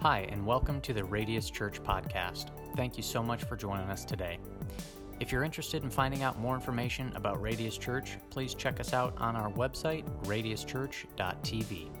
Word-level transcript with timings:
Hi, 0.00 0.28
and 0.30 0.44
welcome 0.44 0.82
to 0.82 0.92
the 0.92 1.02
Radius 1.02 1.48
Church 1.48 1.82
podcast. 1.82 2.50
Thank 2.76 2.98
you 2.98 3.02
so 3.02 3.22
much 3.22 3.44
for 3.44 3.56
joining 3.56 3.88
us 3.88 4.04
today. 4.04 4.38
If 5.20 5.32
you're 5.32 5.42
interested 5.42 5.82
in 5.82 5.90
finding 5.90 6.22
out 6.22 6.38
more 6.38 6.54
information 6.54 7.10
about 7.16 7.40
Radius 7.40 7.78
Church, 7.78 8.18
please 8.28 8.52
check 8.52 8.78
us 8.78 8.92
out 8.92 9.14
on 9.16 9.34
our 9.36 9.50
website, 9.52 10.04
radiuschurch.tv. 10.24 11.95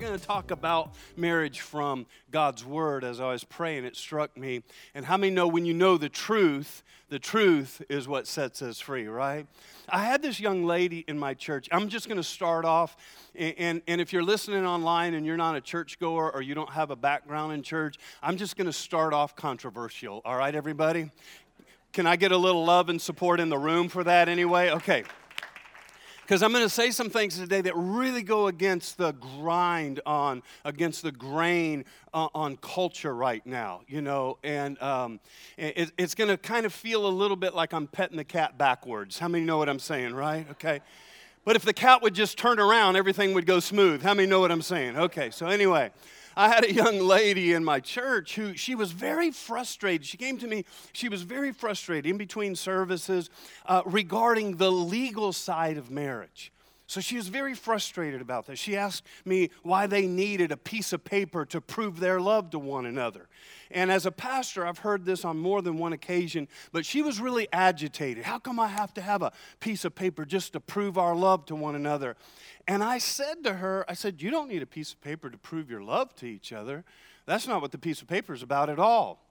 Going 0.00 0.18
to 0.18 0.26
talk 0.26 0.50
about 0.50 0.94
marriage 1.14 1.60
from 1.60 2.06
God's 2.30 2.64
Word. 2.64 3.04
As 3.04 3.20
I 3.20 3.32
was 3.32 3.44
praying, 3.44 3.84
it 3.84 3.96
struck 3.96 4.34
me. 4.34 4.62
And 4.94 5.04
how 5.04 5.18
many 5.18 5.30
know 5.30 5.46
when 5.46 5.66
you 5.66 5.74
know 5.74 5.98
the 5.98 6.08
truth, 6.08 6.82
the 7.10 7.18
truth 7.18 7.82
is 7.90 8.08
what 8.08 8.26
sets 8.26 8.62
us 8.62 8.80
free, 8.80 9.08
right? 9.08 9.46
I 9.90 10.02
had 10.02 10.22
this 10.22 10.40
young 10.40 10.64
lady 10.64 11.04
in 11.06 11.18
my 11.18 11.34
church. 11.34 11.68
I'm 11.70 11.90
just 11.90 12.08
going 12.08 12.16
to 12.16 12.22
start 12.22 12.64
off. 12.64 12.96
And, 13.34 13.54
and, 13.58 13.82
and, 13.86 14.00
if 14.00 14.10
you're 14.10 14.22
listening 14.22 14.64
online 14.64 15.12
and 15.12 15.26
you're 15.26 15.36
not 15.36 15.54
a 15.54 15.60
churchgoer 15.60 16.32
or 16.32 16.40
you 16.40 16.54
don't 16.54 16.70
have 16.70 16.90
a 16.90 16.96
background 16.96 17.52
in 17.52 17.62
church, 17.62 17.98
I'm 18.22 18.38
just 18.38 18.56
going 18.56 18.68
to 18.68 18.72
start 18.72 19.12
off 19.12 19.36
controversial. 19.36 20.22
All 20.24 20.36
right, 20.36 20.54
everybody? 20.54 21.10
Can 21.92 22.06
I 22.06 22.16
get 22.16 22.32
a 22.32 22.38
little 22.38 22.64
love 22.64 22.88
and 22.88 23.02
support 23.02 23.38
in 23.38 23.50
the 23.50 23.58
room 23.58 23.90
for 23.90 24.02
that 24.04 24.30
anyway? 24.30 24.70
Okay 24.70 25.04
because 26.30 26.44
I'm 26.44 26.52
going 26.52 26.62
to 26.62 26.70
say 26.70 26.92
some 26.92 27.10
things 27.10 27.36
today 27.36 27.60
that 27.60 27.74
really 27.74 28.22
go 28.22 28.46
against 28.46 28.98
the 28.98 29.10
grind 29.14 29.98
on, 30.06 30.44
against 30.64 31.02
the 31.02 31.10
grain 31.10 31.84
uh, 32.14 32.28
on 32.32 32.56
culture 32.58 33.12
right 33.12 33.44
now, 33.44 33.80
you 33.88 34.00
know, 34.00 34.38
and 34.44 34.80
um, 34.80 35.18
it, 35.58 35.90
it's 35.98 36.14
going 36.14 36.30
to 36.30 36.36
kind 36.36 36.66
of 36.66 36.72
feel 36.72 37.08
a 37.08 37.10
little 37.10 37.36
bit 37.36 37.52
like 37.52 37.72
I'm 37.72 37.88
petting 37.88 38.16
the 38.16 38.22
cat 38.22 38.56
backwards. 38.56 39.18
How 39.18 39.26
many 39.26 39.44
know 39.44 39.58
what 39.58 39.68
I'm 39.68 39.80
saying, 39.80 40.14
right? 40.14 40.48
Okay. 40.52 40.82
But 41.44 41.56
if 41.56 41.62
the 41.62 41.72
cat 41.72 42.00
would 42.00 42.14
just 42.14 42.38
turn 42.38 42.60
around, 42.60 42.94
everything 42.94 43.34
would 43.34 43.44
go 43.44 43.58
smooth. 43.58 44.00
How 44.00 44.14
many 44.14 44.28
know 44.28 44.38
what 44.38 44.52
I'm 44.52 44.62
saying? 44.62 44.96
Okay, 44.96 45.30
so 45.30 45.48
anyway. 45.48 45.90
I 46.40 46.48
had 46.48 46.64
a 46.64 46.72
young 46.72 47.00
lady 47.00 47.52
in 47.52 47.62
my 47.64 47.80
church 47.80 48.34
who 48.34 48.56
she 48.56 48.74
was 48.74 48.92
very 48.92 49.30
frustrated. 49.30 50.06
She 50.06 50.16
came 50.16 50.38
to 50.38 50.46
me, 50.46 50.64
she 50.94 51.10
was 51.10 51.20
very 51.20 51.52
frustrated 51.52 52.10
in 52.10 52.16
between 52.16 52.56
services 52.56 53.28
uh, 53.66 53.82
regarding 53.84 54.56
the 54.56 54.72
legal 54.72 55.34
side 55.34 55.76
of 55.76 55.90
marriage. 55.90 56.50
So 56.86 57.02
she 57.02 57.16
was 57.16 57.28
very 57.28 57.52
frustrated 57.52 58.22
about 58.22 58.46
this. 58.46 58.58
She 58.58 58.74
asked 58.74 59.04
me 59.26 59.50
why 59.62 59.86
they 59.86 60.06
needed 60.06 60.50
a 60.50 60.56
piece 60.56 60.94
of 60.94 61.04
paper 61.04 61.44
to 61.44 61.60
prove 61.60 62.00
their 62.00 62.22
love 62.22 62.48
to 62.50 62.58
one 62.58 62.86
another. 62.86 63.28
And 63.70 63.92
as 63.92 64.06
a 64.06 64.10
pastor, 64.10 64.66
I've 64.66 64.78
heard 64.78 65.04
this 65.04 65.24
on 65.24 65.38
more 65.38 65.62
than 65.62 65.76
one 65.76 65.92
occasion, 65.92 66.48
but 66.72 66.84
she 66.84 67.02
was 67.02 67.20
really 67.20 67.46
agitated. 67.52 68.24
How 68.24 68.38
come 68.38 68.58
I 68.58 68.66
have 68.66 68.92
to 68.94 69.02
have 69.02 69.22
a 69.22 69.30
piece 69.60 69.84
of 69.84 69.94
paper 69.94 70.24
just 70.24 70.54
to 70.54 70.60
prove 70.60 70.96
our 70.96 71.14
love 71.14 71.44
to 71.46 71.54
one 71.54 71.76
another? 71.76 72.16
And 72.70 72.84
I 72.84 72.98
said 72.98 73.42
to 73.42 73.54
her, 73.54 73.84
I 73.88 73.94
said, 73.94 74.22
You 74.22 74.30
don't 74.30 74.48
need 74.48 74.62
a 74.62 74.66
piece 74.66 74.92
of 74.92 75.00
paper 75.00 75.28
to 75.28 75.36
prove 75.36 75.68
your 75.68 75.82
love 75.82 76.14
to 76.16 76.26
each 76.26 76.52
other. 76.52 76.84
That's 77.26 77.48
not 77.48 77.60
what 77.60 77.72
the 77.72 77.78
piece 77.78 78.00
of 78.00 78.06
paper 78.06 78.32
is 78.32 78.44
about 78.44 78.70
at 78.70 78.78
all. 78.78 79.26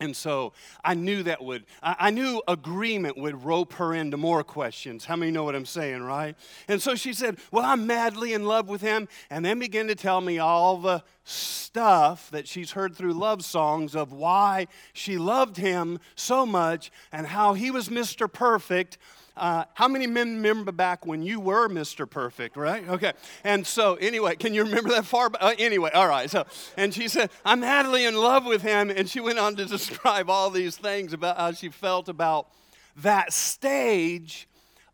And 0.00 0.16
so 0.16 0.52
I 0.84 0.94
knew 0.94 1.22
that 1.22 1.44
would, 1.44 1.64
I 1.80 2.10
knew 2.10 2.42
agreement 2.48 3.16
would 3.18 3.44
rope 3.44 3.74
her 3.74 3.94
into 3.94 4.16
more 4.16 4.42
questions. 4.42 5.04
How 5.04 5.14
many 5.14 5.30
know 5.30 5.44
what 5.44 5.54
I'm 5.54 5.64
saying, 5.64 6.02
right? 6.02 6.34
And 6.66 6.82
so 6.82 6.96
she 6.96 7.12
said, 7.12 7.38
Well, 7.52 7.64
I'm 7.64 7.86
madly 7.86 8.32
in 8.32 8.46
love 8.46 8.68
with 8.68 8.80
him. 8.80 9.06
And 9.30 9.44
then 9.44 9.60
began 9.60 9.86
to 9.86 9.94
tell 9.94 10.20
me 10.20 10.40
all 10.40 10.78
the 10.78 11.04
stuff 11.22 12.32
that 12.32 12.48
she's 12.48 12.72
heard 12.72 12.96
through 12.96 13.12
love 13.12 13.44
songs 13.44 13.94
of 13.94 14.12
why 14.12 14.66
she 14.92 15.18
loved 15.18 15.56
him 15.56 16.00
so 16.16 16.44
much 16.44 16.90
and 17.12 17.28
how 17.28 17.54
he 17.54 17.70
was 17.70 17.88
Mr. 17.88 18.30
Perfect 18.32 18.98
uh, 19.36 19.64
how 19.74 19.88
many 19.88 20.06
men 20.06 20.36
remember 20.36 20.72
back 20.72 21.06
when 21.06 21.22
you 21.22 21.40
were 21.40 21.68
Mr. 21.68 22.08
Perfect, 22.08 22.56
right? 22.56 22.86
Okay. 22.88 23.12
And 23.44 23.66
so, 23.66 23.94
anyway, 23.94 24.36
can 24.36 24.52
you 24.52 24.64
remember 24.64 24.90
that 24.90 25.06
far? 25.06 25.30
Uh, 25.40 25.54
anyway, 25.58 25.90
all 25.94 26.08
right. 26.08 26.30
So, 26.30 26.44
and 26.76 26.92
she 26.92 27.08
said, 27.08 27.30
I'm 27.44 27.60
madly 27.60 28.04
in 28.04 28.14
love 28.14 28.44
with 28.44 28.62
him. 28.62 28.90
And 28.90 29.08
she 29.08 29.20
went 29.20 29.38
on 29.38 29.56
to 29.56 29.64
describe 29.66 30.28
all 30.28 30.50
these 30.50 30.76
things 30.76 31.12
about 31.12 31.38
how 31.38 31.52
she 31.52 31.70
felt 31.70 32.08
about 32.08 32.48
that 32.96 33.32
stage 33.32 34.48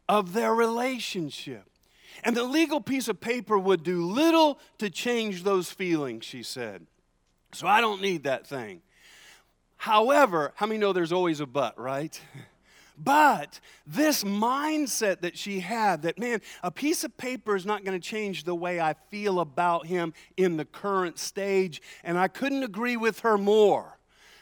of 0.08 0.32
their 0.34 0.54
relationship. 0.54 1.64
And 2.22 2.36
the 2.36 2.44
legal 2.44 2.80
piece 2.80 3.08
of 3.08 3.20
paper 3.20 3.58
would 3.58 3.82
do 3.82 4.04
little 4.04 4.60
to 4.78 4.88
change 4.88 5.42
those 5.42 5.70
feelings, 5.70 6.24
she 6.24 6.42
said. 6.42 6.86
So 7.52 7.66
I 7.66 7.80
don't 7.80 8.02
need 8.02 8.24
that 8.24 8.46
thing. 8.46 8.82
However, 9.78 10.52
how 10.56 10.66
many 10.66 10.78
know 10.78 10.92
there's 10.92 11.12
always 11.12 11.40
a 11.40 11.46
but, 11.46 11.78
right? 11.78 12.20
But 12.98 13.60
this 13.86 14.24
mindset 14.24 15.20
that 15.20 15.38
she 15.38 15.60
had 15.60 16.02
that, 16.02 16.18
man, 16.18 16.40
a 16.62 16.70
piece 16.70 17.04
of 17.04 17.16
paper 17.16 17.54
is 17.54 17.64
not 17.64 17.84
going 17.84 17.98
to 17.98 18.06
change 18.06 18.44
the 18.44 18.54
way 18.54 18.80
I 18.80 18.94
feel 19.08 19.40
about 19.40 19.86
him 19.86 20.12
in 20.36 20.56
the 20.56 20.64
current 20.64 21.18
stage, 21.18 21.80
and 22.02 22.18
I 22.18 22.28
couldn't 22.28 22.64
agree 22.64 22.96
with 22.96 23.20
her 23.20 23.38
more. 23.38 23.98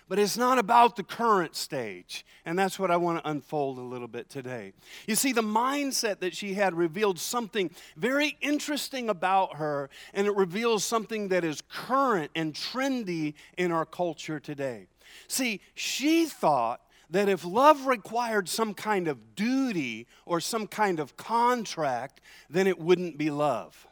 But 0.09 0.21
it's 0.21 0.37
not 0.37 0.59
about 0.59 0.95
the 0.95 1.03
current 1.03 1.57
stage. 1.57 2.25
And 2.45 2.57
that's 2.57 2.79
what 2.79 2.93
I 2.93 2.97
want 2.97 3.23
to 3.23 3.29
unfold 3.29 3.79
a 3.79 3.83
little 3.83 4.07
bit 4.07 4.31
today. 4.31 4.73
You 5.09 5.17
see, 5.17 5.33
the 5.33 5.43
mindset 5.43 6.21
that 6.21 6.35
she 6.35 6.55
had 6.55 6.75
revealed 6.75 7.19
something 7.19 7.73
very 7.97 8.39
interesting 8.41 9.09
about 9.09 9.57
her, 9.57 9.91
and 10.15 10.29
it 10.29 10.37
reveals 10.37 10.85
something 10.85 11.29
that 11.29 11.45
is 11.45 11.61
current 11.69 12.31
and 12.37 12.55
trendy 12.55 13.35
in 13.59 13.73
our 13.73 13.85
culture 13.85 14.39
today. 14.39 14.87
See, 15.27 15.61
she 15.75 16.27
thought 16.27 16.81
that 17.11 17.29
if 17.29 17.45
love 17.45 17.87
required 17.87 18.49
some 18.49 18.75
kind 18.75 19.09
of 19.09 19.35
duty 19.35 20.07
or 20.25 20.41
some 20.41 20.67
kind 20.67 21.01
of 21.01 21.17
contract, 21.17 22.21
then 22.51 22.67
it 22.67 22.79
wouldn't 22.79 23.17
be 23.17 23.31
love. 23.31 23.87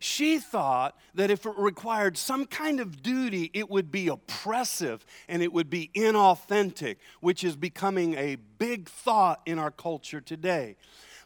She 0.00 0.38
thought 0.38 0.96
that 1.14 1.30
if 1.30 1.44
it 1.44 1.54
required 1.56 2.16
some 2.16 2.46
kind 2.46 2.78
of 2.78 3.02
duty, 3.02 3.50
it 3.52 3.68
would 3.68 3.90
be 3.90 4.08
oppressive 4.08 5.04
and 5.28 5.42
it 5.42 5.52
would 5.52 5.68
be 5.68 5.90
inauthentic, 5.94 6.96
which 7.20 7.42
is 7.42 7.56
becoming 7.56 8.14
a 8.14 8.36
big 8.36 8.88
thought 8.88 9.40
in 9.44 9.58
our 9.58 9.72
culture 9.72 10.20
today. 10.20 10.76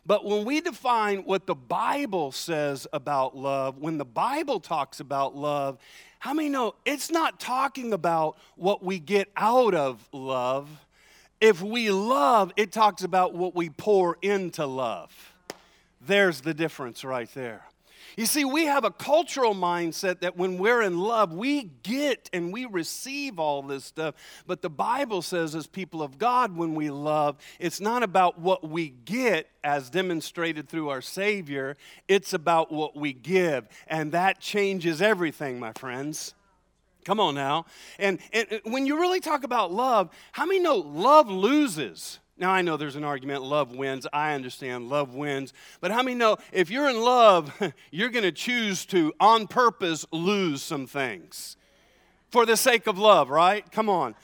But 0.04 0.24
when 0.24 0.44
we 0.44 0.60
define 0.60 1.18
what 1.18 1.46
the 1.46 1.54
Bible 1.54 2.32
says 2.32 2.88
about 2.92 3.36
love, 3.36 3.78
when 3.78 3.98
the 3.98 4.04
Bible 4.04 4.58
talks 4.58 4.98
about 4.98 5.36
love, 5.36 5.78
how 6.22 6.32
many 6.32 6.48
know 6.48 6.76
it's 6.84 7.10
not 7.10 7.40
talking 7.40 7.92
about 7.92 8.38
what 8.54 8.80
we 8.80 9.00
get 9.00 9.28
out 9.36 9.74
of 9.74 10.08
love? 10.12 10.68
If 11.40 11.60
we 11.60 11.90
love, 11.90 12.52
it 12.56 12.70
talks 12.70 13.02
about 13.02 13.34
what 13.34 13.56
we 13.56 13.70
pour 13.70 14.18
into 14.22 14.64
love. 14.64 15.10
There's 16.00 16.42
the 16.42 16.54
difference 16.54 17.02
right 17.02 17.28
there. 17.34 17.64
You 18.16 18.26
see, 18.26 18.44
we 18.44 18.66
have 18.66 18.84
a 18.84 18.90
cultural 18.90 19.54
mindset 19.54 20.20
that 20.20 20.36
when 20.36 20.58
we're 20.58 20.82
in 20.82 20.98
love, 20.98 21.32
we 21.32 21.64
get 21.82 22.28
and 22.32 22.52
we 22.52 22.66
receive 22.66 23.38
all 23.38 23.62
this 23.62 23.84
stuff. 23.84 24.14
But 24.46 24.62
the 24.62 24.70
Bible 24.70 25.22
says, 25.22 25.54
as 25.54 25.66
people 25.66 26.02
of 26.02 26.18
God, 26.18 26.56
when 26.56 26.74
we 26.74 26.90
love, 26.90 27.36
it's 27.58 27.80
not 27.80 28.02
about 28.02 28.38
what 28.38 28.68
we 28.68 28.90
get 28.90 29.48
as 29.64 29.90
demonstrated 29.90 30.68
through 30.68 30.88
our 30.88 31.00
Savior, 31.00 31.76
it's 32.08 32.32
about 32.32 32.72
what 32.72 32.96
we 32.96 33.12
give. 33.12 33.68
And 33.86 34.12
that 34.12 34.40
changes 34.40 35.00
everything, 35.00 35.60
my 35.60 35.72
friends. 35.72 36.34
Come 37.04 37.18
on 37.18 37.34
now. 37.34 37.66
And, 37.98 38.18
and 38.32 38.60
when 38.64 38.86
you 38.86 39.00
really 39.00 39.20
talk 39.20 39.44
about 39.44 39.72
love, 39.72 40.10
how 40.32 40.46
many 40.46 40.60
know 40.60 40.76
love 40.76 41.28
loses? 41.28 42.20
Now, 42.42 42.50
I 42.50 42.60
know 42.62 42.76
there's 42.76 42.96
an 42.96 43.04
argument 43.04 43.44
love 43.44 43.70
wins. 43.70 44.04
I 44.12 44.34
understand 44.34 44.88
love 44.88 45.14
wins. 45.14 45.52
But 45.80 45.92
how 45.92 46.02
many 46.02 46.16
know 46.16 46.38
if 46.50 46.72
you're 46.72 46.90
in 46.90 47.00
love, 47.00 47.52
you're 47.92 48.08
going 48.08 48.24
to 48.24 48.32
choose 48.32 48.84
to, 48.86 49.12
on 49.20 49.46
purpose, 49.46 50.04
lose 50.10 50.60
some 50.60 50.88
things 50.88 51.56
for 52.32 52.44
the 52.44 52.56
sake 52.56 52.88
of 52.88 52.98
love, 52.98 53.30
right? 53.30 53.70
Come 53.70 53.88
on. 53.88 54.16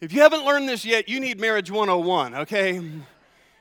If 0.00 0.12
you 0.12 0.20
haven't 0.20 0.44
learned 0.44 0.68
this 0.68 0.84
yet, 0.84 1.08
you 1.08 1.18
need 1.18 1.40
Marriage 1.40 1.68
101, 1.68 2.34
okay? 2.36 2.80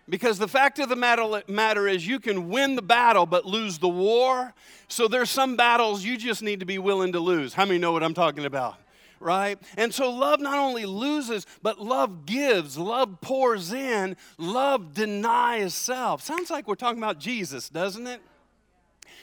Because 0.10 0.40
the 0.40 0.48
fact 0.48 0.80
of 0.80 0.88
the 0.88 0.96
matter, 0.96 1.88
is, 1.90 2.08
you 2.08 2.22
can 2.22 2.48
win 2.48 2.78
the 2.78 2.82
battle 2.82 3.26
but 3.26 3.46
lose 3.46 3.78
the 3.78 3.90
war. 3.90 4.54
So 4.88 5.10
there's 5.10 5.30
some 5.30 5.58
battles 5.58 6.06
you 6.06 6.18
just 6.18 6.42
need 6.42 6.62
to 6.62 6.66
be 6.66 6.78
willing 6.78 7.12
to 7.12 7.20
lose. 7.20 7.54
How 7.54 7.66
many 7.66 7.78
know 7.78 7.92
what 7.92 8.04
I'm 8.04 8.14
talking 8.14 8.46
about? 8.46 8.78
Right? 9.20 9.60
And 9.78 9.94
so 9.94 10.10
love 10.10 10.40
not 10.40 10.58
only 10.58 10.86
loses, 10.86 11.46
but 11.62 11.80
love 11.82 12.26
gives, 12.26 12.78
love 12.78 13.22
pours 13.22 13.74
in, 13.74 14.16
love 14.38 14.94
denies 14.94 15.74
self. 15.74 16.22
Sounds 16.22 16.50
like 16.50 16.68
we're 16.68 16.76
talking 16.76 17.00
about 17.00 17.20
Jesus, 17.20 17.70
doesn't 17.70 18.08
it? 18.08 18.22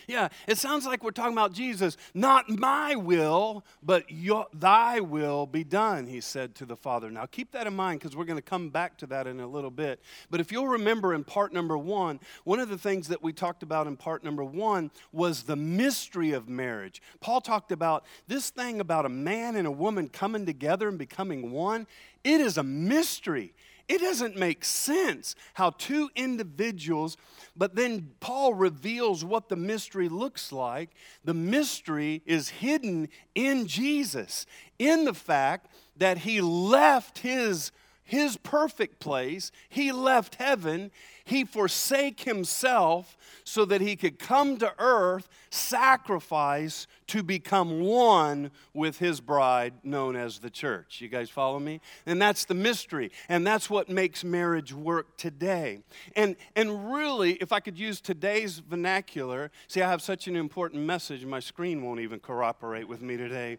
Yeah, 0.06 0.28
it 0.46 0.58
sounds 0.58 0.86
like 0.86 1.02
we're 1.02 1.10
talking 1.10 1.32
about 1.32 1.52
Jesus. 1.52 1.96
Not 2.12 2.48
my 2.48 2.96
will, 2.96 3.64
but 3.82 4.10
your, 4.10 4.46
thy 4.52 5.00
will 5.00 5.46
be 5.46 5.64
done, 5.64 6.06
he 6.06 6.20
said 6.20 6.54
to 6.56 6.66
the 6.66 6.76
Father. 6.76 7.10
Now 7.10 7.26
keep 7.26 7.52
that 7.52 7.66
in 7.66 7.74
mind 7.74 8.00
because 8.00 8.16
we're 8.16 8.24
going 8.24 8.38
to 8.38 8.42
come 8.42 8.70
back 8.70 8.98
to 8.98 9.06
that 9.06 9.26
in 9.26 9.40
a 9.40 9.46
little 9.46 9.70
bit. 9.70 10.00
But 10.30 10.40
if 10.40 10.52
you'll 10.52 10.68
remember 10.68 11.14
in 11.14 11.24
part 11.24 11.52
number 11.52 11.78
one, 11.78 12.20
one 12.44 12.60
of 12.60 12.68
the 12.68 12.78
things 12.78 13.08
that 13.08 13.22
we 13.22 13.32
talked 13.32 13.62
about 13.62 13.86
in 13.86 13.96
part 13.96 14.24
number 14.24 14.44
one 14.44 14.90
was 15.12 15.44
the 15.44 15.56
mystery 15.56 16.32
of 16.32 16.48
marriage. 16.48 17.02
Paul 17.20 17.40
talked 17.40 17.72
about 17.72 18.04
this 18.28 18.50
thing 18.50 18.80
about 18.80 19.06
a 19.06 19.10
man 19.10 19.56
and 19.56 19.66
a 19.66 19.72
woman 19.72 20.08
coming 20.08 20.46
together 20.46 20.88
and 20.88 20.98
becoming 20.98 21.50
one. 21.50 21.86
It 22.22 22.40
is 22.40 22.58
a 22.58 22.62
mystery. 22.62 23.54
It 23.88 24.00
doesn't 24.00 24.36
make 24.36 24.64
sense 24.64 25.34
how 25.54 25.70
two 25.70 26.10
individuals, 26.16 27.16
but 27.54 27.74
then 27.74 28.12
Paul 28.20 28.54
reveals 28.54 29.24
what 29.24 29.48
the 29.48 29.56
mystery 29.56 30.08
looks 30.08 30.52
like. 30.52 30.90
The 31.24 31.34
mystery 31.34 32.22
is 32.24 32.48
hidden 32.48 33.08
in 33.34 33.66
Jesus, 33.66 34.46
in 34.78 35.04
the 35.04 35.14
fact 35.14 35.68
that 35.96 36.18
he 36.18 36.40
left 36.40 37.18
his 37.18 37.72
his 38.04 38.36
perfect 38.36 39.00
place. 39.00 39.50
He 39.68 39.90
left 39.90 40.36
heaven. 40.36 40.90
He 41.24 41.44
forsake 41.44 42.20
himself 42.20 43.16
so 43.44 43.64
that 43.64 43.80
he 43.80 43.96
could 43.96 44.18
come 44.18 44.58
to 44.58 44.74
earth, 44.78 45.28
sacrifice 45.48 46.86
to 47.06 47.22
become 47.22 47.80
one 47.80 48.50
with 48.74 48.98
his 48.98 49.22
bride 49.22 49.72
known 49.82 50.16
as 50.16 50.38
the 50.38 50.50
church. 50.50 51.00
You 51.00 51.08
guys 51.08 51.30
follow 51.30 51.58
me? 51.58 51.80
And 52.04 52.20
that's 52.20 52.44
the 52.44 52.54
mystery. 52.54 53.10
And 53.30 53.46
that's 53.46 53.70
what 53.70 53.88
makes 53.88 54.22
marriage 54.22 54.74
work 54.74 55.16
today. 55.16 55.80
And 56.14 56.36
and 56.54 56.92
really, 56.92 57.32
if 57.34 57.52
I 57.52 57.60
could 57.60 57.78
use 57.78 58.02
today's 58.02 58.58
vernacular, 58.58 59.50
see 59.66 59.80
I 59.80 59.88
have 59.88 60.02
such 60.02 60.28
an 60.28 60.36
important 60.36 60.82
message, 60.82 61.24
my 61.24 61.40
screen 61.40 61.82
won't 61.82 62.00
even 62.00 62.20
cooperate 62.20 62.86
with 62.86 63.00
me 63.00 63.16
today. 63.16 63.58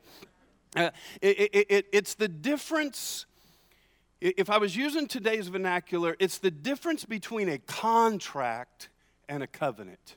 Uh, 0.75 0.91
it, 1.21 1.39
it, 1.39 1.65
it, 1.69 1.85
it's 1.93 2.15
the 2.15 2.27
difference 2.27 3.25
if 4.25 4.49
I 4.49 4.57
was 4.57 4.75
using 4.75 5.07
today's 5.07 5.49
vernacular, 5.49 6.15
it's 6.19 6.39
the 6.39 6.49
difference 6.49 7.05
between 7.05 7.47
a 7.47 7.59
contract 7.59 8.89
and 9.29 9.43
a 9.43 9.47
covenant. 9.47 10.15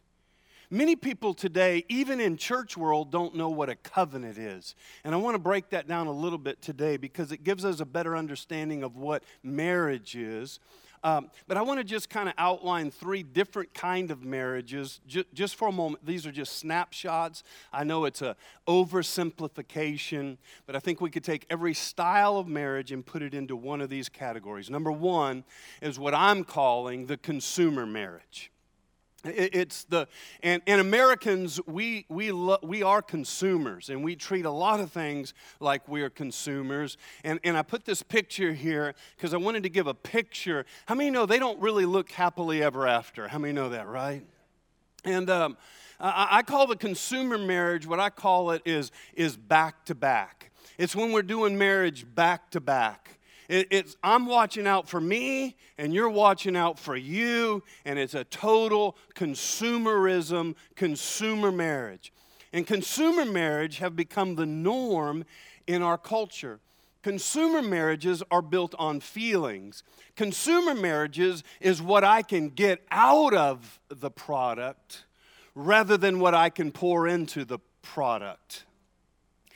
Many 0.71 0.97
people 0.97 1.35
today, 1.35 1.85
even 1.89 2.21
in 2.21 2.37
church 2.37 2.77
world, 2.77 3.11
don't 3.11 3.35
know 3.35 3.49
what 3.49 3.69
a 3.69 3.75
covenant 3.75 4.39
is. 4.39 4.75
And 5.05 5.15
I 5.15 5.19
want 5.19 5.35
to 5.35 5.39
break 5.39 5.71
that 5.71 5.89
down 5.89 6.07
a 6.07 6.13
little 6.13 6.39
bit 6.39 6.61
today 6.63 6.97
because 6.97 7.33
it 7.33 7.45
gives 7.45 7.65
us 7.65 7.81
a 7.81 7.87
better 7.87 8.17
understanding 8.17 8.83
of 8.83 8.97
what 8.97 9.25
marriage 9.43 10.15
is. 10.15 10.59
Um, 11.05 11.31
but 11.47 11.57
I 11.57 11.63
want 11.63 11.79
to 11.79 11.85
just 11.85 12.11
kind 12.11 12.29
of 12.29 12.35
outline 12.39 12.91
three 12.91 13.23
different 13.23 13.73
kind 13.75 14.11
of 14.11 14.25
marriages 14.25 15.01
J- 15.07 15.25
just 15.33 15.57
for 15.57 15.69
a 15.69 15.73
moment. 15.73 16.05
These 16.05 16.27
are 16.27 16.33
just 16.33 16.59
snapshots. 16.59 17.43
I 17.73 17.85
know 17.85 18.05
it's 18.05 18.23
a 18.23 18.37
oversimplification, 18.67 20.39
but 20.67 20.77
I 20.77 20.81
think 20.81 21.01
we 21.01 21.11
could 21.11 21.25
take 21.25 21.47
every 21.51 21.75
style 21.75 22.37
of 22.37 22.47
marriage 22.47 22.93
and 22.93 23.05
put 23.05 23.23
it 23.23 23.35
into 23.35 23.57
one 23.57 23.81
of 23.81 23.89
these 23.91 24.09
categories. 24.09 24.71
Number 24.71 24.93
one 24.93 25.45
is 25.81 25.99
what 25.99 26.15
I'm 26.15 26.45
calling 26.45 27.07
the 27.07 27.17
consumer 27.17 27.87
marriage. 27.87 28.51
It's 29.25 29.83
the, 29.85 30.07
and, 30.45 30.63
and 30.69 30.81
Americans, 30.81 31.61
we, 31.67 32.07
we, 32.09 32.31
lo, 32.31 32.59
we 32.63 32.85
are 32.85 33.03
consumers 33.03 33.91
and 33.91 34.05
we 34.05 34.15
treat 34.15 34.45
a 34.45 34.51
lot 34.51 34.79
of 34.79 34.93
things 34.93 35.35
like 35.59 35.89
we're 35.89 36.09
consumers. 36.09 36.97
And, 37.25 37.41
and 37.43 37.57
I 37.57 37.63
put 37.63 37.85
this 37.85 38.01
picture 38.01 38.53
here 38.53 38.95
because 39.17 39.35
I 39.35 39.39
wanted 39.39 39.65
to 39.65 39.69
give 39.69 39.89
a 39.89 39.95
picture. 39.95 40.67
How 40.87 40.95
many 40.95 41.11
know 41.11 41.27
they 41.27 41.41
don't 41.41 41.61
really 41.61 41.85
look 41.85 42.13
happily 42.13 42.63
ever 42.63 42.87
after? 42.87 43.27
How 43.27 43.39
many 43.39 43.53
know 43.53 43.71
that, 43.71 43.89
right? 43.89 44.25
And 45.05 45.29
um, 45.29 45.57
I, 45.99 46.29
I 46.31 46.43
call 46.43 46.69
the 46.69 46.77
consumer 46.77 47.39
marriage, 47.39 47.89
what 47.89 47.99
I 47.99 48.11
call 48.11 48.53
it 48.53 48.63
is, 48.65 48.93
is 49.15 49.37
back 49.37 49.85
to 49.87 49.97
back. 49.97 50.53
It's 50.79 50.95
when 50.95 51.11
we're 51.11 51.23
doing 51.23 51.59
marriage 51.59 52.07
back 52.15 52.51
to 52.53 52.61
back. 52.61 53.18
It, 53.49 53.69
it's, 53.71 53.97
I'm 54.03 54.27
watching 54.27 54.67
out 54.67 54.89
for 54.89 55.01
me, 55.01 55.57
and 55.79 55.95
you're 55.95 56.11
watching 56.11 56.57
out 56.57 56.79
for 56.79 56.97
you, 56.97 57.63
and 57.85 57.99
it's 57.99 58.15
a 58.15 58.25
total 58.25 58.97
consumerism, 59.15 60.55
consumer 60.77 61.51
marriage. 61.51 62.13
And 62.53 62.67
consumer 62.67 63.25
marriage 63.25 63.79
have 63.79 63.97
become 63.97 64.35
the 64.35 64.47
norm 64.47 65.25
in 65.67 65.83
our 65.83 65.99
culture. 65.99 66.61
Consumer 67.03 67.63
marriages 67.63 68.23
are 68.31 68.43
built 68.43 68.75
on 68.79 69.01
feelings. 69.01 69.83
Consumer 70.17 70.75
marriages 70.75 71.43
is 71.61 71.81
what 71.81 72.05
I 72.05 72.23
can 72.23 72.51
get 72.51 72.85
out 72.91 73.35
of 73.35 73.81
the 73.89 74.11
product 74.11 75.05
rather 75.55 75.97
than 75.97 76.21
what 76.21 76.35
I 76.35 76.51
can 76.51 76.71
pour 76.71 77.07
into 77.07 77.45
the 77.45 77.59
product. 77.83 78.65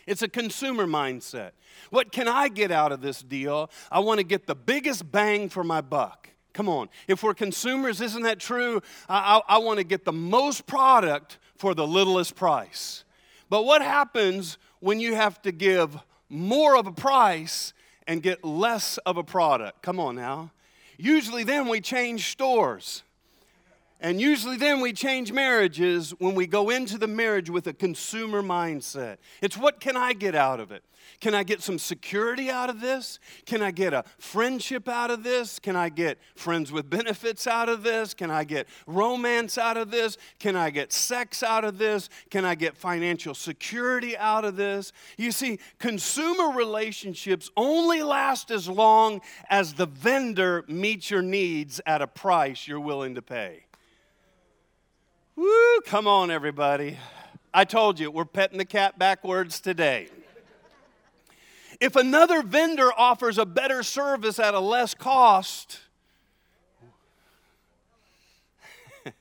It's 0.06 0.22
a 0.22 0.28
consumer 0.28 0.86
mindset. 0.86 1.52
What 1.90 2.12
can 2.12 2.28
I 2.28 2.48
get 2.48 2.70
out 2.70 2.92
of 2.92 3.00
this 3.00 3.22
deal? 3.22 3.70
I 3.90 4.00
want 4.00 4.18
to 4.18 4.24
get 4.24 4.46
the 4.46 4.54
biggest 4.54 5.10
bang 5.10 5.48
for 5.48 5.64
my 5.64 5.80
buck. 5.80 6.28
Come 6.52 6.68
on. 6.68 6.88
If 7.08 7.22
we're 7.22 7.34
consumers, 7.34 8.00
isn't 8.00 8.22
that 8.22 8.38
true? 8.38 8.82
I, 9.08 9.40
I, 9.48 9.56
I 9.56 9.58
want 9.58 9.78
to 9.78 9.84
get 9.84 10.04
the 10.04 10.12
most 10.12 10.66
product 10.66 11.38
for 11.56 11.74
the 11.74 11.86
littlest 11.86 12.34
price. 12.34 13.04
But 13.48 13.64
what 13.64 13.82
happens 13.82 14.58
when 14.80 15.00
you 15.00 15.14
have 15.14 15.40
to 15.42 15.52
give 15.52 15.96
more 16.28 16.76
of 16.76 16.86
a 16.86 16.92
price 16.92 17.72
and 18.06 18.22
get 18.22 18.44
less 18.44 18.98
of 18.98 19.16
a 19.16 19.22
product? 19.22 19.82
Come 19.82 20.00
on 20.00 20.16
now. 20.16 20.50
Usually, 20.98 21.44
then 21.44 21.68
we 21.68 21.80
change 21.80 22.30
stores. 22.30 23.02
And 24.02 24.20
usually, 24.20 24.56
then 24.56 24.80
we 24.80 24.92
change 24.92 25.32
marriages 25.32 26.10
when 26.18 26.34
we 26.34 26.48
go 26.48 26.70
into 26.70 26.98
the 26.98 27.06
marriage 27.06 27.48
with 27.48 27.68
a 27.68 27.72
consumer 27.72 28.42
mindset. 28.42 29.18
It's 29.40 29.56
what 29.56 29.78
can 29.78 29.96
I 29.96 30.12
get 30.12 30.34
out 30.34 30.58
of 30.58 30.72
it? 30.72 30.82
Can 31.20 31.36
I 31.36 31.44
get 31.44 31.62
some 31.62 31.78
security 31.78 32.50
out 32.50 32.68
of 32.68 32.80
this? 32.80 33.20
Can 33.46 33.62
I 33.62 33.70
get 33.70 33.92
a 33.92 34.02
friendship 34.18 34.88
out 34.88 35.12
of 35.12 35.22
this? 35.22 35.60
Can 35.60 35.76
I 35.76 35.88
get 35.88 36.18
friends 36.34 36.72
with 36.72 36.90
benefits 36.90 37.46
out 37.46 37.68
of 37.68 37.84
this? 37.84 38.12
Can 38.12 38.28
I 38.28 38.42
get 38.42 38.66
romance 38.88 39.56
out 39.56 39.76
of 39.76 39.92
this? 39.92 40.18
Can 40.40 40.56
I 40.56 40.70
get 40.70 40.92
sex 40.92 41.44
out 41.44 41.64
of 41.64 41.78
this? 41.78 42.08
Can 42.28 42.44
I 42.44 42.56
get 42.56 42.76
financial 42.76 43.34
security 43.34 44.16
out 44.16 44.44
of 44.44 44.56
this? 44.56 44.92
You 45.16 45.30
see, 45.30 45.60
consumer 45.78 46.56
relationships 46.56 47.52
only 47.56 48.02
last 48.02 48.50
as 48.50 48.68
long 48.68 49.20
as 49.48 49.74
the 49.74 49.86
vendor 49.86 50.64
meets 50.66 51.08
your 51.08 51.22
needs 51.22 51.80
at 51.86 52.02
a 52.02 52.08
price 52.08 52.66
you're 52.66 52.80
willing 52.80 53.14
to 53.14 53.22
pay. 53.22 53.62
Woo, 55.42 55.80
come 55.84 56.06
on, 56.06 56.30
everybody. 56.30 56.98
I 57.52 57.64
told 57.64 57.98
you, 57.98 58.12
we're 58.12 58.24
petting 58.24 58.58
the 58.58 58.64
cat 58.64 58.96
backwards 58.96 59.58
today. 59.58 60.06
If 61.80 61.96
another 61.96 62.44
vendor 62.44 62.92
offers 62.96 63.38
a 63.38 63.44
better 63.44 63.82
service 63.82 64.38
at 64.38 64.54
a 64.54 64.60
less 64.60 64.94
cost, 64.94 65.80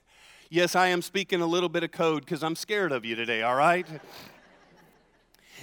yes, 0.52 0.76
I 0.76 0.90
am 0.90 1.02
speaking 1.02 1.42
a 1.42 1.48
little 1.48 1.70
bit 1.70 1.82
of 1.82 1.92
code 1.92 2.24
because 2.24 2.44
I'm 2.44 2.56
scared 2.56 2.92
of 2.92 3.04
you 3.04 3.16
today, 3.16 3.42
all 3.42 3.56
right? 3.56 3.88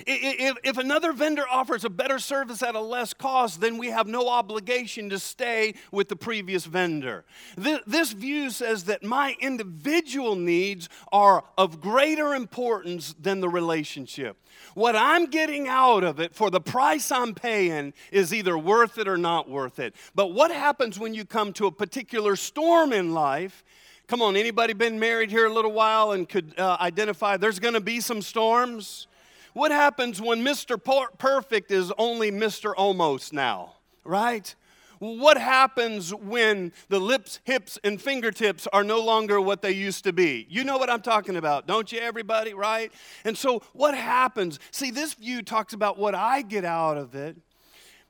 If, 0.06 0.56
if 0.64 0.78
another 0.78 1.12
vendor 1.12 1.44
offers 1.50 1.84
a 1.84 1.90
better 1.90 2.18
service 2.18 2.62
at 2.62 2.74
a 2.74 2.80
less 2.80 3.12
cost, 3.12 3.60
then 3.60 3.78
we 3.78 3.88
have 3.88 4.06
no 4.06 4.28
obligation 4.28 5.10
to 5.10 5.18
stay 5.18 5.74
with 5.90 6.08
the 6.08 6.16
previous 6.16 6.64
vendor. 6.64 7.24
This, 7.56 8.12
view 8.12 8.50
says 8.50 8.84
that 8.84 9.02
my 9.02 9.36
individual 9.40 10.34
needs 10.34 10.88
are 11.12 11.44
of 11.56 11.80
greater 11.80 12.34
importance 12.34 13.14
than 13.20 13.40
the 13.40 13.48
relationship. 13.48 14.36
What 14.74 14.96
I'm 14.96 15.26
getting 15.26 15.68
out 15.68 16.04
of 16.04 16.20
it 16.20 16.34
for 16.34 16.50
the 16.50 16.60
price 16.60 17.12
I'm 17.12 17.34
paying 17.34 17.92
is 18.10 18.32
either 18.32 18.56
worth 18.56 18.98
it 18.98 19.06
or 19.06 19.18
not 19.18 19.48
worth 19.48 19.78
it. 19.78 19.94
But 20.14 20.32
what 20.32 20.50
happens 20.50 20.98
when 20.98 21.14
you 21.14 21.24
come 21.24 21.52
to 21.54 21.66
a 21.66 21.72
particular 21.72 22.36
storm 22.36 22.92
in 22.92 23.12
life? 23.12 23.64
Come 24.06 24.22
on, 24.22 24.36
anybody 24.36 24.72
been 24.72 24.98
married 24.98 25.30
here 25.30 25.46
a 25.46 25.52
little 25.52 25.72
while 25.72 26.12
and 26.12 26.26
could 26.26 26.58
uh, 26.58 26.78
identify 26.80 27.36
there's 27.36 27.58
going 27.58 27.74
to 27.74 27.80
be 27.80 28.00
some 28.00 28.22
storms? 28.22 29.06
What 29.58 29.72
happens 29.72 30.22
when 30.22 30.44
Mr. 30.44 30.78
Perfect 31.18 31.72
is 31.72 31.92
only 31.98 32.30
Mr. 32.30 32.72
Almost 32.76 33.32
now, 33.32 33.74
right? 34.04 34.54
What 35.00 35.36
happens 35.36 36.14
when 36.14 36.72
the 36.90 37.00
lips, 37.00 37.40
hips, 37.42 37.76
and 37.82 38.00
fingertips 38.00 38.68
are 38.72 38.84
no 38.84 39.00
longer 39.00 39.40
what 39.40 39.60
they 39.60 39.72
used 39.72 40.04
to 40.04 40.12
be? 40.12 40.46
You 40.48 40.62
know 40.62 40.78
what 40.78 40.88
I'm 40.88 41.02
talking 41.02 41.34
about, 41.34 41.66
don't 41.66 41.90
you, 41.90 41.98
everybody, 41.98 42.54
right? 42.54 42.92
And 43.24 43.36
so, 43.36 43.64
what 43.72 43.96
happens? 43.96 44.60
See, 44.70 44.92
this 44.92 45.14
view 45.14 45.42
talks 45.42 45.72
about 45.72 45.98
what 45.98 46.14
I 46.14 46.42
get 46.42 46.64
out 46.64 46.96
of 46.96 47.16
it, 47.16 47.36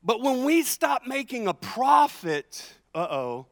but 0.04 0.20
when 0.20 0.44
we 0.44 0.62
stop 0.62 1.06
making 1.06 1.48
a 1.48 1.54
profit, 1.54 2.74
uh 2.94 3.08
oh, 3.10 3.46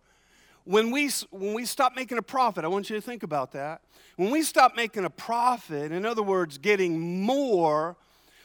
when 0.66 0.90
we, 0.90 1.08
when 1.30 1.54
we 1.54 1.64
stop 1.64 1.94
making 1.94 2.18
a 2.18 2.22
profit, 2.22 2.64
I 2.64 2.68
want 2.68 2.90
you 2.90 2.96
to 2.96 3.02
think 3.02 3.22
about 3.22 3.52
that. 3.52 3.82
When 4.16 4.30
we 4.30 4.42
stop 4.42 4.74
making 4.74 5.04
a 5.04 5.10
profit, 5.10 5.92
in 5.92 6.04
other 6.04 6.24
words, 6.24 6.58
getting 6.58 7.22
more, 7.22 7.96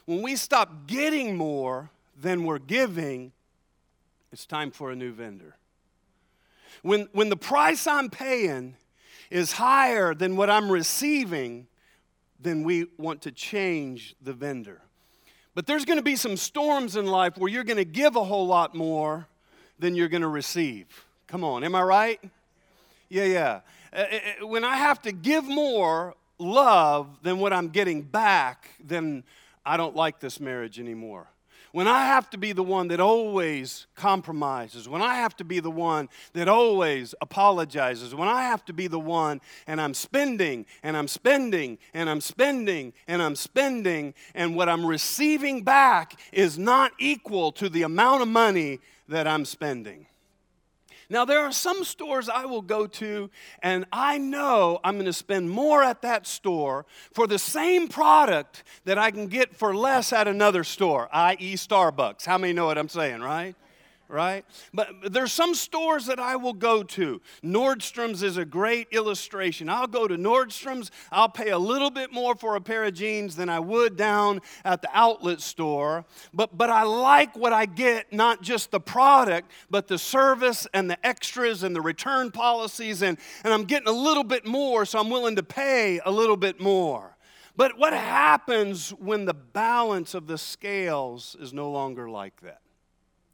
when 0.05 0.21
we 0.21 0.35
stop 0.35 0.85
getting 0.85 1.35
more 1.35 1.89
than 2.15 2.43
we're 2.43 2.59
giving, 2.59 3.31
it's 4.31 4.45
time 4.45 4.69
for 4.69 4.91
a 4.91 4.95
new 4.95 5.11
vendor. 5.11 5.55
When, 6.83 7.09
when 7.11 7.29
the 7.29 7.37
price 7.37 7.87
I'm 7.87 8.09
paying 8.09 8.75
is 9.31 9.53
higher 9.53 10.13
than 10.13 10.35
what 10.35 10.49
I'm 10.49 10.71
receiving, 10.71 11.65
then 12.39 12.63
we 12.63 12.85
want 12.97 13.23
to 13.23 13.31
change 13.31 14.15
the 14.21 14.33
vendor. 14.33 14.81
But 15.55 15.65
there's 15.65 15.85
going 15.85 15.97
to 15.97 16.03
be 16.03 16.15
some 16.15 16.37
storms 16.37 16.95
in 16.95 17.07
life 17.07 17.37
where 17.37 17.51
you're 17.51 17.63
going 17.63 17.77
to 17.77 17.85
give 17.85 18.15
a 18.15 18.23
whole 18.23 18.45
lot 18.45 18.75
more 18.75 19.27
than 19.79 19.95
you're 19.95 20.07
going 20.07 20.21
to 20.21 20.27
receive. 20.27 20.85
Come 21.31 21.45
on, 21.45 21.63
am 21.63 21.75
I 21.75 21.81
right? 21.81 22.19
Yeah, 23.07 23.23
yeah. 23.23 23.61
Uh, 23.93 23.99
uh, 23.99 24.01
uh, 24.43 24.47
when 24.47 24.65
I 24.65 24.75
have 24.75 25.01
to 25.03 25.13
give 25.13 25.45
more 25.45 26.13
love 26.37 27.07
than 27.23 27.39
what 27.39 27.53
I'm 27.53 27.69
getting 27.69 28.01
back, 28.01 28.71
then 28.83 29.23
I 29.65 29.77
don't 29.77 29.95
like 29.95 30.19
this 30.19 30.41
marriage 30.41 30.77
anymore. 30.77 31.27
when 31.71 31.87
I 31.87 32.05
have 32.05 32.29
to 32.31 32.37
be 32.37 32.51
the 32.51 32.63
one 32.63 32.89
that 32.89 32.99
always 32.99 33.87
compromises, 33.95 34.89
when 34.89 35.01
I 35.01 35.15
have 35.15 35.35
to 35.37 35.45
be 35.45 35.61
the 35.61 35.71
one 35.71 36.09
that 36.33 36.49
always 36.49 37.15
apologizes, 37.21 38.13
when 38.13 38.27
I 38.27 38.43
have 38.43 38.65
to 38.65 38.73
be 38.73 38.87
the 38.87 38.99
one 38.99 39.39
and 39.67 39.79
I'm 39.79 39.93
spending 39.93 40.65
and 40.83 40.97
I'm 40.97 41.07
spending 41.07 41.77
and 41.93 42.09
I'm 42.09 42.19
spending 42.19 42.91
and 43.07 43.21
I'm 43.21 43.37
spending, 43.37 44.13
and 44.35 44.55
what 44.55 44.67
I'm 44.67 44.85
receiving 44.85 45.63
back 45.63 46.19
is 46.33 46.59
not 46.59 46.91
equal 46.99 47.53
to 47.53 47.69
the 47.69 47.83
amount 47.83 48.21
of 48.21 48.27
money 48.27 48.79
that 49.07 49.27
I'm 49.27 49.45
spending. 49.45 50.07
Now, 51.11 51.25
there 51.25 51.41
are 51.41 51.51
some 51.51 51.83
stores 51.83 52.29
I 52.29 52.45
will 52.45 52.61
go 52.61 52.87
to, 52.87 53.29
and 53.61 53.85
I 53.91 54.17
know 54.17 54.79
I'm 54.81 54.93
going 54.93 55.07
to 55.07 55.13
spend 55.13 55.49
more 55.49 55.83
at 55.83 56.01
that 56.03 56.25
store 56.25 56.85
for 57.13 57.27
the 57.27 57.37
same 57.37 57.89
product 57.89 58.63
that 58.85 58.97
I 58.97 59.11
can 59.11 59.27
get 59.27 59.53
for 59.53 59.75
less 59.75 60.13
at 60.13 60.29
another 60.29 60.63
store, 60.63 61.09
i.e., 61.11 61.55
Starbucks. 61.55 62.25
How 62.25 62.37
many 62.37 62.53
know 62.53 62.65
what 62.65 62.77
I'm 62.77 62.87
saying, 62.87 63.19
right? 63.19 63.55
Right? 64.11 64.45
But 64.73 65.11
there's 65.11 65.31
some 65.31 65.55
stores 65.55 66.05
that 66.07 66.19
I 66.19 66.35
will 66.35 66.53
go 66.53 66.83
to. 66.83 67.21
Nordstrom's 67.43 68.23
is 68.23 68.37
a 68.37 68.45
great 68.45 68.87
illustration. 68.91 69.69
I'll 69.69 69.87
go 69.87 70.07
to 70.07 70.15
Nordstrom's, 70.15 70.91
I'll 71.11 71.29
pay 71.29 71.49
a 71.49 71.57
little 71.57 71.89
bit 71.89 72.11
more 72.11 72.35
for 72.35 72.55
a 72.55 72.61
pair 72.61 72.83
of 72.83 72.93
jeans 72.93 73.35
than 73.35 73.49
I 73.49 73.59
would 73.59 73.95
down 73.95 74.41
at 74.65 74.81
the 74.81 74.89
outlet 74.93 75.41
store. 75.41 76.05
But, 76.33 76.57
but 76.57 76.69
I 76.69 76.83
like 76.83 77.35
what 77.35 77.53
I 77.53 77.65
get, 77.65 78.11
not 78.11 78.41
just 78.41 78.71
the 78.71 78.79
product, 78.79 79.51
but 79.69 79.87
the 79.87 79.97
service 79.97 80.67
and 80.73 80.89
the 80.89 81.03
extras 81.05 81.63
and 81.63 81.75
the 81.75 81.81
return 81.81 82.31
policies. 82.31 83.01
And, 83.01 83.17
and 83.43 83.53
I'm 83.53 83.63
getting 83.63 83.87
a 83.87 83.93
little 83.93 84.23
bit 84.23 84.45
more, 84.45 84.85
so 84.85 84.99
I'm 84.99 85.09
willing 85.09 85.37
to 85.37 85.43
pay 85.43 85.99
a 86.05 86.11
little 86.11 86.37
bit 86.37 86.59
more. 86.59 87.15
But 87.55 87.77
what 87.77 87.93
happens 87.93 88.91
when 88.91 89.25
the 89.25 89.33
balance 89.33 90.13
of 90.13 90.27
the 90.27 90.37
scales 90.37 91.35
is 91.39 91.53
no 91.53 91.69
longer 91.69 92.09
like 92.09 92.41
that? 92.41 92.60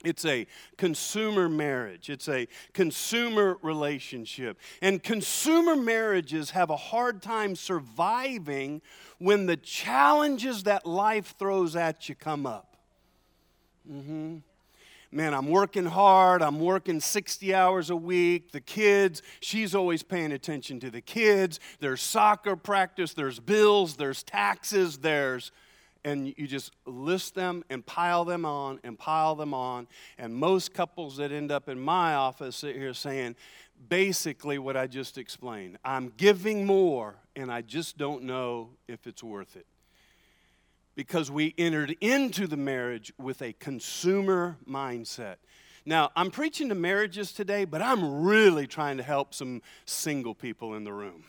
It's 0.08 0.24
a 0.24 0.48
consumer 0.78 1.50
marriage. 1.50 2.10
It's 2.10 2.30
a 2.30 2.48
consumer 2.74 3.58
relationship. 3.62 4.58
And 4.82 5.04
consumer 5.04 5.76
marriages 5.76 6.52
have 6.52 6.70
a 6.70 6.78
hard 6.78 7.22
time 7.22 7.56
surviving 7.56 8.82
when 9.20 9.48
the 9.48 9.58
challenges 9.58 10.64
that 10.64 10.86
life 10.86 11.36
throws 11.38 11.76
at 11.76 12.08
you 12.08 12.16
come 12.16 12.46
up. 12.46 12.78
Mm-hmm. 13.92 14.38
Man, 15.12 15.34
I'm 15.34 15.50
working 15.50 15.86
hard. 15.86 16.42
I'm 16.42 16.60
working 16.60 17.00
60 17.02 17.54
hours 17.54 17.90
a 17.90 17.96
week. 17.96 18.52
The 18.52 18.62
kids, 18.62 19.22
she's 19.42 19.76
always 19.76 20.04
paying 20.04 20.32
attention 20.32 20.80
to 20.82 20.90
the 20.90 21.02
kids. 21.02 21.60
There's 21.80 22.02
soccer 22.02 22.56
practice, 22.56 23.14
there's 23.14 23.40
bills, 23.40 23.96
there's 23.96 24.24
taxes, 24.24 25.00
there's 25.00 25.52
and 26.08 26.34
you 26.38 26.48
just 26.48 26.72
list 26.86 27.36
them 27.36 27.66
and 27.70 27.86
pile 27.86 28.24
them 28.24 28.46
on 28.46 28.80
and 28.86 28.98
pile 28.98 29.36
them 29.36 29.54
on. 29.54 29.88
And 30.18 30.34
most 30.34 30.74
couples 30.74 31.18
that 31.18 31.34
end 31.34 31.52
up 31.52 31.68
in 31.68 31.78
my 31.78 32.14
office 32.14 32.56
sit 32.56 32.78
here 32.78 32.94
saying 32.94 33.36
basically 33.90 34.58
what 34.58 34.78
I 34.78 34.88
just 34.88 35.18
explained 35.18 35.78
I'm 35.84 36.14
giving 36.16 36.66
more, 36.66 37.16
and 37.36 37.52
I 37.52 37.62
just 37.62 37.98
don't 37.98 38.24
know 38.24 38.70
if 38.88 39.06
it's 39.06 39.22
worth 39.22 39.58
it. 39.58 39.66
Because 40.96 41.30
we 41.30 41.54
entered 41.58 41.96
into 42.00 42.48
the 42.48 42.58
marriage 42.58 43.12
with 43.20 43.42
a 43.42 43.52
consumer 43.54 44.56
mindset. 44.68 45.36
Now, 45.86 46.12
I'm 46.16 46.32
preaching 46.32 46.70
to 46.70 46.76
marriages 46.76 47.34
today, 47.34 47.66
but 47.66 47.82
I'm 47.82 48.24
really 48.24 48.66
trying 48.66 48.96
to 48.96 49.04
help 49.04 49.34
some 49.34 49.62
single 49.86 50.34
people 50.34 50.74
in 50.76 50.86
the 50.86 50.94
room. 50.94 51.26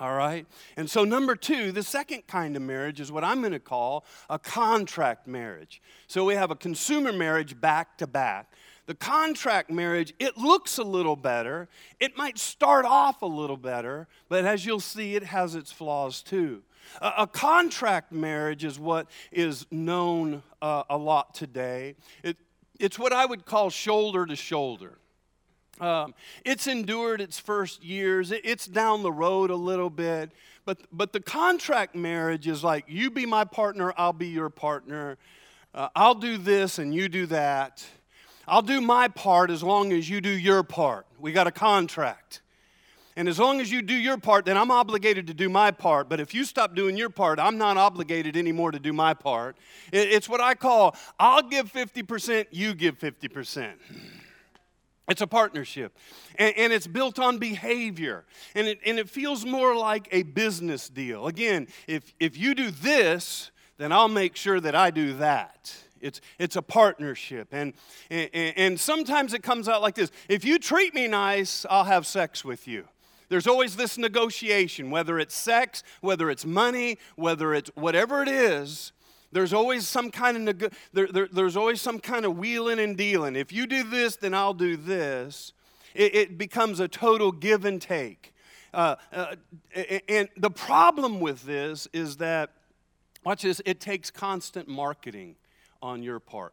All 0.00 0.14
right? 0.14 0.46
And 0.76 0.88
so, 0.88 1.04
number 1.04 1.34
two, 1.34 1.72
the 1.72 1.82
second 1.82 2.26
kind 2.26 2.56
of 2.56 2.62
marriage 2.62 3.00
is 3.00 3.10
what 3.10 3.24
I'm 3.24 3.40
going 3.40 3.52
to 3.52 3.58
call 3.58 4.04
a 4.30 4.38
contract 4.38 5.26
marriage. 5.26 5.82
So, 6.06 6.24
we 6.24 6.34
have 6.34 6.50
a 6.50 6.56
consumer 6.56 7.12
marriage 7.12 7.60
back 7.60 7.98
to 7.98 8.06
back. 8.06 8.52
The 8.86 8.94
contract 8.94 9.70
marriage, 9.70 10.14
it 10.18 10.38
looks 10.38 10.78
a 10.78 10.82
little 10.82 11.16
better. 11.16 11.68
It 12.00 12.16
might 12.16 12.38
start 12.38 12.86
off 12.86 13.20
a 13.20 13.26
little 13.26 13.58
better, 13.58 14.08
but 14.28 14.46
as 14.46 14.64
you'll 14.64 14.80
see, 14.80 15.14
it 15.14 15.24
has 15.24 15.54
its 15.54 15.70
flaws 15.70 16.22
too. 16.22 16.62
A, 17.02 17.12
a 17.18 17.26
contract 17.26 18.12
marriage 18.12 18.64
is 18.64 18.78
what 18.78 19.08
is 19.30 19.66
known 19.70 20.42
uh, 20.62 20.84
a 20.88 20.96
lot 20.96 21.34
today. 21.34 21.96
It, 22.22 22.38
it's 22.80 22.98
what 22.98 23.12
I 23.12 23.26
would 23.26 23.44
call 23.44 23.68
shoulder 23.68 24.24
to 24.24 24.36
shoulder. 24.36 24.98
Um, 25.80 26.14
it's 26.44 26.66
endured 26.66 27.20
its 27.20 27.38
first 27.38 27.84
years. 27.84 28.32
It's 28.32 28.66
down 28.66 29.02
the 29.02 29.12
road 29.12 29.50
a 29.50 29.56
little 29.56 29.90
bit. 29.90 30.32
But, 30.64 30.78
but 30.92 31.12
the 31.12 31.20
contract 31.20 31.94
marriage 31.94 32.46
is 32.46 32.62
like, 32.62 32.84
you 32.88 33.10
be 33.10 33.24
my 33.24 33.44
partner, 33.44 33.92
I'll 33.96 34.12
be 34.12 34.28
your 34.28 34.50
partner. 34.50 35.16
Uh, 35.74 35.88
I'll 35.94 36.14
do 36.14 36.36
this 36.36 36.78
and 36.78 36.94
you 36.94 37.08
do 37.08 37.26
that. 37.26 37.84
I'll 38.46 38.62
do 38.62 38.80
my 38.80 39.08
part 39.08 39.50
as 39.50 39.62
long 39.62 39.92
as 39.92 40.08
you 40.08 40.20
do 40.20 40.30
your 40.30 40.62
part. 40.62 41.06
We 41.18 41.32
got 41.32 41.46
a 41.46 41.50
contract. 41.50 42.40
And 43.18 43.28
as 43.28 43.38
long 43.38 43.60
as 43.60 43.72
you 43.72 43.82
do 43.82 43.94
your 43.94 44.16
part, 44.16 44.44
then 44.44 44.56
I'm 44.56 44.70
obligated 44.70 45.26
to 45.26 45.34
do 45.34 45.48
my 45.48 45.72
part. 45.72 46.08
But 46.08 46.20
if 46.20 46.34
you 46.34 46.44
stop 46.44 46.76
doing 46.76 46.96
your 46.96 47.10
part, 47.10 47.40
I'm 47.40 47.58
not 47.58 47.76
obligated 47.76 48.36
anymore 48.36 48.70
to 48.70 48.78
do 48.78 48.92
my 48.92 49.12
part. 49.12 49.56
It's 49.92 50.28
what 50.28 50.40
I 50.40 50.54
call 50.54 50.96
I'll 51.18 51.42
give 51.42 51.72
50%, 51.72 52.46
you 52.52 52.74
give 52.74 52.96
50%. 52.98 53.72
It's 55.08 55.22
a 55.22 55.26
partnership. 55.26 55.96
And, 56.38 56.54
and, 56.56 56.72
it's 56.72 56.86
built 56.86 57.18
on 57.18 57.38
behavior. 57.38 58.24
And 58.54 58.66
it, 58.66 58.78
and 58.84 58.98
it 58.98 59.08
feels 59.08 59.44
more 59.44 59.74
like 59.74 60.08
a 60.12 60.22
business 60.22 60.88
deal. 60.88 61.26
Again, 61.26 61.66
if, 61.86 62.12
if 62.20 62.36
you 62.36 62.54
do 62.54 62.70
this, 62.70 63.50
then 63.78 63.90
I'll 63.90 64.08
make 64.08 64.36
sure 64.36 64.60
that 64.60 64.74
I 64.74 64.90
do 64.90 65.14
that. 65.14 65.74
It's, 66.00 66.20
it's 66.38 66.56
a 66.56 66.62
partnership. 66.62 67.48
And, 67.52 67.72
and, 68.10 68.30
and 68.34 68.80
sometimes 68.80 69.34
it 69.34 69.42
comes 69.42 69.68
out 69.68 69.82
like 69.82 69.94
this 69.94 70.10
if 70.28 70.44
you 70.44 70.58
treat 70.58 70.94
me 70.94 71.08
nice, 71.08 71.64
I'll 71.70 71.84
have 71.84 72.06
sex 72.06 72.44
with 72.44 72.68
you. 72.68 72.84
There's 73.28 73.46
always 73.46 73.76
this 73.76 73.98
negotiation, 73.98 74.90
whether 74.90 75.18
it's 75.18 75.34
sex, 75.34 75.82
whether 76.00 76.30
it's 76.30 76.46
money, 76.46 76.98
whether 77.16 77.52
it's 77.52 77.70
whatever 77.74 78.22
it 78.22 78.28
is, 78.28 78.92
there's 79.32 79.52
always 79.52 79.86
some 79.86 80.10
kind 80.10 80.36
of 80.36 80.42
neg- 80.42 80.72
there, 80.92 81.06
there, 81.06 81.28
there's 81.30 81.56
always 81.56 81.80
some 81.80 81.98
kind 81.98 82.24
of 82.24 82.38
wheeling 82.38 82.78
and 82.78 82.96
dealing. 82.96 83.36
If 83.36 83.52
you 83.52 83.66
do 83.66 83.82
this, 83.82 84.16
then 84.16 84.34
I'll 84.34 84.54
do 84.54 84.76
this. 84.76 85.52
It, 85.94 86.14
it 86.14 86.38
becomes 86.38 86.80
a 86.80 86.88
total 86.88 87.32
give 87.32 87.64
and 87.64 87.80
take. 87.80 88.34
Uh, 88.72 88.96
uh, 89.12 89.34
and 90.08 90.28
the 90.36 90.50
problem 90.50 91.20
with 91.20 91.44
this 91.44 91.88
is 91.92 92.18
that, 92.18 92.50
watch 93.24 93.42
this, 93.42 93.60
it 93.64 93.80
takes 93.80 94.10
constant 94.10 94.68
marketing 94.68 95.36
on 95.82 96.02
your 96.02 96.20
part. 96.20 96.52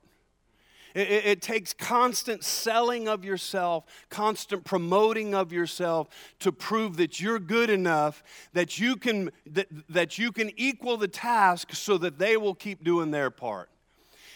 It, 0.96 1.26
it, 1.26 1.42
takes 1.42 1.74
constant 1.74 2.42
selling 2.42 3.10
of 3.10 3.26
yourself, 3.26 3.84
constant 4.10 4.64
promoting 4.64 5.36
of 5.36 5.52
yourself 5.52 6.08
to 6.40 6.54
prove 6.54 6.96
that 6.98 7.20
you're 7.20 7.38
good 7.38 7.70
enough, 7.70 8.24
that 8.54 8.80
you 8.80 8.96
can, 8.96 9.30
that, 9.46 9.68
that 9.90 10.18
you 10.18 10.32
can 10.32 10.52
equal 10.56 10.96
the 10.96 11.10
task 11.10 11.74
so 11.74 11.98
that 11.98 12.18
they 12.18 12.38
will 12.38 12.56
keep 12.56 12.82
doing 12.82 13.12
their 13.12 13.30
part. 13.30 13.70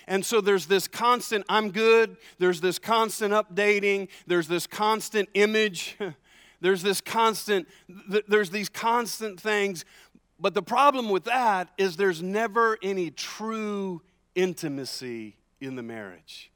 And 0.05 0.25
so 0.25 0.41
there's 0.41 0.65
this 0.65 0.85
constant, 0.85 1.45
I'm 1.47 1.71
good. 1.71 2.17
There's 2.39 2.59
this 2.59 2.77
constant 2.77 3.33
updating. 3.33 4.09
There's 4.27 4.49
this 4.49 4.67
constant 4.67 5.29
image. 5.35 5.97
there's 6.61 6.81
this 6.81 6.99
constant, 6.99 7.69
there's 8.27 8.49
these 8.49 8.67
constant 8.67 9.39
things. 9.39 9.85
But 10.41 10.55
the 10.55 10.63
problem 10.63 11.09
with 11.09 11.23
that 11.23 11.69
is 11.77 11.95
there's 11.95 12.21
never 12.21 12.77
any 12.83 13.11
true 13.11 14.01
intimacy 14.35 15.37
in 15.61 15.75
the 15.75 15.83
marriage. 15.83 16.51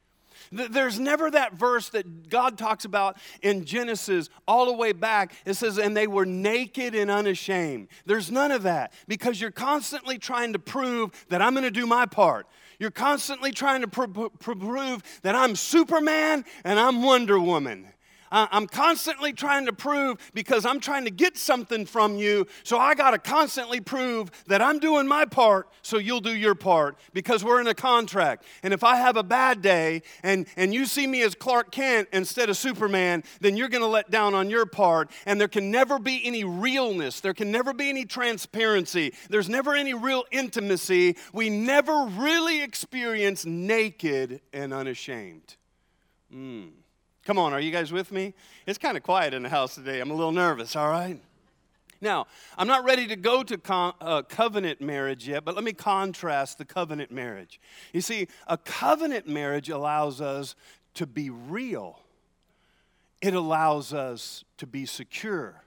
There's 0.51 0.99
never 0.99 1.31
that 1.31 1.53
verse 1.53 1.89
that 1.89 2.29
God 2.29 2.57
talks 2.57 2.85
about 2.85 3.17
in 3.41 3.65
Genesis 3.65 4.29
all 4.47 4.65
the 4.65 4.73
way 4.73 4.91
back. 4.91 5.33
It 5.45 5.55
says, 5.55 5.77
and 5.77 5.95
they 5.95 6.07
were 6.07 6.25
naked 6.25 6.95
and 6.95 7.09
unashamed. 7.09 7.87
There's 8.05 8.31
none 8.31 8.51
of 8.51 8.63
that 8.63 8.93
because 9.07 9.39
you're 9.39 9.51
constantly 9.51 10.17
trying 10.17 10.53
to 10.53 10.59
prove 10.59 11.11
that 11.29 11.41
I'm 11.41 11.53
going 11.53 11.63
to 11.63 11.71
do 11.71 11.87
my 11.87 12.05
part. 12.05 12.47
You're 12.79 12.91
constantly 12.91 13.51
trying 13.51 13.81
to 13.81 13.87
pr- 13.87 14.05
pr- 14.05 14.55
prove 14.55 15.03
that 15.21 15.35
I'm 15.35 15.55
Superman 15.55 16.43
and 16.63 16.79
I'm 16.79 17.01
Wonder 17.03 17.39
Woman. 17.39 17.87
I'm 18.33 18.65
constantly 18.67 19.31
trying 19.31 19.67
to 19.67 19.73
prove 19.73 20.17
because 20.33 20.65
I'm 20.65 20.79
trying 20.79 21.05
to 21.05 21.11
get 21.11 21.37
something 21.37 21.85
from 21.85 22.17
you. 22.17 22.47
So 22.63 22.79
I 22.79 22.95
got 22.95 23.11
to 23.11 23.19
constantly 23.19 23.79
prove 23.79 24.31
that 24.47 24.61
I'm 24.61 24.79
doing 24.79 25.07
my 25.07 25.25
part 25.25 25.69
so 25.83 25.99
you'll 25.99 26.19
do 26.19 26.35
your 26.35 26.55
part 26.55 26.97
because 27.13 27.43
we're 27.43 27.61
in 27.61 27.67
a 27.67 27.75
contract. 27.75 28.45
And 28.63 28.73
if 28.73 28.83
I 28.83 28.95
have 28.95 29.17
a 29.17 29.23
bad 29.23 29.61
day 29.61 30.01
and, 30.23 30.47
and 30.57 30.73
you 30.73 30.85
see 30.87 31.05
me 31.05 31.21
as 31.21 31.35
Clark 31.35 31.71
Kent 31.71 32.09
instead 32.11 32.49
of 32.49 32.57
Superman, 32.57 33.23
then 33.39 33.55
you're 33.55 33.69
going 33.69 33.83
to 33.83 33.87
let 33.87 34.09
down 34.09 34.33
on 34.33 34.49
your 34.49 34.65
part. 34.65 35.11
And 35.27 35.39
there 35.39 35.47
can 35.47 35.69
never 35.69 35.99
be 35.99 36.21
any 36.25 36.43
realness, 36.43 37.19
there 37.19 37.35
can 37.35 37.51
never 37.51 37.71
be 37.71 37.89
any 37.89 38.05
transparency, 38.05 39.13
there's 39.29 39.49
never 39.49 39.75
any 39.75 39.93
real 39.93 40.23
intimacy. 40.31 41.17
We 41.33 41.49
never 41.49 42.05
really 42.05 42.63
experience 42.63 43.45
naked 43.45 44.41
and 44.51 44.73
unashamed. 44.73 45.55
Mm. 46.33 46.71
Come 47.25 47.37
on, 47.37 47.53
are 47.53 47.59
you 47.61 47.71
guys 47.71 47.93
with 47.93 48.11
me? 48.11 48.33
It's 48.67 48.77
kind 48.77 48.97
of 48.97 49.03
quiet 49.03 49.33
in 49.33 49.43
the 49.43 49.49
house 49.49 49.75
today. 49.75 50.01
I'm 50.01 50.11
a 50.11 50.13
little 50.13 50.33
nervous, 50.33 50.75
all 50.75 50.89
right? 50.89 51.21
Now, 52.01 52.27
I'm 52.57 52.67
not 52.67 52.83
ready 52.83 53.07
to 53.07 53.15
go 53.15 53.43
to 53.43 53.57
con- 53.57 53.93
uh, 54.01 54.23
covenant 54.23 54.81
marriage 54.81 55.25
yet, 55.25 55.45
but 55.45 55.55
let 55.55 55.63
me 55.63 55.71
contrast 55.71 56.57
the 56.57 56.65
covenant 56.65 57.11
marriage. 57.11 57.61
You 57.93 58.01
see, 58.01 58.27
a 58.45 58.57
covenant 58.57 59.25
marriage 59.25 59.69
allows 59.69 60.19
us 60.19 60.55
to 60.95 61.07
be 61.07 61.29
real, 61.29 61.99
it 63.21 63.33
allows 63.33 63.93
us 63.93 64.43
to 64.57 64.67
be 64.67 64.85
secure 64.85 65.62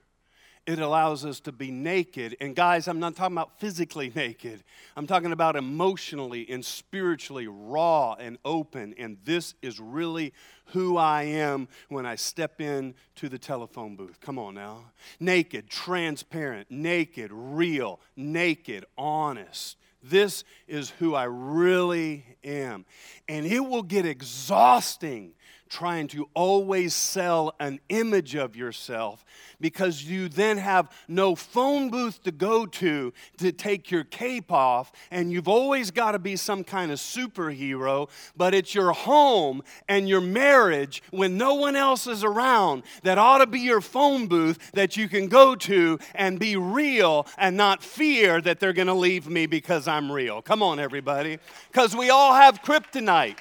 it 0.66 0.80
allows 0.80 1.24
us 1.24 1.40
to 1.40 1.52
be 1.52 1.70
naked. 1.70 2.36
And 2.40 2.54
guys, 2.56 2.88
I'm 2.88 2.98
not 2.98 3.14
talking 3.14 3.36
about 3.36 3.58
physically 3.58 4.12
naked, 4.14 4.64
I'm 4.96 5.06
talking 5.06 5.32
about 5.32 5.56
emotionally 5.56 6.46
and 6.50 6.64
spiritually 6.64 7.46
raw 7.48 8.14
and 8.14 8.38
open. 8.44 8.94
And 8.98 9.18
this 9.24 9.54
is 9.62 9.78
really 9.78 10.32
who 10.66 10.96
I 10.96 11.22
am 11.22 11.68
when 11.88 12.06
I 12.06 12.16
step 12.16 12.60
into 12.60 13.28
the 13.28 13.38
telephone 13.38 13.96
booth. 13.96 14.20
Come 14.20 14.38
on 14.38 14.54
now. 14.54 14.90
Naked, 15.20 15.70
transparent, 15.70 16.70
naked, 16.70 17.30
real, 17.32 18.00
naked, 18.16 18.84
honest. 18.98 19.76
This 20.02 20.44
is 20.66 20.90
who 20.90 21.14
I 21.14 21.24
really 21.24 22.24
am. 22.44 22.84
And 23.28 23.46
it 23.46 23.60
will 23.60 23.82
get 23.82 24.06
exhausting 24.06 25.34
trying 25.68 26.08
to 26.08 26.28
always 26.34 26.94
sell 26.94 27.54
an 27.60 27.80
image 27.88 28.34
of 28.34 28.56
yourself 28.56 29.24
because 29.60 30.04
you 30.04 30.28
then 30.28 30.58
have 30.58 30.90
no 31.08 31.34
phone 31.34 31.90
booth 31.90 32.22
to 32.22 32.32
go 32.32 32.66
to 32.66 33.12
to 33.38 33.52
take 33.52 33.90
your 33.90 34.04
cape 34.04 34.52
off, 34.52 34.92
and 35.10 35.32
you've 35.32 35.48
always 35.48 35.90
got 35.90 36.12
to 36.12 36.18
be 36.18 36.36
some 36.36 36.64
kind 36.64 36.92
of 36.92 36.98
superhero, 36.98 38.08
but 38.36 38.54
it's 38.54 38.74
your 38.74 38.92
home 38.92 39.62
and 39.88 40.08
your 40.08 40.20
marriage 40.20 41.02
when 41.10 41.36
no 41.36 41.54
one 41.54 41.76
else 41.76 42.06
is 42.06 42.24
around 42.24 42.82
that 43.02 43.18
ought 43.18 43.38
to 43.38 43.46
be 43.46 43.60
your 43.60 43.80
phone 43.80 44.26
booth 44.26 44.72
that 44.72 44.96
you 44.96 45.08
can 45.08 45.28
go 45.28 45.54
to 45.54 45.98
and 46.14 46.38
be 46.38 46.56
real 46.56 47.26
and 47.38 47.56
not 47.56 47.82
fear 47.82 48.40
that 48.40 48.60
they're 48.60 48.72
going 48.72 48.86
to 48.86 48.94
leave 48.94 49.28
me 49.28 49.46
because 49.46 49.88
I'm 49.88 50.10
real. 50.10 50.42
Come 50.42 50.62
on, 50.62 50.78
everybody. 50.78 51.38
Because 51.70 51.94
we 51.96 52.10
all 52.10 52.34
have 52.34 52.62
kryptonite 52.62 53.38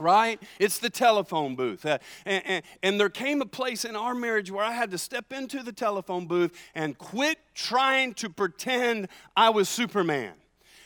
right? 0.00 0.42
It's 0.58 0.78
the 0.78 0.90
telephone 0.90 1.54
booth. 1.54 1.84
Uh, 1.84 1.98
and, 2.24 2.42
and, 2.46 2.64
and, 2.82 3.00
there 3.00 3.08
came 3.08 3.40
a 3.40 3.46
place 3.46 3.84
in 3.84 3.96
our 3.96 4.14
marriage 4.14 4.50
where 4.50 4.64
I 4.64 4.72
had 4.72 4.90
to 4.90 4.98
step 4.98 5.32
into 5.32 5.62
the 5.62 5.72
telephone 5.72 6.26
booth 6.26 6.52
and 6.74 6.96
quit 6.98 7.38
trying 7.54 8.14
to 8.14 8.30
pretend 8.30 9.08
I 9.36 9.50
was 9.50 9.68
Superman. 9.68 10.32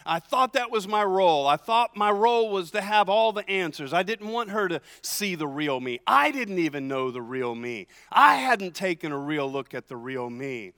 I 0.07 0.19
thought 0.19 0.53
that 0.53 0.71
was 0.71 0.87
my 0.87 1.03
role. 1.03 1.47
I 1.47 1.57
thought 1.57 1.97
my 1.97 2.11
role 2.11 2.51
was 2.51 2.71
to 2.73 2.81
have 2.81 3.09
all 3.09 3.33
the 3.33 3.49
answers. 3.49 3.95
I 3.95 4.03
didn't 4.03 4.29
want 4.29 4.51
her 4.51 4.69
to 4.69 4.81
see 5.03 5.35
the 5.35 5.47
real 5.47 5.81
me. 5.81 5.99
I 6.07 6.31
didn't 6.31 6.59
even 6.59 6.89
know 6.89 7.11
the 7.11 7.23
real 7.23 7.55
me. 7.55 7.87
I 8.13 8.37
hadn't 8.37 8.75
taken 8.75 9.13
a 9.13 9.19
real 9.19 9.51
look 9.51 9.73
at 9.73 9.89
the 9.89 9.97
real 9.97 10.29
me. 10.29 10.73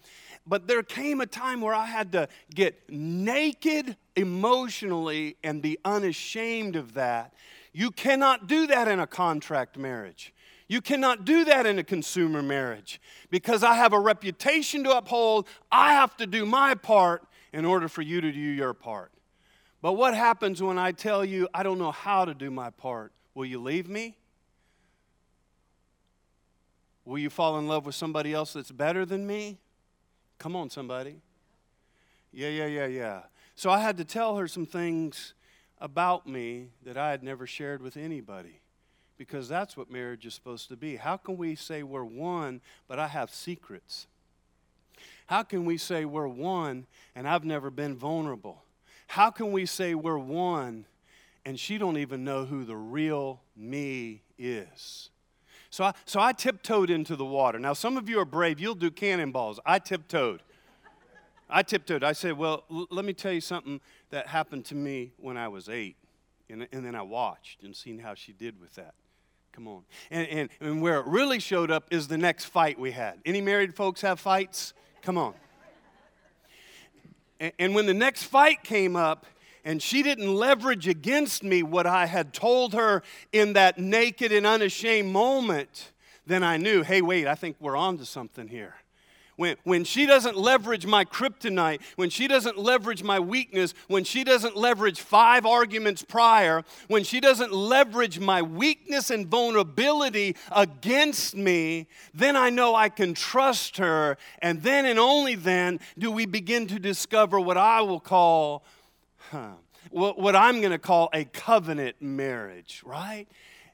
But 0.46 0.68
there 0.68 0.82
came 0.84 1.20
a 1.20 1.26
time 1.26 1.60
where 1.60 1.74
I 1.74 1.86
had 1.86 2.12
to 2.12 2.28
get 2.54 2.88
naked 2.88 3.96
emotionally 4.14 5.36
and 5.42 5.60
be 5.60 5.76
unashamed 5.84 6.76
of 6.76 6.94
that 6.94 7.34
you 7.76 7.90
cannot 7.90 8.46
do 8.46 8.66
that 8.68 8.88
in 8.88 9.00
a 9.00 9.06
contract 9.06 9.76
marriage. 9.76 10.32
You 10.66 10.80
cannot 10.80 11.26
do 11.26 11.44
that 11.44 11.66
in 11.66 11.78
a 11.78 11.84
consumer 11.84 12.42
marriage 12.42 13.02
because 13.30 13.62
I 13.62 13.74
have 13.74 13.92
a 13.92 14.00
reputation 14.00 14.82
to 14.84 14.96
uphold. 14.96 15.46
I 15.70 15.92
have 15.92 16.16
to 16.16 16.26
do 16.26 16.46
my 16.46 16.74
part 16.74 17.22
in 17.52 17.66
order 17.66 17.86
for 17.86 18.00
you 18.00 18.22
to 18.22 18.32
do 18.32 18.40
your 18.40 18.72
part. 18.72 19.12
But 19.82 19.92
what 19.92 20.14
happens 20.14 20.62
when 20.62 20.78
I 20.78 20.92
tell 20.92 21.22
you 21.22 21.50
I 21.52 21.62
don't 21.62 21.78
know 21.78 21.90
how 21.90 22.24
to 22.24 22.32
do 22.32 22.50
my 22.50 22.70
part? 22.70 23.12
Will 23.34 23.44
you 23.44 23.60
leave 23.60 23.90
me? 23.90 24.16
Will 27.04 27.18
you 27.18 27.28
fall 27.28 27.58
in 27.58 27.68
love 27.68 27.84
with 27.84 27.94
somebody 27.94 28.32
else 28.32 28.54
that's 28.54 28.72
better 28.72 29.04
than 29.04 29.26
me? 29.26 29.58
Come 30.38 30.56
on, 30.56 30.70
somebody. 30.70 31.16
Yeah, 32.32 32.48
yeah, 32.48 32.66
yeah, 32.68 32.86
yeah. 32.86 33.20
So 33.54 33.68
I 33.68 33.80
had 33.80 33.98
to 33.98 34.04
tell 34.06 34.38
her 34.38 34.48
some 34.48 34.64
things 34.64 35.34
about 35.78 36.26
me 36.26 36.68
that 36.84 36.96
I 36.96 37.10
had 37.10 37.22
never 37.22 37.46
shared 37.46 37.82
with 37.82 37.96
anybody. 37.96 38.60
Because 39.18 39.48
that's 39.48 39.76
what 39.76 39.90
marriage 39.90 40.26
is 40.26 40.34
supposed 40.34 40.68
to 40.68 40.76
be. 40.76 40.96
How 40.96 41.16
can 41.16 41.36
we 41.36 41.54
say 41.54 41.82
we're 41.82 42.04
one, 42.04 42.60
but 42.86 42.98
I 42.98 43.06
have 43.08 43.30
secrets? 43.30 44.06
How 45.26 45.42
can 45.42 45.64
we 45.64 45.78
say 45.78 46.04
we're 46.04 46.28
one 46.28 46.86
and 47.14 47.26
I've 47.26 47.44
never 47.44 47.70
been 47.70 47.96
vulnerable? 47.96 48.62
How 49.08 49.30
can 49.30 49.52
we 49.52 49.66
say 49.66 49.94
we're 49.94 50.18
one 50.18 50.86
and 51.44 51.58
she 51.58 51.78
don't 51.78 51.96
even 51.96 52.24
know 52.24 52.44
who 52.44 52.64
the 52.64 52.76
real 52.76 53.40
me 53.56 54.22
is? 54.38 55.10
So 55.70 55.84
I, 55.84 55.92
so 56.04 56.20
I 56.20 56.32
tiptoed 56.32 56.90
into 56.90 57.16
the 57.16 57.24
water. 57.24 57.58
Now, 57.58 57.72
some 57.72 57.96
of 57.96 58.08
you 58.08 58.18
are 58.20 58.24
brave. 58.24 58.60
You'll 58.60 58.74
do 58.74 58.90
cannonballs. 58.90 59.60
I 59.66 59.78
tiptoed. 59.78 60.42
I 61.48 61.62
tiptoed. 61.62 62.02
I 62.02 62.12
said, 62.12 62.36
Well, 62.36 62.64
l- 62.70 62.86
let 62.90 63.04
me 63.04 63.12
tell 63.12 63.32
you 63.32 63.40
something 63.40 63.80
that 64.10 64.26
happened 64.26 64.64
to 64.66 64.74
me 64.74 65.12
when 65.16 65.36
I 65.36 65.48
was 65.48 65.68
eight. 65.68 65.96
And, 66.48 66.66
and 66.72 66.84
then 66.84 66.94
I 66.94 67.02
watched 67.02 67.62
and 67.62 67.74
seen 67.74 67.98
how 67.98 68.14
she 68.14 68.32
did 68.32 68.60
with 68.60 68.74
that. 68.76 68.94
Come 69.52 69.66
on. 69.66 69.82
And, 70.10 70.28
and, 70.28 70.48
and 70.60 70.82
where 70.82 71.00
it 71.00 71.06
really 71.06 71.40
showed 71.40 71.70
up 71.70 71.86
is 71.90 72.08
the 72.08 72.18
next 72.18 72.44
fight 72.44 72.78
we 72.78 72.92
had. 72.92 73.18
Any 73.24 73.40
married 73.40 73.74
folks 73.74 74.02
have 74.02 74.20
fights? 74.20 74.74
Come 75.02 75.18
on. 75.18 75.34
And, 77.40 77.52
and 77.58 77.74
when 77.74 77.86
the 77.86 77.94
next 77.94 78.24
fight 78.24 78.62
came 78.62 78.96
up, 78.96 79.26
and 79.64 79.82
she 79.82 80.04
didn't 80.04 80.32
leverage 80.32 80.86
against 80.86 81.42
me 81.42 81.64
what 81.64 81.86
I 81.86 82.06
had 82.06 82.32
told 82.32 82.74
her 82.74 83.02
in 83.32 83.54
that 83.54 83.78
naked 83.78 84.30
and 84.30 84.46
unashamed 84.46 85.10
moment, 85.10 85.90
then 86.24 86.44
I 86.44 86.56
knew, 86.56 86.84
hey, 86.84 87.02
wait, 87.02 87.26
I 87.26 87.34
think 87.34 87.56
we're 87.58 87.76
on 87.76 87.98
to 87.98 88.04
something 88.04 88.46
here 88.46 88.74
when, 89.36 89.56
when 89.64 89.84
she 89.84 90.06
doesn't 90.06 90.36
leverage 90.36 90.86
my 90.86 91.04
kryptonite, 91.04 91.80
when 91.96 92.10
she 92.10 92.26
doesn't 92.26 92.58
leverage 92.58 93.02
my 93.02 93.20
weakness, 93.20 93.74
when 93.86 94.04
she 94.04 94.24
doesn't 94.24 94.56
leverage 94.56 95.00
five 95.00 95.46
arguments 95.46 96.02
prior, 96.02 96.64
when 96.88 97.04
she 97.04 97.20
doesn't 97.20 97.52
leverage 97.52 98.18
my 98.18 98.42
weakness 98.42 99.10
and 99.10 99.26
vulnerability 99.26 100.36
against 100.50 101.36
me, 101.36 101.86
then 102.14 102.34
I 102.34 102.50
know 102.50 102.74
I 102.74 102.88
can 102.88 103.14
trust 103.14 103.76
her. 103.76 104.16
And 104.40 104.62
then 104.62 104.86
and 104.86 104.98
only 104.98 105.34
then 105.34 105.80
do 105.98 106.10
we 106.10 106.26
begin 106.26 106.66
to 106.68 106.78
discover 106.78 107.38
what 107.38 107.58
I 107.58 107.82
will 107.82 108.00
call, 108.00 108.64
huh, 109.30 109.52
what, 109.90 110.18
what 110.18 110.34
I'm 110.34 110.60
going 110.60 110.72
to 110.72 110.78
call 110.78 111.10
a 111.12 111.24
covenant 111.24 111.96
marriage, 112.00 112.82
right? 112.84 113.26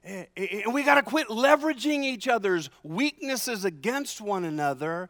Eh, 0.04 0.24
eh, 0.36 0.62
and 0.64 0.74
we 0.74 0.82
got 0.82 0.96
to 0.96 1.02
quit 1.02 1.28
leveraging 1.28 2.02
each 2.02 2.26
other's 2.26 2.70
weaknesses 2.82 3.64
against 3.64 4.20
one 4.20 4.44
another. 4.44 5.08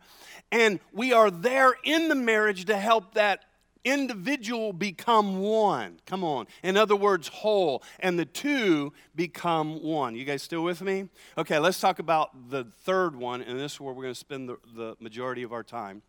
And 0.51 0.81
we 0.93 1.13
are 1.13 1.31
there 1.31 1.75
in 1.85 2.09
the 2.09 2.15
marriage 2.15 2.67
to 2.67 2.77
help 2.77 3.15
that 3.15 3.45
individual 3.85 4.73
become 4.73 5.41
one. 5.41 5.99
Come 6.07 6.23
on. 6.23 6.47
In 6.63 6.77
other 6.77 6.95
words, 6.95 7.29
whole. 7.29 7.83
And 8.01 8.19
the 8.19 8.25
two 8.25 8.93
become 9.15 9.83
one. 9.83 10.15
You 10.15 10.25
guys 10.25 10.43
still 10.43 10.63
with 10.63 10.83
me? 10.83 11.09
Okay, 11.37 11.59
let's 11.59 11.81
talk 11.81 11.99
about 11.99 12.51
the 12.51 12.65
third 12.85 13.17
one. 13.17 13.43
And 13.43 13.59
this 13.59 13.75
is 13.75 13.81
where 13.81 13.93
we're 13.93 14.03
going 14.03 14.15
to 14.15 14.21
spend 14.21 14.49
the, 14.49 14.59
the 14.75 14.97
majority 15.01 15.43
of 15.43 15.53
our 15.53 15.65
time. 15.65 16.03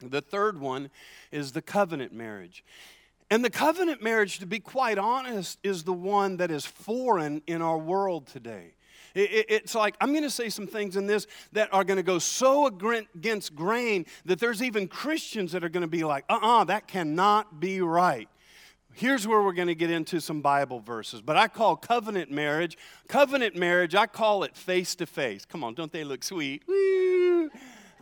The 0.00 0.20
third 0.20 0.58
one 0.58 0.90
is 1.30 1.52
the 1.52 1.62
covenant 1.62 2.12
marriage. 2.12 2.64
And 3.32 3.42
the 3.42 3.48
covenant 3.48 4.02
marriage, 4.02 4.40
to 4.40 4.46
be 4.46 4.60
quite 4.60 4.98
honest, 4.98 5.58
is 5.62 5.84
the 5.84 5.92
one 5.94 6.36
that 6.36 6.50
is 6.50 6.66
foreign 6.66 7.40
in 7.46 7.62
our 7.62 7.78
world 7.78 8.26
today. 8.26 8.74
It's 9.14 9.74
like, 9.74 9.96
I'm 10.02 10.10
going 10.10 10.22
to 10.22 10.28
say 10.28 10.50
some 10.50 10.66
things 10.66 10.96
in 10.96 11.06
this 11.06 11.26
that 11.52 11.72
are 11.72 11.82
going 11.82 11.96
to 11.96 12.02
go 12.02 12.18
so 12.18 12.66
against 12.66 13.54
grain 13.54 14.04
that 14.26 14.38
there's 14.38 14.62
even 14.62 14.86
Christians 14.86 15.52
that 15.52 15.64
are 15.64 15.70
going 15.70 15.80
to 15.80 15.88
be 15.88 16.04
like, 16.04 16.26
uh 16.28 16.40
uh-uh, 16.42 16.60
uh, 16.60 16.64
that 16.64 16.86
cannot 16.86 17.58
be 17.58 17.80
right. 17.80 18.28
Here's 18.92 19.26
where 19.26 19.40
we're 19.40 19.54
going 19.54 19.68
to 19.68 19.74
get 19.74 19.90
into 19.90 20.20
some 20.20 20.42
Bible 20.42 20.80
verses. 20.80 21.22
But 21.22 21.38
I 21.38 21.48
call 21.48 21.76
covenant 21.76 22.30
marriage, 22.30 22.76
covenant 23.08 23.56
marriage, 23.56 23.94
I 23.94 24.08
call 24.08 24.42
it 24.42 24.54
face 24.54 24.94
to 24.96 25.06
face. 25.06 25.46
Come 25.46 25.64
on, 25.64 25.72
don't 25.72 25.90
they 25.90 26.04
look 26.04 26.22
sweet? 26.22 26.64
Woo! 26.68 27.50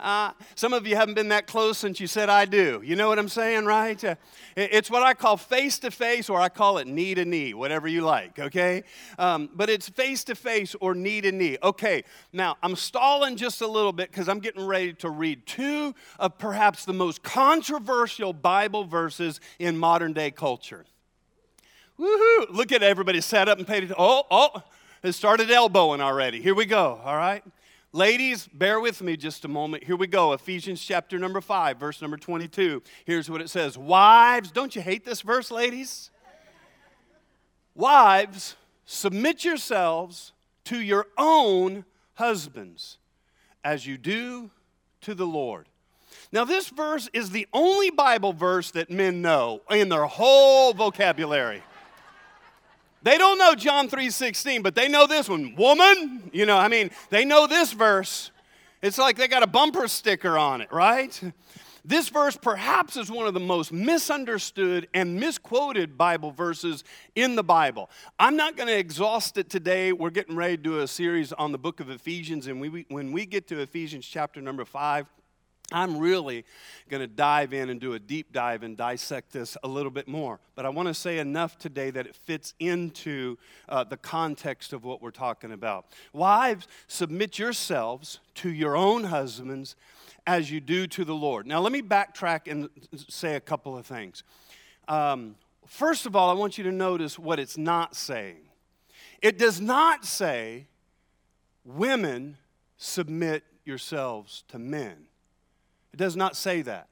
Uh, 0.01 0.31
some 0.55 0.73
of 0.73 0.87
you 0.87 0.95
haven't 0.95 1.13
been 1.13 1.29
that 1.29 1.45
close 1.45 1.77
since 1.77 1.99
you 1.99 2.07
said 2.07 2.27
I 2.27 2.45
do. 2.45 2.81
You 2.83 2.95
know 2.95 3.07
what 3.07 3.19
I'm 3.19 3.29
saying, 3.29 3.65
right? 3.65 4.03
Uh, 4.03 4.15
it's 4.55 4.89
what 4.89 5.03
I 5.03 5.13
call 5.13 5.37
face 5.37 5.77
to 5.79 5.91
face, 5.91 6.27
or 6.27 6.41
I 6.41 6.49
call 6.49 6.79
it 6.79 6.87
knee 6.87 7.13
to 7.13 7.23
knee, 7.23 7.53
whatever 7.53 7.87
you 7.87 8.01
like, 8.01 8.39
okay? 8.39 8.83
Um, 9.19 9.49
but 9.53 9.69
it's 9.69 9.87
face 9.87 10.23
to 10.25 10.35
face 10.35 10.75
or 10.81 10.95
knee 10.95 11.21
to 11.21 11.31
knee. 11.31 11.57
Okay, 11.61 12.03
now 12.33 12.57
I'm 12.63 12.75
stalling 12.75 13.35
just 13.35 13.61
a 13.61 13.67
little 13.67 13.93
bit 13.93 14.09
because 14.09 14.27
I'm 14.27 14.39
getting 14.39 14.65
ready 14.65 14.93
to 14.93 15.09
read 15.09 15.45
two 15.45 15.93
of 16.17 16.37
perhaps 16.39 16.83
the 16.85 16.93
most 16.93 17.21
controversial 17.21 18.33
Bible 18.33 18.85
verses 18.85 19.39
in 19.59 19.77
modern 19.77 20.13
day 20.13 20.31
culture. 20.31 20.85
Woohoo! 21.99 22.49
Look 22.49 22.71
at 22.71 22.81
everybody 22.81 23.21
sat 23.21 23.47
up 23.47 23.59
and 23.59 23.67
paid 23.67 23.83
attention. 23.83 23.97
Oh, 23.99 24.23
oh, 24.31 24.63
it 25.03 25.11
started 25.13 25.51
elbowing 25.51 26.01
already. 26.01 26.41
Here 26.41 26.55
we 26.55 26.65
go, 26.65 26.99
all 27.05 27.15
right? 27.15 27.43
Ladies, 27.93 28.47
bear 28.53 28.79
with 28.79 29.01
me 29.01 29.17
just 29.17 29.43
a 29.43 29.49
moment. 29.49 29.83
Here 29.83 29.97
we 29.97 30.07
go. 30.07 30.31
Ephesians 30.31 30.81
chapter 30.81 31.19
number 31.19 31.41
5, 31.41 31.77
verse 31.77 32.01
number 32.01 32.15
22. 32.15 32.81
Here's 33.03 33.29
what 33.29 33.41
it 33.41 33.49
says 33.49 33.77
Wives, 33.77 34.51
don't 34.51 34.73
you 34.75 34.81
hate 34.81 35.03
this 35.03 35.21
verse, 35.21 35.51
ladies? 35.51 36.09
Wives, 37.75 38.55
submit 38.85 39.43
yourselves 39.43 40.31
to 40.65 40.79
your 40.79 41.07
own 41.17 41.83
husbands 42.13 42.97
as 43.63 43.85
you 43.85 43.97
do 43.97 44.51
to 45.01 45.13
the 45.13 45.27
Lord. 45.27 45.67
Now, 46.31 46.45
this 46.45 46.69
verse 46.69 47.09
is 47.11 47.31
the 47.31 47.47
only 47.51 47.89
Bible 47.89 48.31
verse 48.31 48.71
that 48.71 48.89
men 48.89 49.21
know 49.21 49.61
in 49.69 49.89
their 49.89 50.05
whole 50.05 50.73
vocabulary. 50.73 51.61
They 53.03 53.17
don't 53.17 53.37
know 53.37 53.55
John 53.55 53.89
3:16, 53.89 54.61
but 54.61 54.75
they 54.75 54.87
know 54.87 55.07
this 55.07 55.27
one. 55.27 55.55
Woman, 55.55 56.29
you 56.33 56.45
know, 56.45 56.57
I 56.57 56.67
mean, 56.67 56.91
they 57.09 57.25
know 57.25 57.47
this 57.47 57.73
verse. 57.73 58.31
It's 58.81 58.97
like 58.97 59.17
they 59.17 59.27
got 59.27 59.43
a 59.43 59.47
bumper 59.47 59.87
sticker 59.87 60.37
on 60.37 60.61
it, 60.61 60.71
right? 60.71 61.19
This 61.83 62.09
verse 62.09 62.37
perhaps 62.37 62.95
is 62.95 63.09
one 63.09 63.25
of 63.25 63.33
the 63.33 63.39
most 63.39 63.71
misunderstood 63.71 64.87
and 64.93 65.19
misquoted 65.19 65.97
Bible 65.97 66.31
verses 66.31 66.83
in 67.15 67.35
the 67.35 67.43
Bible. 67.43 67.89
I'm 68.19 68.35
not 68.35 68.55
going 68.55 68.67
to 68.67 68.77
exhaust 68.77 69.37
it 69.37 69.49
today. 69.49 69.91
We're 69.91 70.11
getting 70.11 70.35
ready 70.35 70.57
to 70.57 70.63
do 70.63 70.79
a 70.81 70.87
series 70.87 71.33
on 71.33 71.51
the 71.51 71.57
book 71.57 71.79
of 71.79 71.89
Ephesians, 71.89 72.45
and 72.45 72.61
we, 72.61 72.85
when 72.89 73.11
we 73.11 73.25
get 73.25 73.47
to 73.47 73.59
Ephesians 73.59 74.05
chapter 74.05 74.41
number 74.41 74.63
five, 74.63 75.07
I'm 75.71 75.97
really 75.97 76.45
going 76.89 77.01
to 77.01 77.07
dive 77.07 77.53
in 77.53 77.69
and 77.69 77.79
do 77.79 77.93
a 77.93 77.99
deep 77.99 78.31
dive 78.33 78.63
and 78.63 78.75
dissect 78.75 79.31
this 79.31 79.57
a 79.63 79.67
little 79.67 79.91
bit 79.91 80.07
more. 80.07 80.39
But 80.55 80.65
I 80.65 80.69
want 80.69 80.87
to 80.87 80.93
say 80.93 81.19
enough 81.19 81.57
today 81.57 81.89
that 81.91 82.05
it 82.05 82.15
fits 82.15 82.53
into 82.59 83.37
uh, 83.69 83.83
the 83.83 83.97
context 83.97 84.73
of 84.73 84.83
what 84.83 85.01
we're 85.01 85.11
talking 85.11 85.51
about. 85.51 85.85
Wives, 86.13 86.67
submit 86.87 87.39
yourselves 87.39 88.19
to 88.35 88.49
your 88.49 88.75
own 88.75 89.05
husbands 89.05 89.75
as 90.27 90.51
you 90.51 90.59
do 90.59 90.87
to 90.87 91.05
the 91.05 91.15
Lord. 91.15 91.47
Now, 91.47 91.61
let 91.61 91.71
me 91.71 91.81
backtrack 91.81 92.51
and 92.51 92.69
say 93.07 93.35
a 93.35 93.39
couple 93.39 93.77
of 93.77 93.85
things. 93.85 94.23
Um, 94.87 95.35
first 95.65 96.05
of 96.05 96.15
all, 96.15 96.29
I 96.29 96.33
want 96.33 96.57
you 96.57 96.63
to 96.65 96.71
notice 96.71 97.17
what 97.17 97.39
it's 97.39 97.57
not 97.57 97.95
saying. 97.95 98.41
It 99.21 99.37
does 99.37 99.61
not 99.61 100.05
say, 100.05 100.67
women, 101.63 102.37
submit 102.77 103.43
yourselves 103.63 104.43
to 104.49 104.59
men. 104.59 105.05
It 105.93 105.97
does 105.97 106.15
not 106.15 106.35
say 106.35 106.61
that. 106.61 106.87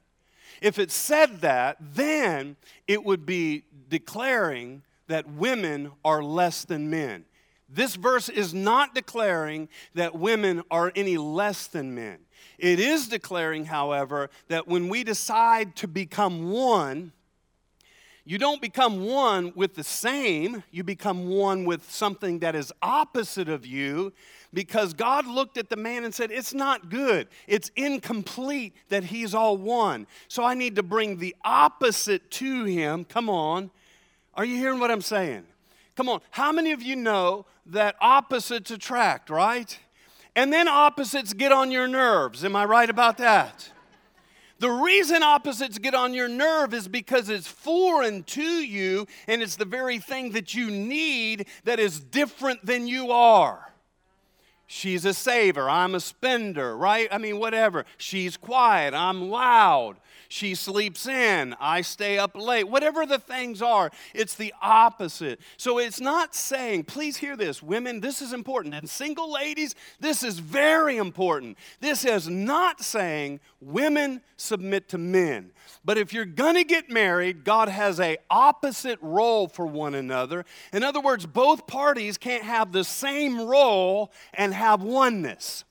If 0.60 0.78
it 0.78 0.90
said 0.90 1.40
that, 1.40 1.76
then 1.80 2.56
it 2.86 3.04
would 3.04 3.24
be 3.24 3.64
declaring 3.88 4.82
that 5.06 5.28
women 5.28 5.92
are 6.04 6.22
less 6.22 6.64
than 6.64 6.90
men. 6.90 7.24
This 7.68 7.94
verse 7.94 8.28
is 8.28 8.52
not 8.52 8.94
declaring 8.94 9.68
that 9.94 10.14
women 10.14 10.62
are 10.70 10.92
any 10.94 11.16
less 11.16 11.66
than 11.66 11.94
men. 11.94 12.18
It 12.58 12.80
is 12.80 13.08
declaring, 13.08 13.66
however, 13.66 14.28
that 14.48 14.66
when 14.66 14.88
we 14.88 15.04
decide 15.04 15.76
to 15.76 15.88
become 15.88 16.50
one, 16.50 17.12
you 18.24 18.38
don't 18.38 18.60
become 18.60 19.06
one 19.06 19.52
with 19.56 19.74
the 19.74 19.84
same, 19.84 20.62
you 20.70 20.84
become 20.84 21.28
one 21.28 21.64
with 21.64 21.90
something 21.90 22.40
that 22.40 22.54
is 22.54 22.72
opposite 22.82 23.48
of 23.48 23.64
you 23.64 24.12
because 24.52 24.94
God 24.94 25.26
looked 25.26 25.56
at 25.56 25.70
the 25.70 25.76
man 25.76 26.04
and 26.04 26.14
said, 26.14 26.30
It's 26.30 26.52
not 26.52 26.90
good. 26.90 27.28
It's 27.46 27.70
incomplete 27.76 28.74
that 28.88 29.04
he's 29.04 29.34
all 29.34 29.56
one. 29.56 30.06
So 30.28 30.44
I 30.44 30.54
need 30.54 30.76
to 30.76 30.82
bring 30.82 31.18
the 31.18 31.34
opposite 31.44 32.30
to 32.32 32.64
him. 32.64 33.04
Come 33.04 33.30
on. 33.30 33.70
Are 34.34 34.44
you 34.44 34.56
hearing 34.56 34.80
what 34.80 34.90
I'm 34.90 35.02
saying? 35.02 35.44
Come 35.96 36.08
on. 36.08 36.20
How 36.30 36.52
many 36.52 36.72
of 36.72 36.82
you 36.82 36.96
know 36.96 37.46
that 37.66 37.96
opposites 38.00 38.70
attract, 38.70 39.30
right? 39.30 39.78
And 40.36 40.52
then 40.52 40.68
opposites 40.68 41.32
get 41.32 41.52
on 41.52 41.70
your 41.70 41.88
nerves. 41.88 42.44
Am 42.44 42.54
I 42.54 42.64
right 42.64 42.88
about 42.88 43.18
that? 43.18 43.70
The 44.60 44.70
reason 44.70 45.22
opposites 45.22 45.78
get 45.78 45.94
on 45.94 46.12
your 46.12 46.28
nerve 46.28 46.74
is 46.74 46.86
because 46.86 47.30
it's 47.30 47.48
foreign 47.48 48.24
to 48.24 48.42
you 48.42 49.06
and 49.26 49.40
it's 49.40 49.56
the 49.56 49.64
very 49.64 49.98
thing 49.98 50.32
that 50.32 50.54
you 50.54 50.70
need 50.70 51.46
that 51.64 51.80
is 51.80 51.98
different 51.98 52.66
than 52.66 52.86
you 52.86 53.10
are. 53.10 53.72
She's 54.66 55.06
a 55.06 55.14
saver. 55.14 55.68
I'm 55.68 55.94
a 55.94 56.00
spender, 56.00 56.76
right? 56.76 57.08
I 57.10 57.16
mean, 57.16 57.38
whatever. 57.38 57.86
She's 57.96 58.36
quiet. 58.36 58.92
I'm 58.92 59.30
loud. 59.30 59.96
She 60.32 60.54
sleeps 60.54 61.08
in. 61.08 61.56
I 61.58 61.80
stay 61.80 62.16
up 62.16 62.36
late. 62.36 62.68
Whatever 62.68 63.04
the 63.04 63.18
things 63.18 63.60
are, 63.60 63.90
it's 64.14 64.36
the 64.36 64.54
opposite. 64.62 65.40
So 65.56 65.78
it's 65.78 66.00
not 66.00 66.36
saying, 66.36 66.84
please 66.84 67.16
hear 67.16 67.36
this, 67.36 67.64
women, 67.64 67.98
this 67.98 68.22
is 68.22 68.32
important. 68.32 68.76
And 68.76 68.88
single 68.88 69.32
ladies, 69.32 69.74
this 69.98 70.22
is 70.22 70.38
very 70.38 70.98
important. 70.98 71.58
This 71.80 72.04
is 72.04 72.28
not 72.28 72.80
saying 72.80 73.40
women 73.60 74.20
submit 74.36 74.88
to 74.90 74.98
men. 74.98 75.50
But 75.84 75.98
if 75.98 76.12
you're 76.12 76.24
going 76.24 76.54
to 76.54 76.64
get 76.64 76.88
married, 76.88 77.42
God 77.42 77.68
has 77.68 77.98
a 77.98 78.16
opposite 78.30 79.00
role 79.02 79.48
for 79.48 79.66
one 79.66 79.96
another. 79.96 80.44
In 80.72 80.84
other 80.84 81.00
words, 81.00 81.26
both 81.26 81.66
parties 81.66 82.18
can't 82.18 82.44
have 82.44 82.70
the 82.70 82.84
same 82.84 83.40
role 83.40 84.12
and 84.32 84.54
have 84.54 84.80
oneness. 84.80 85.64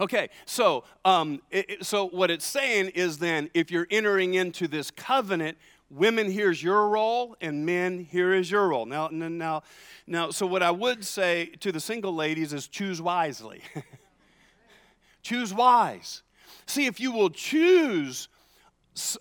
Okay, 0.00 0.28
so 0.44 0.84
um, 1.04 1.40
it, 1.50 1.84
so 1.84 2.08
what 2.08 2.30
it's 2.30 2.44
saying 2.44 2.88
is 2.90 3.18
then 3.18 3.48
if 3.54 3.70
you're 3.70 3.86
entering 3.90 4.34
into 4.34 4.66
this 4.66 4.90
covenant, 4.90 5.56
women 5.88 6.30
here's 6.30 6.62
your 6.62 6.88
role 6.88 7.36
and 7.40 7.64
men 7.64 8.00
here 8.00 8.34
is 8.34 8.50
your 8.50 8.68
role. 8.68 8.86
Now, 8.86 9.08
now, 9.08 9.62
now, 10.06 10.30
so 10.30 10.46
what 10.46 10.62
I 10.62 10.72
would 10.72 11.04
say 11.04 11.52
to 11.60 11.70
the 11.70 11.80
single 11.80 12.14
ladies 12.14 12.52
is 12.52 12.66
choose 12.66 13.00
wisely. 13.00 13.62
choose 15.22 15.54
wise. 15.54 16.22
See, 16.66 16.86
if 16.86 16.98
you 16.98 17.12
will 17.12 17.30
choose 17.30 18.28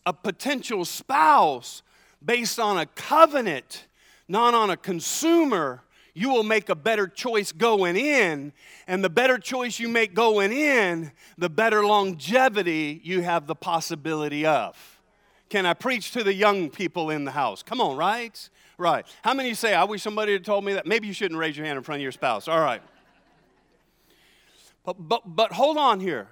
a 0.05 0.13
potential 0.13 0.85
spouse 0.85 1.83
based 2.23 2.59
on 2.59 2.77
a 2.77 2.85
covenant, 2.85 3.87
not 4.27 4.53
on 4.53 4.69
a 4.69 4.77
consumer, 4.77 5.83
you 6.13 6.29
will 6.29 6.43
make 6.43 6.69
a 6.69 6.75
better 6.75 7.07
choice 7.07 7.51
going 7.51 7.97
in. 7.97 8.53
And 8.87 9.03
the 9.03 9.09
better 9.09 9.37
choice 9.37 9.79
you 9.79 9.87
make 9.87 10.13
going 10.13 10.51
in, 10.51 11.11
the 11.37 11.49
better 11.49 11.85
longevity 11.85 13.01
you 13.03 13.21
have 13.21 13.47
the 13.47 13.55
possibility 13.55 14.45
of. 14.45 14.77
Can 15.49 15.65
I 15.65 15.73
preach 15.73 16.11
to 16.11 16.23
the 16.23 16.33
young 16.33 16.69
people 16.69 17.09
in 17.09 17.25
the 17.25 17.31
house? 17.31 17.63
Come 17.63 17.81
on, 17.81 17.97
right? 17.97 18.49
Right. 18.77 19.05
How 19.23 19.33
many 19.33 19.53
say, 19.53 19.73
I 19.73 19.83
wish 19.83 20.01
somebody 20.01 20.33
had 20.33 20.43
told 20.43 20.65
me 20.65 20.73
that? 20.73 20.85
Maybe 20.85 21.07
you 21.07 21.13
shouldn't 21.13 21.39
raise 21.39 21.55
your 21.55 21.65
hand 21.65 21.77
in 21.77 21.83
front 21.83 21.99
of 21.99 22.03
your 22.03 22.11
spouse. 22.11 22.47
All 22.47 22.59
right. 22.59 22.81
But, 24.83 24.95
but, 24.99 25.21
but 25.25 25.51
hold 25.51 25.77
on 25.77 25.99
here. 25.99 26.27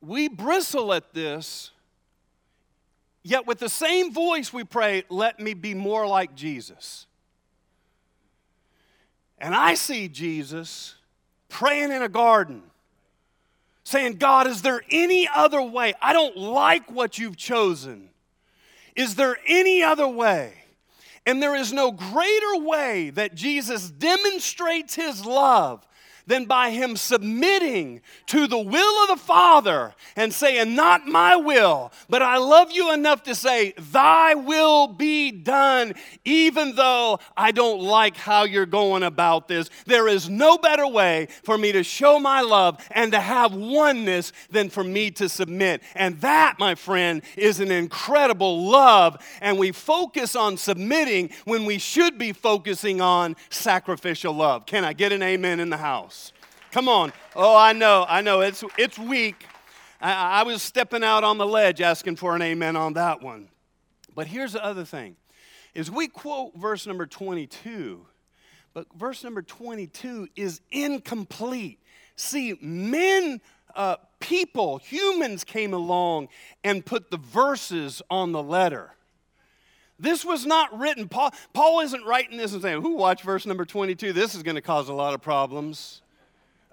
We 0.00 0.28
bristle 0.28 0.92
at 0.92 1.14
this, 1.14 1.70
yet 3.22 3.46
with 3.46 3.58
the 3.58 3.68
same 3.68 4.12
voice 4.12 4.52
we 4.52 4.64
pray, 4.64 5.04
let 5.08 5.38
me 5.38 5.54
be 5.54 5.74
more 5.74 6.06
like 6.06 6.34
Jesus. 6.34 7.06
And 9.42 9.56
I 9.56 9.74
see 9.74 10.06
Jesus 10.06 10.94
praying 11.48 11.90
in 11.90 12.00
a 12.00 12.08
garden, 12.08 12.62
saying, 13.82 14.14
God, 14.14 14.46
is 14.46 14.62
there 14.62 14.82
any 14.88 15.28
other 15.28 15.60
way? 15.60 15.94
I 16.00 16.12
don't 16.12 16.36
like 16.36 16.90
what 16.92 17.18
you've 17.18 17.36
chosen. 17.36 18.08
Is 18.94 19.16
there 19.16 19.36
any 19.46 19.82
other 19.82 20.06
way? 20.06 20.54
And 21.26 21.42
there 21.42 21.56
is 21.56 21.72
no 21.72 21.90
greater 21.90 22.58
way 22.58 23.10
that 23.10 23.34
Jesus 23.34 23.90
demonstrates 23.90 24.94
his 24.94 25.26
love 25.26 25.84
than 26.26 26.44
by 26.46 26.70
him 26.70 26.96
submitting 26.96 28.00
to 28.26 28.46
the 28.46 28.58
will 28.58 29.02
of 29.02 29.18
the 29.18 29.24
Father 29.24 29.94
and 30.16 30.32
saying, 30.32 30.74
Not 30.74 31.06
my 31.06 31.36
will, 31.36 31.92
but 32.08 32.22
I 32.22 32.36
love 32.38 32.72
you 32.72 32.92
enough 32.92 33.22
to 33.24 33.34
say, 33.34 33.74
Thy 33.92 34.34
will 34.34 34.88
be 34.88 35.30
done, 35.30 35.94
even 36.24 36.74
though 36.74 37.18
I 37.36 37.52
don't 37.52 37.80
like 37.80 38.16
how 38.16 38.44
you're 38.44 38.66
going 38.66 39.02
about 39.02 39.48
this. 39.48 39.68
There 39.86 40.08
is 40.08 40.28
no 40.28 40.58
better 40.58 40.86
way 40.86 41.28
for 41.42 41.58
me 41.58 41.72
to 41.72 41.82
show 41.82 42.18
my 42.18 42.40
love 42.40 42.78
and 42.90 43.12
to 43.12 43.20
have 43.20 43.54
oneness 43.54 44.32
than 44.50 44.70
for 44.70 44.84
me 44.84 45.10
to 45.12 45.28
submit. 45.28 45.82
And 45.94 46.20
that, 46.20 46.56
my 46.58 46.74
friend, 46.74 47.22
is 47.36 47.60
an 47.60 47.70
incredible 47.70 48.68
love. 48.68 49.16
And 49.40 49.58
we 49.58 49.72
focus 49.72 50.36
on 50.36 50.56
submitting 50.56 51.30
when 51.44 51.64
we 51.64 51.78
should 51.78 52.18
be 52.18 52.32
focusing 52.32 53.00
on 53.00 53.36
sacrificial 53.50 54.32
love. 54.32 54.66
Can 54.66 54.84
I 54.84 54.92
get 54.92 55.12
an 55.12 55.22
amen 55.22 55.60
in 55.60 55.70
the 55.70 55.76
house? 55.76 56.21
Come 56.72 56.88
on. 56.88 57.12
Oh, 57.36 57.54
I 57.54 57.74
know, 57.74 58.06
I 58.08 58.22
know. 58.22 58.40
It's, 58.40 58.64
it's 58.78 58.98
weak. 58.98 59.44
I, 60.00 60.40
I 60.40 60.42
was 60.42 60.62
stepping 60.62 61.04
out 61.04 61.22
on 61.22 61.36
the 61.36 61.46
ledge 61.46 61.82
asking 61.82 62.16
for 62.16 62.34
an 62.34 62.40
amen 62.40 62.76
on 62.76 62.94
that 62.94 63.22
one. 63.22 63.48
But 64.14 64.26
here's 64.26 64.54
the 64.54 64.64
other 64.64 64.84
thing 64.84 65.16
is 65.74 65.90
we 65.90 66.08
quote 66.08 66.54
verse 66.56 66.86
number 66.86 67.06
22, 67.06 68.06
but 68.72 68.86
verse 68.94 69.22
number 69.22 69.42
22 69.42 70.28
is 70.34 70.62
incomplete. 70.70 71.78
See, 72.16 72.58
men, 72.60 73.42
uh, 73.74 73.96
people, 74.18 74.78
humans 74.78 75.44
came 75.44 75.74
along 75.74 76.28
and 76.64 76.84
put 76.84 77.10
the 77.10 77.18
verses 77.18 78.00
on 78.10 78.32
the 78.32 78.42
letter. 78.42 78.94
This 79.98 80.24
was 80.24 80.46
not 80.46 80.78
written. 80.78 81.08
Paul, 81.08 81.32
Paul 81.52 81.80
isn't 81.80 82.04
writing 82.04 82.38
this 82.38 82.54
and 82.54 82.62
saying, 82.62 82.80
Who 82.80 82.94
watch 82.94 83.22
verse 83.22 83.44
number 83.44 83.66
22? 83.66 84.14
This 84.14 84.34
is 84.34 84.42
going 84.42 84.56
to 84.56 84.62
cause 84.62 84.88
a 84.88 84.94
lot 84.94 85.12
of 85.12 85.20
problems. 85.20 86.01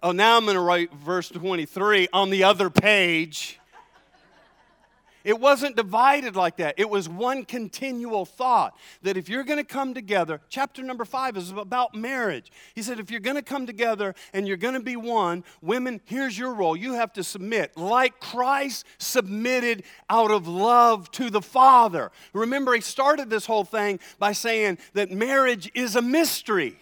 Oh, 0.01 0.13
now 0.13 0.37
I'm 0.37 0.45
going 0.45 0.55
to 0.55 0.61
write 0.61 0.93
verse 0.93 1.27
23 1.27 2.07
on 2.13 2.29
the 2.29 2.45
other 2.45 2.69
page. 2.69 3.59
It 5.25 5.37
wasn't 5.37 5.75
divided 5.75 6.37
like 6.37 6.57
that. 6.57 6.75
It 6.77 6.89
was 6.89 7.09
one 7.09 7.43
continual 7.43 8.25
thought 8.25 8.77
that 9.01 9.17
if 9.17 9.27
you're 9.27 9.43
going 9.43 9.57
to 9.57 9.65
come 9.65 9.93
together, 9.93 10.39
chapter 10.47 10.81
number 10.81 11.03
five 11.03 11.35
is 11.35 11.51
about 11.51 11.93
marriage. 11.93 12.49
He 12.73 12.81
said, 12.81 12.99
if 12.99 13.11
you're 13.11 13.19
going 13.19 13.35
to 13.35 13.41
come 13.41 13.67
together 13.67 14.15
and 14.33 14.47
you're 14.47 14.55
going 14.55 14.75
to 14.75 14.79
be 14.79 14.95
one, 14.95 15.43
women, 15.61 15.99
here's 16.05 16.37
your 16.39 16.53
role. 16.53 16.77
You 16.77 16.93
have 16.93 17.11
to 17.13 17.23
submit 17.23 17.75
like 17.75 18.21
Christ 18.21 18.85
submitted 18.97 19.83
out 20.09 20.31
of 20.31 20.47
love 20.47 21.11
to 21.11 21.29
the 21.29 21.41
Father. 21.41 22.11
Remember, 22.31 22.73
he 22.73 22.79
started 22.79 23.29
this 23.29 23.45
whole 23.45 23.65
thing 23.65 23.99
by 24.17 24.31
saying 24.31 24.77
that 24.93 25.11
marriage 25.11 25.69
is 25.75 25.97
a 25.97 26.01
mystery. 26.01 26.77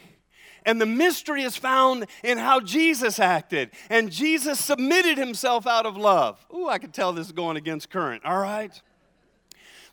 And 0.68 0.82
the 0.82 0.86
mystery 0.86 1.44
is 1.44 1.56
found 1.56 2.08
in 2.26 2.38
how 2.38 2.60
Jesus 2.60 3.20
acted. 3.20 3.72
And 3.90 4.12
Jesus 4.12 4.60
submitted 4.60 5.18
himself 5.18 5.66
out 5.66 5.86
of 5.86 5.96
love. 5.96 6.46
Ooh, 6.54 6.68
I 6.68 6.78
can 6.78 6.92
tell 6.92 7.14
this 7.14 7.28
is 7.28 7.32
going 7.32 7.56
against 7.56 7.90
current, 7.90 8.26
all 8.26 8.38
right? 8.38 8.80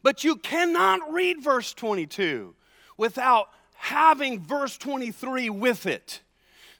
But 0.03 0.25
you 0.25 0.35
cannot 0.35 1.13
read 1.13 1.43
verse 1.43 1.73
22 1.75 2.57
without 2.99 3.51
having 3.75 4.41
verse 4.41 4.77
23 4.77 5.49
with 5.49 5.87
it. 5.87 6.23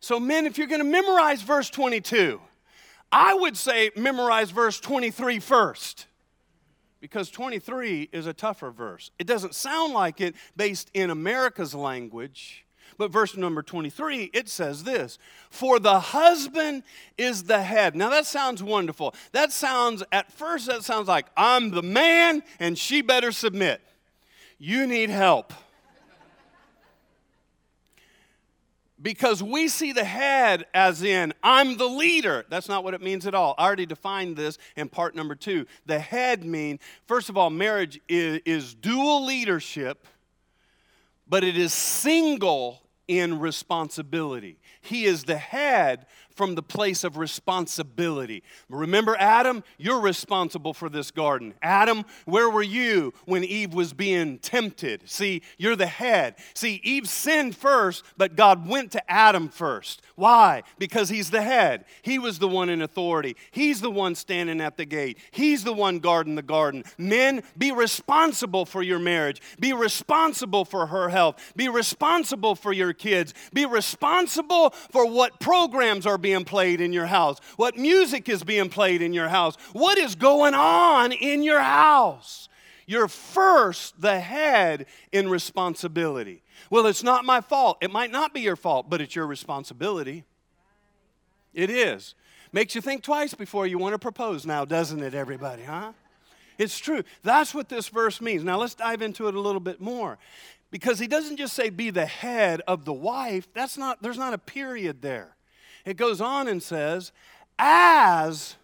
So, 0.01 0.19
men, 0.19 0.45
if 0.45 0.59
you're 0.59 0.67
going 0.67 0.83
to 0.83 0.91
memorize 0.91 1.43
verse 1.43 1.71
22, 1.71 2.41
I 3.13 3.33
would 3.33 3.57
say 3.57 3.93
memorize 3.97 4.51
verse 4.51 4.81
23 4.81 5.39
first 5.39 6.09
because 7.01 7.31
23 7.31 8.09
is 8.13 8.27
a 8.27 8.33
tougher 8.33 8.73
verse. 8.73 9.13
It 9.21 9.29
doesn't 9.29 9.55
sound 9.55 9.93
like 9.93 10.21
it 10.21 10.35
based 10.57 10.91
in 10.95 11.11
America's 11.11 11.77
language 11.77 12.64
but 12.97 13.11
verse 13.11 13.37
number 13.37 13.63
23, 13.63 14.31
it 14.33 14.49
says 14.49 14.85
this 14.85 15.19
For 15.51 15.79
the 15.79 16.01
husband 16.01 16.83
is 17.19 17.45
the 17.45 17.63
head. 17.63 17.97
Now 17.97 18.11
that 18.11 18.27
sounds 18.27 18.63
wonderful. 18.63 19.15
That 19.33 19.53
sounds, 19.53 20.03
at 20.13 20.33
first, 20.33 20.67
that 20.67 20.85
sounds 20.85 21.09
like 21.09 21.27
I'm 21.37 21.71
the 21.71 21.83
man 21.83 22.43
and 22.59 22.79
she 22.79 23.03
better 23.03 23.33
submit. 23.33 23.81
You 24.59 24.87
need 24.87 25.11
help. 25.11 25.53
because 29.05 29.43
we 29.43 29.69
see 29.69 29.93
the 29.93 30.03
head 30.03 30.65
as 30.73 31.03
in 31.03 31.33
i'm 31.43 31.77
the 31.77 31.87
leader 31.87 32.45
that's 32.49 32.69
not 32.69 32.83
what 32.83 32.95
it 32.95 33.03
means 33.03 33.27
at 33.27 33.35
all 33.35 33.55
i 33.59 33.65
already 33.65 33.87
defined 33.87 34.37
this 34.37 34.59
in 34.77 34.89
part 34.89 35.15
number 35.15 35.35
two 35.35 35.67
the 35.87 35.99
head 35.99 36.43
mean 36.45 36.81
first 37.07 37.29
of 37.29 37.37
all 37.37 37.51
marriage 37.51 38.01
is, 38.09 38.41
is 38.45 38.75
dual 38.75 39.25
leadership 39.27 40.09
but 41.29 41.45
it 41.45 41.57
is 41.57 41.73
single 41.73 42.81
in 43.09 43.39
responsibility. 43.41 44.59
He 44.81 45.05
is 45.05 45.25
the 45.25 45.37
head 45.37 46.07
from 46.35 46.55
the 46.55 46.63
place 46.63 47.05
of 47.05 47.17
responsibility. 47.17 48.43
Remember, 48.69 49.17
Adam, 49.19 49.63
you're 49.79 50.01
responsible 50.01 50.75
for 50.75 50.89
this 50.89 51.11
garden. 51.11 51.55
Adam, 51.63 52.05
where 52.25 52.51
were 52.51 52.63
you 52.63 53.13
when 53.25 53.45
Eve 53.45 53.73
was 53.73 53.93
being 53.93 54.39
tempted? 54.39 55.03
See, 55.09 55.43
you're 55.59 55.77
the 55.77 55.87
head. 55.87 56.35
See, 56.55 56.81
Eve 56.83 57.09
sinned 57.09 57.57
first, 57.57 58.05
but 58.17 58.35
God 58.35 58.69
went 58.69 58.91
to 58.93 59.11
Adam 59.11 59.49
first. 59.49 60.03
Why? 60.17 60.63
Because 60.79 61.09
he's 61.09 61.31
the 61.31 61.43
head. 61.43 61.85
He 62.03 62.19
was 62.19 62.39
the 62.39 62.49
one 62.49 62.69
in 62.69 62.83
authority. 62.83 63.37
He's 63.53 63.81
the 63.81 63.91
one 63.91 64.15
standing 64.15 64.61
at 64.61 64.77
the 64.77 64.85
gate. 64.85 65.19
He's 65.31 65.63
the 65.63 65.73
one 65.73 66.01
guarding 66.01 66.35
the 66.35 66.43
garden. 66.43 66.85
Men, 66.99 67.43
be 67.57 67.71
responsible 67.71 68.67
for 68.67 68.83
your 68.83 68.99
marriage. 68.99 69.41
Be 69.61 69.73
responsible 69.73 70.65
for 70.65 70.87
her 70.87 71.11
health. 71.11 71.53
Be 71.55 71.69
responsible 71.69 72.57
for 72.57 72.73
your 72.73 72.93
kids. 72.95 73.35
Be 73.53 73.67
responsible 73.67 74.71
for 74.91 75.07
what 75.07 75.41
programs 75.41 76.07
are 76.07 76.19
being 76.19 76.45
played 76.45 76.81
in 76.81 76.93
your 76.93 77.07
house, 77.07 77.39
what 77.57 77.77
music 77.77 78.29
is 78.29 78.43
being 78.43 78.69
played 78.69 79.03
in 79.03 79.13
your 79.13 79.29
house, 79.29 79.57
what 79.73 79.99
is 79.99 80.15
going 80.15 80.55
on 80.55 81.13
in 81.13 81.43
your 81.43 81.61
house. 81.61 82.49
You're 82.87 83.09
first 83.09 84.01
the 84.01 84.21
head 84.21 84.87
in 85.13 85.29
responsibility. 85.29 86.43
Well, 86.71 86.87
it's 86.87 87.03
not 87.03 87.25
my 87.25 87.41
fault. 87.41 87.79
It 87.81 87.91
might 87.91 88.11
not 88.11 88.35
be 88.35 88.41
your 88.41 88.57
fault, 88.57 88.91
but 88.91 89.01
it's 89.01 89.15
your 89.15 89.27
responsibility. 89.27 90.25
It 91.53 91.71
is. 91.71 92.15
Makes 92.53 92.75
you 92.75 92.81
think 92.81 93.03
twice 93.03 93.35
before 93.35 93.67
you 93.67 93.79
want 93.79 93.95
to 93.95 93.99
propose 93.99 94.47
now, 94.47 94.65
doesn't 94.65 95.03
it, 95.03 95.15
everybody, 95.15 95.65
huh? 95.65 95.93
It's 96.57 96.79
true. 96.79 97.03
That's 97.23 97.53
what 97.53 97.69
this 97.69 97.89
verse 97.89 98.21
means. 98.21 98.45
Now 98.45 98.59
let's 98.59 98.75
dive 98.75 99.03
into 99.03 99.27
it 99.27 99.35
a 99.35 99.41
little 99.41 99.61
bit 99.61 99.81
more. 99.81 100.19
Because 100.75 100.99
he 100.99 101.07
doesn't 101.07 101.37
just 101.37 101.55
say 101.55 101.71
be 101.71 101.91
the 101.91 102.05
head 102.05 102.61
of 102.67 102.85
the 102.85 102.93
wife. 102.93 103.47
That's 103.55 103.79
not 103.79 104.03
there's 104.03 104.19
not 104.19 104.35
a 104.35 104.39
period 104.39 105.03
there. 105.03 105.37
It 105.85 105.97
goes 105.97 106.21
on 106.21 106.49
and 106.49 106.61
says, 106.61 107.13
as 107.61 108.57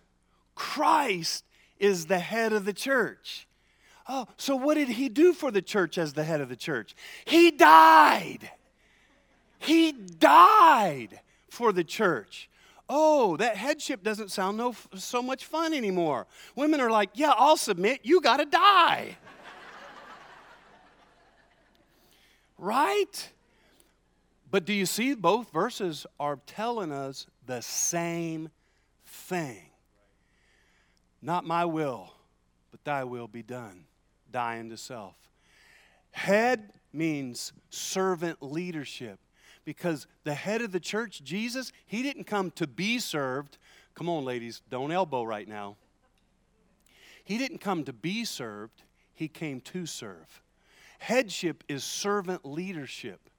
Christ 0.56 1.44
is 1.78 2.06
the 2.06 2.18
head 2.18 2.52
of 2.52 2.64
the 2.64 2.72
church. 2.72 3.46
Oh, 4.08 4.26
so 4.36 4.56
what 4.56 4.74
did 4.74 4.88
he 4.88 5.08
do 5.08 5.32
for 5.32 5.52
the 5.52 5.62
church 5.62 5.98
as 5.98 6.14
the 6.14 6.24
head 6.24 6.40
of 6.40 6.48
the 6.48 6.56
church? 6.56 6.96
He 7.26 7.52
died. 7.52 8.50
He 9.60 9.92
died 9.92 11.20
for 11.48 11.72
the 11.72 11.84
church. 11.84 12.50
Oh, 12.88 13.36
that 13.36 13.56
headship 13.56 14.02
doesn't 14.02 14.32
sound 14.32 14.58
no, 14.58 14.74
so 14.96 15.22
much 15.22 15.44
fun 15.44 15.72
anymore. 15.72 16.26
Women 16.56 16.80
are 16.80 16.90
like, 16.90 17.10
yeah, 17.14 17.34
I'll 17.36 17.56
submit. 17.56 18.00
You 18.02 18.20
got 18.20 18.38
to 18.38 18.46
die. 18.46 19.16
Right? 22.60 23.28
But 24.50 24.64
do 24.64 24.72
you 24.72 24.86
see 24.86 25.14
both 25.14 25.50
verses 25.52 26.06
are 26.18 26.38
telling 26.46 26.92
us 26.92 27.26
the 27.46 27.62
same 27.62 28.50
thing? 29.06 29.70
Not 31.22 31.44
my 31.44 31.64
will, 31.64 32.12
but 32.70 32.84
thy 32.84 33.04
will 33.04 33.28
be 33.28 33.42
done 33.42 33.84
dying 34.30 34.70
to 34.70 34.76
self. 34.76 35.14
Head 36.12 36.72
means 36.92 37.52
servant 37.70 38.42
leadership 38.42 39.18
because 39.64 40.06
the 40.24 40.34
head 40.34 40.62
of 40.62 40.72
the 40.72 40.80
church, 40.80 41.22
Jesus, 41.22 41.72
he 41.86 42.02
didn't 42.02 42.24
come 42.24 42.50
to 42.52 42.66
be 42.66 42.98
served. 42.98 43.58
Come 43.94 44.08
on, 44.08 44.24
ladies, 44.24 44.62
don't 44.68 44.90
elbow 44.90 45.22
right 45.22 45.46
now. 45.46 45.76
He 47.22 47.38
didn't 47.38 47.58
come 47.58 47.84
to 47.84 47.92
be 47.92 48.24
served, 48.24 48.82
he 49.14 49.28
came 49.28 49.60
to 49.60 49.86
serve. 49.86 50.42
Headship 51.00 51.64
is 51.66 51.82
servant 51.82 52.44
leadership. 52.44 53.30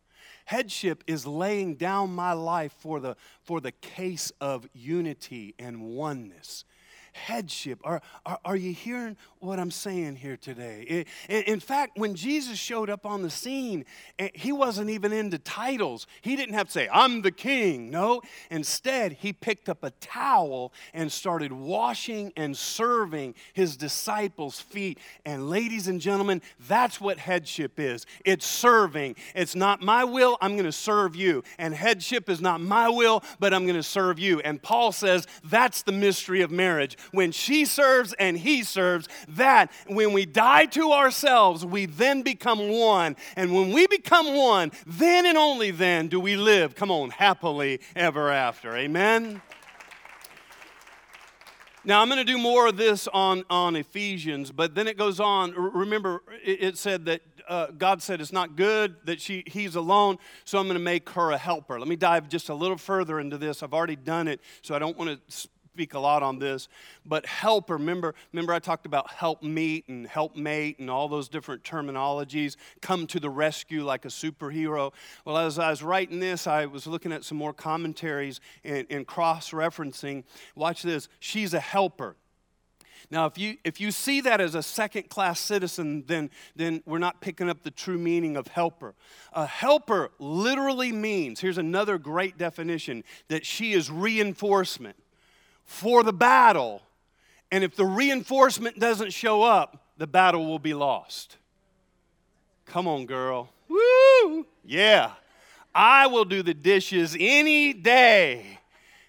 Headship 0.45 1.03
is 1.05 1.27
laying 1.27 1.75
down 1.75 2.13
my 2.13 2.33
life 2.33 2.73
for 2.79 2.99
the, 2.99 3.15
for 3.43 3.61
the 3.61 3.71
case 3.71 4.31
of 4.41 4.67
unity 4.73 5.53
and 5.59 5.81
oneness 5.81 6.65
headship. 7.13 7.79
Are, 7.83 8.01
are, 8.25 8.39
are 8.45 8.55
you 8.55 8.73
hearing 8.73 9.17
what 9.39 9.59
I'm 9.59 9.71
saying 9.71 10.17
here 10.17 10.37
today? 10.37 11.05
In, 11.29 11.59
fact, 11.59 11.97
when 11.97 12.15
Jesus 12.15 12.57
showed 12.57 12.89
up 12.89 13.05
on 13.05 13.21
the 13.21 13.29
scene, 13.29 13.85
eh, 14.19 14.29
he 14.33 14.51
wasn't 14.51 14.89
even 14.89 15.11
into 15.11 15.37
titles. 15.37 16.07
He 16.21 16.35
didn't 16.35 16.55
have 16.55 16.67
to 16.67 16.71
say, 16.71 16.89
I'm 16.91 17.21
the 17.21 17.31
king. 17.31 17.89
No. 17.89 18.21
Instead, 18.49 19.13
he 19.13 19.33
picked 19.33 19.69
up 19.69 19.83
a 19.83 19.91
towel 19.91 20.73
and 20.93 21.11
started 21.11 21.51
washing 21.51 22.31
and 22.35 22.55
serving 22.55 23.35
his 23.53 23.77
disciples' 23.77 24.59
feet. 24.59 24.99
And, 25.25 25.49
ladies 25.49 25.87
and 25.87 25.99
gentlemen, 25.99 26.41
that's 26.67 27.01
what 27.01 27.17
headship 27.17 27.79
is 27.79 28.05
it's 28.25 28.45
serving. 28.45 29.15
It's 29.35 29.55
not 29.55 29.81
my 29.81 30.03
will, 30.03 30.37
I'm 30.41 30.53
going 30.53 30.65
to 30.65 30.71
serve 30.71 31.15
you. 31.15 31.43
And 31.57 31.73
headship 31.73 32.29
is 32.29 32.41
not 32.41 32.61
my 32.61 32.89
will, 32.89 33.23
but 33.39 33.53
I'm 33.53 33.65
going 33.65 33.75
to 33.75 33.83
serve 33.83 34.19
you. 34.19 34.39
And 34.41 34.61
Paul 34.61 34.91
says 34.91 35.27
that's 35.43 35.81
the 35.83 35.91
mystery 35.91 36.41
of 36.41 36.51
marriage 36.51 36.97
when 37.11 37.31
she 37.31 37.65
serves 37.65 38.13
and 38.13 38.37
he 38.37 38.63
serves, 38.63 39.07
that 39.27 39.71
when 39.87 40.13
we 40.13 40.25
die 40.25 40.65
to 40.67 40.91
ourselves, 40.91 41.65
we 41.65 41.85
then 41.85 42.21
become 42.21 42.69
one. 42.69 43.15
And 43.35 43.53
when 43.53 43.71
we 43.71 43.87
become 43.87 44.35
one, 44.35 44.71
then 44.85 45.25
and 45.25 45.37
only 45.37 45.71
then 45.71 46.07
do 46.07 46.19
we 46.19 46.35
live, 46.35 46.75
come 46.75 46.91
on, 46.91 47.09
happily 47.09 47.79
ever 47.95 48.29
after. 48.29 48.75
Amen? 48.75 49.41
Now, 51.83 52.01
I'm 52.01 52.09
going 52.09 52.19
to 52.19 52.31
do 52.31 52.37
more 52.37 52.67
of 52.67 52.77
this 52.77 53.07
on, 53.07 53.43
on 53.49 53.75
Ephesians, 53.75 54.51
but 54.51 54.75
then 54.75 54.87
it 54.87 54.97
goes 54.97 55.19
on. 55.19 55.51
Remember, 55.53 56.21
it 56.43 56.77
said 56.77 57.05
that 57.05 57.21
uh, 57.47 57.67
God 57.77 58.01
said 58.01 58.21
it's 58.21 58.31
not 58.31 58.55
good 58.55 58.95
that 59.05 59.19
she, 59.19 59.43
he's 59.47 59.75
alone, 59.75 60.17
so 60.45 60.59
I'm 60.59 60.67
going 60.67 60.77
to 60.77 60.83
make 60.83 61.09
her 61.09 61.31
a 61.31 61.37
helper. 61.37 61.79
Let 61.79 61.87
me 61.87 61.95
dive 61.95 62.29
just 62.29 62.49
a 62.49 62.53
little 62.53 62.77
further 62.77 63.19
into 63.19 63.37
this. 63.37 63.63
I've 63.63 63.73
already 63.73 63.95
done 63.95 64.27
it, 64.27 64.41
so 64.61 64.75
I 64.75 64.79
don't 64.79 64.97
want 64.97 65.19
to 65.27 65.49
speak 65.73 65.93
a 65.93 65.99
lot 65.99 66.21
on 66.21 66.37
this, 66.37 66.67
but 67.05 67.25
helper, 67.25 67.77
remember, 67.77 68.13
remember 68.33 68.53
I 68.53 68.59
talked 68.59 68.85
about 68.85 69.09
help 69.09 69.41
meet 69.41 69.87
and 69.87 70.05
helpmate 70.05 70.79
and 70.79 70.89
all 70.89 71.07
those 71.07 71.29
different 71.29 71.63
terminologies, 71.63 72.57
come 72.81 73.07
to 73.07 73.21
the 73.21 73.29
rescue 73.29 73.85
like 73.85 74.03
a 74.03 74.09
superhero. 74.09 74.91
Well, 75.23 75.37
as 75.37 75.57
I 75.57 75.69
was 75.69 75.81
writing 75.81 76.19
this, 76.19 76.45
I 76.45 76.65
was 76.65 76.87
looking 76.87 77.13
at 77.13 77.23
some 77.23 77.37
more 77.37 77.53
commentaries 77.53 78.41
and, 78.65 78.85
and 78.89 79.07
cross-referencing. 79.07 80.25
Watch 80.55 80.83
this. 80.83 81.07
She's 81.19 81.53
a 81.53 81.61
helper. 81.61 82.17
Now, 83.09 83.25
if 83.25 83.37
you, 83.37 83.55
if 83.63 83.79
you 83.79 83.91
see 83.91 84.19
that 84.21 84.41
as 84.41 84.55
a 84.55 84.63
second 84.63 85.09
class 85.09 85.39
citizen, 85.39 86.03
then, 86.05 86.31
then 86.53 86.83
we're 86.85 86.99
not 86.99 87.21
picking 87.21 87.49
up 87.49 87.63
the 87.63 87.71
true 87.71 87.97
meaning 87.97 88.35
of 88.35 88.47
helper. 88.47 88.93
A 89.31 89.45
helper 89.45 90.11
literally 90.19 90.91
means, 90.91 91.39
here's 91.39 91.57
another 91.57 91.97
great 91.97 92.37
definition, 92.37 93.05
that 93.29 93.45
she 93.45 93.71
is 93.71 93.89
reinforcement 93.89 94.97
for 95.71 96.03
the 96.03 96.13
battle 96.13 96.81
And 97.51 97.63
if 97.63 97.75
the 97.75 97.85
reinforcement 97.85 98.79
doesn't 98.79 99.11
show 99.11 99.43
up, 99.43 99.83
the 99.97 100.07
battle 100.07 100.45
will 100.45 100.59
be 100.59 100.73
lost. 100.73 101.37
Come 102.65 102.87
on, 102.87 103.05
girl. 103.05 103.49
Woo! 103.67 104.45
Yeah. 104.63 105.11
I 105.75 106.07
will 106.07 106.23
do 106.23 106.43
the 106.43 106.53
dishes 106.53 107.17
any 107.19 107.73
day 107.73 108.59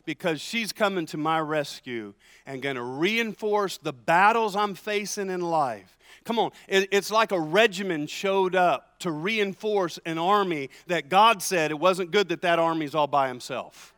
because 0.04 0.40
she's 0.40 0.72
coming 0.72 1.06
to 1.06 1.16
my 1.16 1.38
rescue 1.40 2.14
and 2.46 2.60
going 2.62 2.76
to 2.76 2.82
reinforce 2.82 3.78
the 3.78 3.92
battles 3.92 4.56
I'm 4.56 4.74
facing 4.74 5.30
in 5.30 5.40
life. 5.40 5.96
Come 6.24 6.38
on, 6.38 6.50
it's 6.68 7.10
like 7.10 7.32
a 7.32 7.40
regiment 7.40 8.08
showed 8.10 8.54
up 8.54 8.98
to 9.00 9.10
reinforce 9.10 9.98
an 10.04 10.18
army 10.18 10.70
that 10.86 11.08
God 11.08 11.42
said 11.42 11.70
it 11.70 11.78
wasn't 11.78 12.12
good 12.12 12.28
that 12.28 12.42
that 12.42 12.58
army's 12.58 12.94
all 12.94 13.08
by 13.08 13.28
himself. 13.28 13.91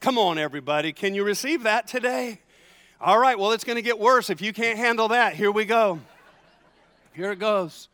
Come 0.00 0.16
on, 0.16 0.38
everybody. 0.38 0.94
Can 0.94 1.14
you 1.14 1.24
receive 1.24 1.64
that 1.64 1.86
today? 1.86 2.40
All 3.02 3.18
right, 3.18 3.38
well, 3.38 3.52
it's 3.52 3.64
going 3.64 3.76
to 3.76 3.82
get 3.82 3.98
worse. 3.98 4.30
If 4.30 4.40
you 4.40 4.50
can't 4.50 4.78
handle 4.78 5.08
that, 5.08 5.34
here 5.34 5.50
we 5.50 5.66
go. 5.66 6.00
Here 7.12 7.32
it 7.32 7.38
goes. 7.38 7.90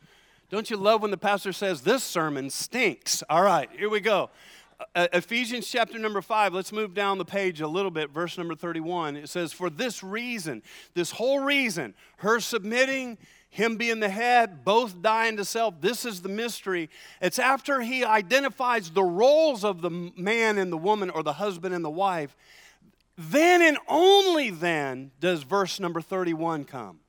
Don't 0.49 0.69
you 0.69 0.77
love 0.77 1.01
when 1.01 1.11
the 1.11 1.17
pastor 1.17 1.51
says, 1.51 1.81
This 1.81 2.05
sermon 2.05 2.49
stinks? 2.49 3.23
All 3.29 3.41
right, 3.43 3.69
here 3.77 3.89
we 3.89 3.99
go. 3.99 4.29
Uh, 4.95 5.09
Ephesians 5.11 5.67
chapter 5.67 5.99
number 5.99 6.21
5, 6.21 6.53
let's 6.53 6.71
move 6.71 6.93
down 6.93 7.17
the 7.17 7.25
page 7.25 7.59
a 7.59 7.67
little 7.67 7.91
bit, 7.91 8.11
verse 8.11 8.37
number 8.37 8.55
31. 8.55 9.17
It 9.17 9.27
says, 9.27 9.51
For 9.51 9.69
this 9.69 10.01
reason, 10.01 10.63
this 10.93 11.11
whole 11.11 11.41
reason, 11.41 11.93
her 12.19 12.39
submitting, 12.39 13.17
him 13.49 13.77
being 13.77 13.99
the 13.99 14.09
head, 14.09 14.63
both 14.63 15.01
dying 15.01 15.37
to 15.37 15.45
self, 15.45 15.81
this 15.81 16.05
is 16.05 16.21
the 16.21 16.29
mystery. 16.29 16.89
It's 17.21 17.39
after 17.39 17.81
he 17.81 18.03
identifies 18.03 18.91
the 18.91 19.03
roles 19.03 19.63
of 19.63 19.81
the 19.81 19.89
man 19.89 20.57
and 20.57 20.71
the 20.71 20.77
woman, 20.77 21.09
or 21.09 21.23
the 21.23 21.33
husband 21.33 21.73
and 21.73 21.83
the 21.83 21.89
wife. 21.89 22.35
Then 23.17 23.61
and 23.61 23.77
only 23.87 24.49
then 24.49 25.11
does 25.19 25.43
verse 25.43 25.79
number 25.79 26.01
31 26.01 26.65
come. 26.65 26.99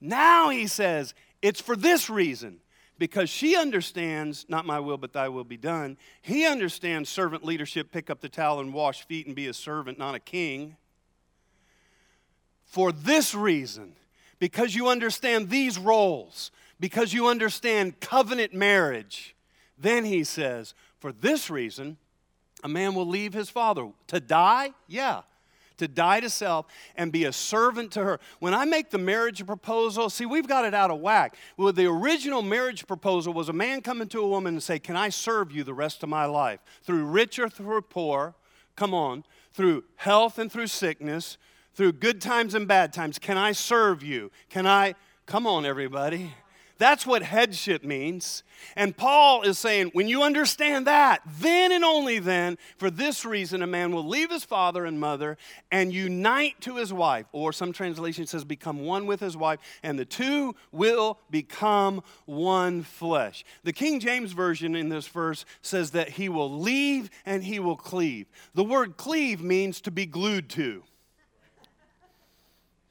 Now 0.00 0.50
he 0.50 0.66
says, 0.66 1.14
It's 1.42 1.60
for 1.60 1.74
this 1.74 2.08
reason 2.08 2.60
because 2.98 3.30
she 3.30 3.56
understands, 3.56 4.44
not 4.48 4.66
my 4.66 4.78
will, 4.78 4.98
but 4.98 5.14
thy 5.14 5.28
will 5.28 5.44
be 5.44 5.56
done. 5.56 5.96
He 6.20 6.46
understands 6.46 7.08
servant 7.08 7.44
leadership, 7.44 7.90
pick 7.90 8.10
up 8.10 8.20
the 8.20 8.28
towel 8.28 8.60
and 8.60 8.74
wash 8.74 9.06
feet 9.06 9.26
and 9.26 9.34
be 9.34 9.48
a 9.48 9.54
servant, 9.54 9.98
not 9.98 10.14
a 10.14 10.20
king. 10.20 10.76
For 12.66 12.92
this 12.92 13.34
reason, 13.34 13.96
because 14.40 14.74
you 14.74 14.88
understand 14.88 15.48
these 15.48 15.78
roles, 15.78 16.50
because 16.80 17.12
you 17.12 17.28
understand 17.28 18.00
covenant 18.00 18.52
marriage, 18.52 19.36
then 19.78 20.04
he 20.04 20.24
says, 20.24 20.74
for 20.98 21.12
this 21.12 21.48
reason, 21.48 21.96
a 22.64 22.68
man 22.68 22.94
will 22.96 23.06
leave 23.06 23.32
his 23.32 23.48
father. 23.48 23.88
To 24.08 24.18
die? 24.18 24.72
Yeah 24.88 25.22
to 25.80 25.88
die 25.88 26.20
to 26.20 26.30
self 26.30 26.66
and 26.94 27.10
be 27.10 27.24
a 27.24 27.32
servant 27.32 27.90
to 27.90 28.04
her. 28.04 28.20
When 28.38 28.54
I 28.54 28.64
make 28.64 28.90
the 28.90 28.98
marriage 28.98 29.44
proposal, 29.44 30.08
see, 30.08 30.26
we've 30.26 30.46
got 30.46 30.64
it 30.64 30.74
out 30.74 30.90
of 30.90 31.00
whack. 31.00 31.36
Well, 31.56 31.72
the 31.72 31.86
original 31.86 32.42
marriage 32.42 32.86
proposal 32.86 33.32
was 33.32 33.48
a 33.48 33.54
man 33.54 33.80
coming 33.80 34.06
to 34.08 34.20
a 34.20 34.28
woman 34.28 34.54
and 34.54 34.62
say, 34.62 34.78
Can 34.78 34.94
I 34.94 35.08
serve 35.08 35.50
you 35.50 35.64
the 35.64 35.74
rest 35.74 36.02
of 36.02 36.08
my 36.08 36.26
life? 36.26 36.60
Through 36.82 37.06
rich 37.06 37.38
or 37.38 37.48
through 37.48 37.80
poor, 37.82 38.34
come 38.76 38.94
on, 38.94 39.24
through 39.52 39.84
health 39.96 40.38
and 40.38 40.52
through 40.52 40.68
sickness, 40.68 41.38
through 41.74 41.92
good 41.92 42.20
times 42.20 42.54
and 42.54 42.66
bad 42.66 42.92
times. 42.92 43.18
Can 43.18 43.38
I 43.38 43.52
serve 43.52 44.02
you? 44.02 44.30
Can 44.48 44.66
I? 44.66 44.94
Come 45.26 45.46
on, 45.46 45.64
everybody. 45.64 46.34
That's 46.80 47.06
what 47.06 47.22
headship 47.22 47.84
means. 47.84 48.42
And 48.74 48.96
Paul 48.96 49.42
is 49.42 49.58
saying, 49.58 49.90
when 49.92 50.08
you 50.08 50.22
understand 50.22 50.86
that, 50.86 51.20
then 51.38 51.72
and 51.72 51.84
only 51.84 52.20
then, 52.20 52.56
for 52.78 52.90
this 52.90 53.26
reason, 53.26 53.60
a 53.60 53.66
man 53.66 53.92
will 53.92 54.08
leave 54.08 54.30
his 54.30 54.44
father 54.44 54.86
and 54.86 54.98
mother 54.98 55.36
and 55.70 55.92
unite 55.92 56.58
to 56.62 56.76
his 56.76 56.90
wife. 56.90 57.26
Or 57.32 57.52
some 57.52 57.74
translation 57.74 58.26
says, 58.26 58.44
become 58.44 58.80
one 58.80 59.04
with 59.04 59.20
his 59.20 59.36
wife, 59.36 59.60
and 59.82 59.98
the 59.98 60.06
two 60.06 60.56
will 60.72 61.18
become 61.28 62.02
one 62.24 62.82
flesh. 62.82 63.44
The 63.62 63.74
King 63.74 64.00
James 64.00 64.32
Version 64.32 64.74
in 64.74 64.88
this 64.88 65.06
verse 65.06 65.44
says 65.60 65.90
that 65.90 66.08
he 66.08 66.30
will 66.30 66.50
leave 66.50 67.10
and 67.26 67.44
he 67.44 67.58
will 67.58 67.76
cleave. 67.76 68.26
The 68.54 68.64
word 68.64 68.96
cleave 68.96 69.42
means 69.42 69.82
to 69.82 69.90
be 69.90 70.06
glued 70.06 70.48
to. 70.50 70.82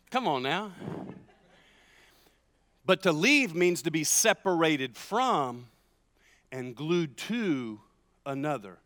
Come 0.09 0.27
on 0.27 0.43
now. 0.43 0.71
But 2.85 3.03
to 3.03 3.11
leave 3.11 3.53
means 3.53 3.83
to 3.83 3.91
be 3.91 4.03
separated 4.03 4.97
from 4.97 5.67
and 6.51 6.75
glued 6.75 7.15
to 7.17 7.79
another. 8.25 8.79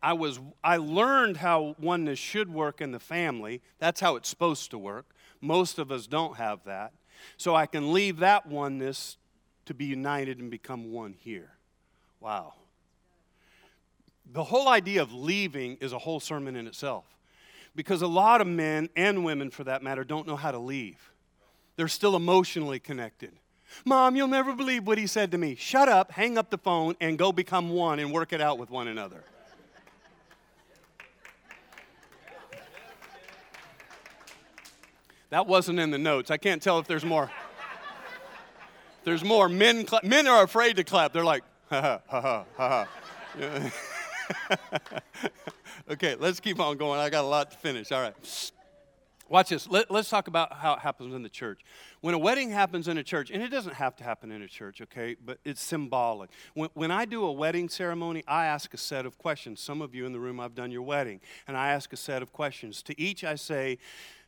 I 0.00 0.12
was 0.12 0.38
I 0.62 0.76
learned 0.76 1.38
how 1.38 1.74
oneness 1.80 2.18
should 2.18 2.52
work 2.52 2.80
in 2.80 2.92
the 2.92 3.00
family. 3.00 3.62
That's 3.78 4.00
how 4.00 4.14
it's 4.14 4.28
supposed 4.28 4.70
to 4.70 4.78
work. 4.78 5.06
Most 5.40 5.78
of 5.78 5.90
us 5.90 6.06
don't 6.06 6.36
have 6.36 6.62
that. 6.64 6.92
So 7.36 7.56
I 7.56 7.66
can 7.66 7.92
leave 7.92 8.18
that 8.18 8.46
oneness 8.46 9.16
to 9.66 9.74
be 9.74 9.86
united 9.86 10.38
and 10.38 10.50
become 10.50 10.92
one 10.92 11.14
here. 11.18 11.50
Wow. 12.20 12.54
The 14.32 14.44
whole 14.44 14.68
idea 14.68 15.02
of 15.02 15.12
leaving 15.12 15.76
is 15.80 15.92
a 15.92 15.98
whole 15.98 16.20
sermon 16.20 16.54
in 16.54 16.66
itself. 16.66 17.04
Because 17.74 18.02
a 18.02 18.06
lot 18.06 18.40
of 18.40 18.46
men 18.46 18.88
and 18.96 19.24
women 19.24 19.50
for 19.50 19.64
that 19.64 19.82
matter 19.82 20.04
don't 20.04 20.26
know 20.26 20.36
how 20.36 20.50
to 20.50 20.58
leave. 20.58 21.12
They're 21.76 21.88
still 21.88 22.14
emotionally 22.14 22.78
connected. 22.78 23.32
Mom, 23.84 24.14
you'll 24.14 24.28
never 24.28 24.54
believe 24.54 24.86
what 24.86 24.98
he 24.98 25.06
said 25.06 25.32
to 25.32 25.38
me. 25.38 25.56
Shut 25.56 25.88
up, 25.88 26.12
hang 26.12 26.38
up 26.38 26.50
the 26.50 26.58
phone, 26.58 26.94
and 27.00 27.18
go 27.18 27.32
become 27.32 27.70
one 27.70 27.98
and 27.98 28.12
work 28.12 28.32
it 28.32 28.40
out 28.40 28.58
with 28.58 28.70
one 28.70 28.86
another. 28.86 29.24
That 35.30 35.48
wasn't 35.48 35.80
in 35.80 35.90
the 35.90 35.98
notes. 35.98 36.30
I 36.30 36.36
can't 36.36 36.62
tell 36.62 36.78
if 36.78 36.86
there's 36.86 37.04
more. 37.04 37.28
There's 39.02 39.24
more. 39.24 39.48
Men, 39.48 39.84
men 40.04 40.28
are 40.28 40.44
afraid 40.44 40.76
to 40.76 40.84
clap. 40.84 41.12
They're 41.12 41.24
like, 41.24 41.42
ha 41.70 42.00
ha 42.08 42.20
ha 42.20 42.44
ha 42.56 42.86
ha. 43.36 43.70
okay, 45.90 46.16
let's 46.18 46.40
keep 46.40 46.60
on 46.60 46.76
going. 46.76 47.00
I 47.00 47.10
got 47.10 47.24
a 47.24 47.28
lot 47.28 47.50
to 47.50 47.56
finish. 47.56 47.92
All 47.92 48.00
right. 48.00 48.50
Watch 49.28 49.48
this. 49.48 49.66
Let, 49.68 49.90
us 49.90 50.10
talk 50.10 50.28
about 50.28 50.52
how 50.52 50.74
it 50.74 50.80
happens 50.80 51.14
in 51.14 51.22
the 51.22 51.30
church. 51.30 51.62
When 52.02 52.14
a 52.14 52.18
wedding 52.18 52.50
happens 52.50 52.88
in 52.88 52.98
a 52.98 53.02
church, 53.02 53.30
and 53.30 53.42
it 53.42 53.48
doesn't 53.48 53.74
have 53.74 53.96
to 53.96 54.04
happen 54.04 54.30
in 54.30 54.42
a 54.42 54.46
church, 54.46 54.82
okay, 54.82 55.16
but 55.24 55.38
it's 55.44 55.62
symbolic. 55.62 56.28
When, 56.52 56.68
when 56.74 56.90
I 56.90 57.06
do 57.06 57.24
a 57.24 57.32
wedding 57.32 57.70
ceremony, 57.70 58.22
I 58.28 58.44
ask 58.46 58.74
a 58.74 58.76
set 58.76 59.06
of 59.06 59.16
questions. 59.16 59.60
Some 59.60 59.80
of 59.80 59.94
you 59.94 60.04
in 60.04 60.12
the 60.12 60.20
room, 60.20 60.40
I've 60.40 60.54
done 60.54 60.70
your 60.70 60.82
wedding, 60.82 61.20
and 61.48 61.56
I 61.56 61.72
ask 61.72 61.92
a 61.94 61.96
set 61.96 62.20
of 62.20 62.32
questions. 62.32 62.82
To 62.82 63.00
each, 63.00 63.24
I 63.24 63.36
say, 63.36 63.78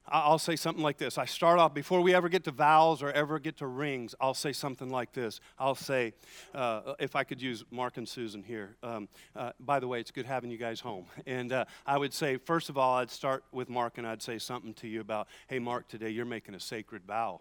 I'll 0.08 0.38
say 0.38 0.56
something 0.56 0.82
like 0.82 0.98
this. 0.98 1.18
I 1.18 1.24
start 1.24 1.58
off, 1.58 1.74
before 1.74 2.00
we 2.00 2.14
ever 2.14 2.28
get 2.28 2.44
to 2.44 2.52
vows 2.52 3.02
or 3.02 3.10
ever 3.10 3.38
get 3.38 3.56
to 3.58 3.66
rings, 3.66 4.14
I'll 4.20 4.34
say 4.34 4.52
something 4.52 4.88
like 4.88 5.12
this. 5.12 5.40
I'll 5.58 5.74
say, 5.74 6.12
uh, 6.54 6.94
if 6.98 7.16
I 7.16 7.24
could 7.24 7.42
use 7.42 7.64
Mark 7.70 7.96
and 7.96 8.08
Susan 8.08 8.42
here, 8.42 8.76
um, 8.82 9.08
uh, 9.34 9.52
by 9.58 9.80
the 9.80 9.88
way, 9.88 9.98
it's 9.98 10.12
good 10.12 10.26
having 10.26 10.50
you 10.50 10.58
guys 10.58 10.80
home. 10.80 11.06
And 11.26 11.52
uh, 11.52 11.64
I 11.84 11.98
would 11.98 12.14
say, 12.14 12.36
first 12.36 12.68
of 12.70 12.78
all, 12.78 12.98
I'd 12.98 13.10
start 13.10 13.42
with 13.50 13.68
Mark 13.68 13.98
and 13.98 14.06
I'd 14.06 14.22
say 14.22 14.38
something 14.38 14.74
to 14.74 14.86
you 14.86 15.00
about, 15.00 15.26
hey, 15.48 15.58
Mark, 15.58 15.88
today 15.88 16.10
you're 16.10 16.24
making 16.24 16.54
a 16.54 16.60
sacred 16.60 17.04
vow. 17.04 17.40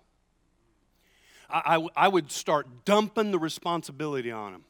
I, 1.49 1.77
I, 1.77 2.05
I 2.05 2.07
would 2.07 2.31
start 2.31 2.83
dumping 2.83 3.31
the 3.31 3.37
responsibility 3.37 4.31
on 4.31 4.53
him. 4.53 4.63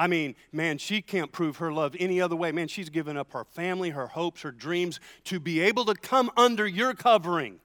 I 0.00 0.06
mean, 0.06 0.34
man, 0.50 0.78
she 0.78 1.02
can't 1.02 1.30
prove 1.30 1.58
her 1.58 1.70
love 1.70 1.94
any 2.00 2.22
other 2.22 2.34
way. 2.34 2.52
Man, 2.52 2.68
she's 2.68 2.88
given 2.88 3.18
up 3.18 3.32
her 3.32 3.44
family, 3.44 3.90
her 3.90 4.06
hopes, 4.06 4.40
her 4.40 4.50
dreams 4.50 4.98
to 5.24 5.38
be 5.38 5.60
able 5.60 5.84
to 5.84 5.94
come 5.94 6.30
under 6.38 6.66
your 6.66 6.94
covering. 6.94 7.60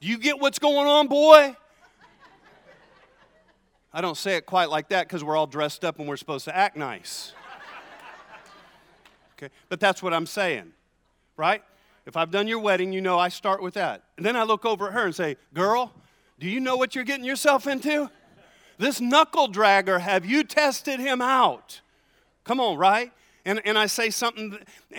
Do 0.00 0.06
you 0.06 0.16
get 0.16 0.38
what's 0.38 0.60
going 0.60 0.86
on, 0.86 1.08
boy? 1.08 1.56
I 3.92 4.00
don't 4.00 4.16
say 4.16 4.36
it 4.36 4.46
quite 4.46 4.70
like 4.70 4.90
that 4.90 5.08
because 5.08 5.24
we're 5.24 5.36
all 5.36 5.48
dressed 5.48 5.84
up 5.84 5.98
and 5.98 6.06
we're 6.06 6.16
supposed 6.16 6.44
to 6.44 6.56
act 6.56 6.76
nice. 6.76 7.32
Okay, 9.38 9.52
but 9.68 9.80
that's 9.80 10.02
what 10.02 10.14
I'm 10.14 10.24
saying, 10.24 10.72
right? 11.36 11.62
If 12.06 12.16
I've 12.16 12.30
done 12.30 12.48
your 12.48 12.60
wedding, 12.60 12.92
you 12.92 13.02
know 13.02 13.18
I 13.18 13.28
start 13.28 13.60
with 13.60 13.74
that. 13.74 14.04
And 14.16 14.24
then 14.24 14.34
I 14.34 14.44
look 14.44 14.64
over 14.64 14.86
at 14.86 14.94
her 14.94 15.04
and 15.04 15.14
say, 15.14 15.36
Girl, 15.52 15.92
do 16.38 16.48
you 16.48 16.58
know 16.58 16.76
what 16.76 16.94
you're 16.94 17.04
getting 17.04 17.26
yourself 17.26 17.66
into? 17.66 18.08
This 18.78 19.00
knuckle 19.00 19.48
dragger, 19.48 20.00
have 20.00 20.26
you 20.26 20.44
tested 20.44 21.00
him 21.00 21.22
out? 21.22 21.80
Come 22.44 22.60
on, 22.60 22.76
right? 22.76 23.12
And, 23.44 23.62
and 23.64 23.78
I 23.78 23.86
say 23.86 24.10
something, 24.10 24.58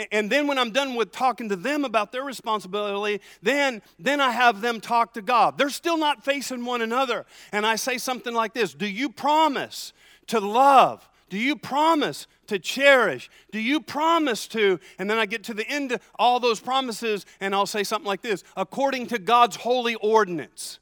and 0.09 0.29
then 0.29 0.47
when 0.47 0.57
I'm 0.57 0.71
done 0.71 0.95
with 0.95 1.11
talking 1.11 1.49
to 1.49 1.57
them 1.57 1.83
about 1.83 2.13
their 2.13 2.23
responsibility, 2.23 3.21
then, 3.43 3.81
then 3.99 4.21
I 4.21 4.31
have 4.31 4.61
them 4.61 4.79
talk 4.79 5.13
to 5.15 5.21
God. 5.21 5.57
They're 5.57 5.69
still 5.69 5.97
not 5.97 6.23
facing 6.23 6.63
one 6.63 6.81
another. 6.81 7.25
And 7.51 7.65
I 7.65 7.75
say 7.75 7.97
something 7.97 8.33
like 8.33 8.53
this 8.53 8.73
Do 8.73 8.87
you 8.87 9.09
promise 9.09 9.91
to 10.27 10.39
love? 10.39 11.07
Do 11.29 11.37
you 11.37 11.57
promise 11.57 12.25
to 12.47 12.57
cherish? 12.57 13.29
Do 13.51 13.59
you 13.59 13.81
promise 13.81 14.47
to? 14.49 14.79
And 14.97 15.09
then 15.09 15.17
I 15.17 15.25
get 15.25 15.43
to 15.45 15.53
the 15.53 15.67
end 15.67 15.91
of 15.91 16.01
all 16.17 16.39
those 16.39 16.61
promises, 16.61 17.25
and 17.41 17.53
I'll 17.53 17.65
say 17.65 17.84
something 17.84 18.07
like 18.07 18.21
this 18.21 18.45
according 18.55 19.07
to 19.07 19.19
God's 19.19 19.57
holy 19.57 19.95
ordinance 19.95 20.80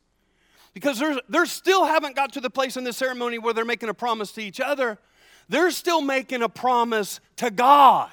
because 0.75 1.01
they 1.29 1.45
still 1.45 1.85
haven't 1.85 2.17
got 2.17 2.33
to 2.33 2.41
the 2.41 2.49
place 2.49 2.75
in 2.75 2.83
the 2.83 2.91
ceremony 2.91 3.39
where 3.39 3.53
they're 3.53 3.63
making 3.63 3.87
a 3.87 3.93
promise 3.93 4.33
to 4.33 4.41
each 4.41 4.59
other. 4.59 4.99
They're 5.47 5.71
still 5.71 6.01
making 6.01 6.43
a 6.43 6.49
promise 6.49 7.21
to 7.37 7.49
God. 7.49 8.11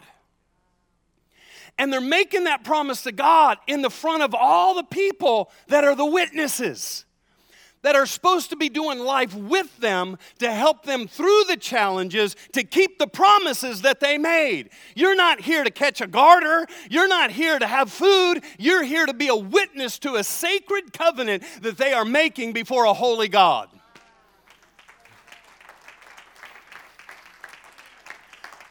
And 1.77 1.93
they're 1.93 2.01
making 2.01 2.45
that 2.45 2.63
promise 2.63 3.03
to 3.03 3.11
God 3.11 3.59
in 3.67 3.83
the 3.83 3.91
front 3.91 4.23
of 4.23 4.33
all 4.33 4.77
the 4.77 4.85
people 4.85 5.51
that 5.67 5.83
are 5.83 5.97
the 5.97 6.07
witnesses 6.07 7.05
that 7.83 7.97
are 7.97 8.07
supposed 8.07 8.51
to 8.51 8.57
be 8.57 8.69
doing 8.69 8.99
life 8.99 9.35
with 9.35 9.77
them 9.79 10.17
to 10.39 10.51
help 10.53 10.85
them 10.85 11.07
through 11.07 11.45
the 11.49 11.57
challenges 11.57 12.37
to 12.53 12.65
keep 12.65 12.99
the 12.99 13.07
promises 13.07 13.83
that 13.83 14.01
they 14.01 14.19
made. 14.19 14.71
You're 14.95 15.17
not 15.17 15.41
here 15.41 15.65
to 15.65 15.71
catch 15.71 16.01
a 16.01 16.07
garter. 16.07 16.67
You're 16.91 17.09
not 17.09 17.31
here 17.31 17.59
to 17.59 17.67
have 17.67 17.93
food. 17.93 18.43
You're 18.59 18.85
here 18.85 19.07
to 19.07 19.15
be 19.15 19.29
a 19.29 19.37
witness 19.37 19.99
to 20.01 20.15
a 20.15 20.25
sacred 20.25 20.93
covenant 20.93 21.45
that 21.63 21.77
they 21.77 21.93
are 21.93 22.05
making 22.05 22.53
before 22.53 22.85
a 22.85 22.95
holy 22.95 23.29
God. 23.29 23.69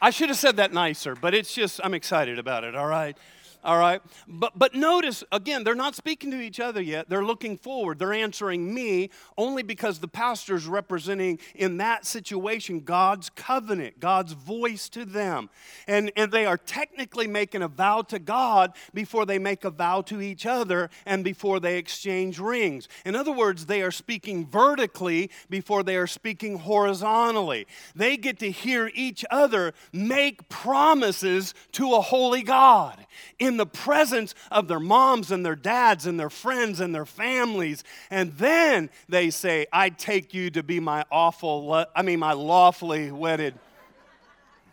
I 0.00 0.10
should 0.10 0.30
have 0.30 0.38
said 0.38 0.56
that 0.56 0.72
nicer, 0.72 1.14
but 1.14 1.32
it's 1.32 1.54
just, 1.54 1.80
I'm 1.84 1.94
excited 1.94 2.40
about 2.40 2.64
it, 2.64 2.74
all 2.74 2.88
right? 2.88 3.16
All 3.64 3.78
right? 3.78 4.02
But, 4.26 4.58
but 4.58 4.74
notice, 4.74 5.22
again, 5.30 5.64
they're 5.64 5.74
not 5.74 5.94
speaking 5.94 6.30
to 6.32 6.40
each 6.40 6.60
other 6.60 6.80
yet. 6.80 7.08
They're 7.08 7.24
looking 7.24 7.56
forward. 7.56 7.98
They're 7.98 8.12
answering 8.12 8.74
me 8.74 9.10
only 9.38 9.62
because 9.62 10.00
the 10.00 10.08
pastor's 10.08 10.66
representing, 10.66 11.38
in 11.54 11.76
that 11.76 12.04
situation, 12.06 12.80
God's 12.80 13.30
covenant, 13.30 14.00
God's 14.00 14.32
voice 14.32 14.88
to 14.90 15.04
them. 15.04 15.50
And, 15.86 16.10
and 16.16 16.32
they 16.32 16.46
are 16.46 16.58
technically 16.58 17.26
making 17.26 17.62
a 17.62 17.68
vow 17.68 18.02
to 18.02 18.18
God 18.18 18.72
before 18.92 19.26
they 19.26 19.38
make 19.38 19.64
a 19.64 19.70
vow 19.70 20.02
to 20.02 20.20
each 20.20 20.46
other 20.46 20.90
and 21.06 21.22
before 21.22 21.60
they 21.60 21.78
exchange 21.78 22.38
rings. 22.38 22.88
In 23.04 23.14
other 23.14 23.32
words, 23.32 23.66
they 23.66 23.82
are 23.82 23.90
speaking 23.90 24.46
vertically 24.46 25.30
before 25.48 25.82
they 25.82 25.96
are 25.96 26.06
speaking 26.06 26.58
horizontally. 26.58 27.66
They 27.94 28.16
get 28.16 28.38
to 28.40 28.50
hear 28.50 28.90
each 28.94 29.24
other 29.30 29.74
make 29.92 30.48
promises 30.48 31.54
to 31.72 31.94
a 31.94 32.00
holy 32.00 32.42
God. 32.42 33.06
In 33.38 33.51
in 33.52 33.58
the 33.58 33.66
presence 33.66 34.34
of 34.50 34.66
their 34.66 34.80
moms 34.80 35.30
and 35.30 35.44
their 35.44 35.54
dads 35.54 36.06
and 36.06 36.18
their 36.18 36.30
friends 36.30 36.80
and 36.80 36.94
their 36.94 37.06
families. 37.06 37.84
And 38.10 38.32
then 38.32 38.90
they 39.08 39.30
say, 39.30 39.66
I 39.72 39.90
take 39.90 40.32
you 40.32 40.50
to 40.50 40.62
be 40.62 40.80
my 40.80 41.04
awful, 41.10 41.84
I 41.94 42.02
mean, 42.02 42.18
my 42.18 42.32
lawfully 42.32 43.12
wedded. 43.12 43.54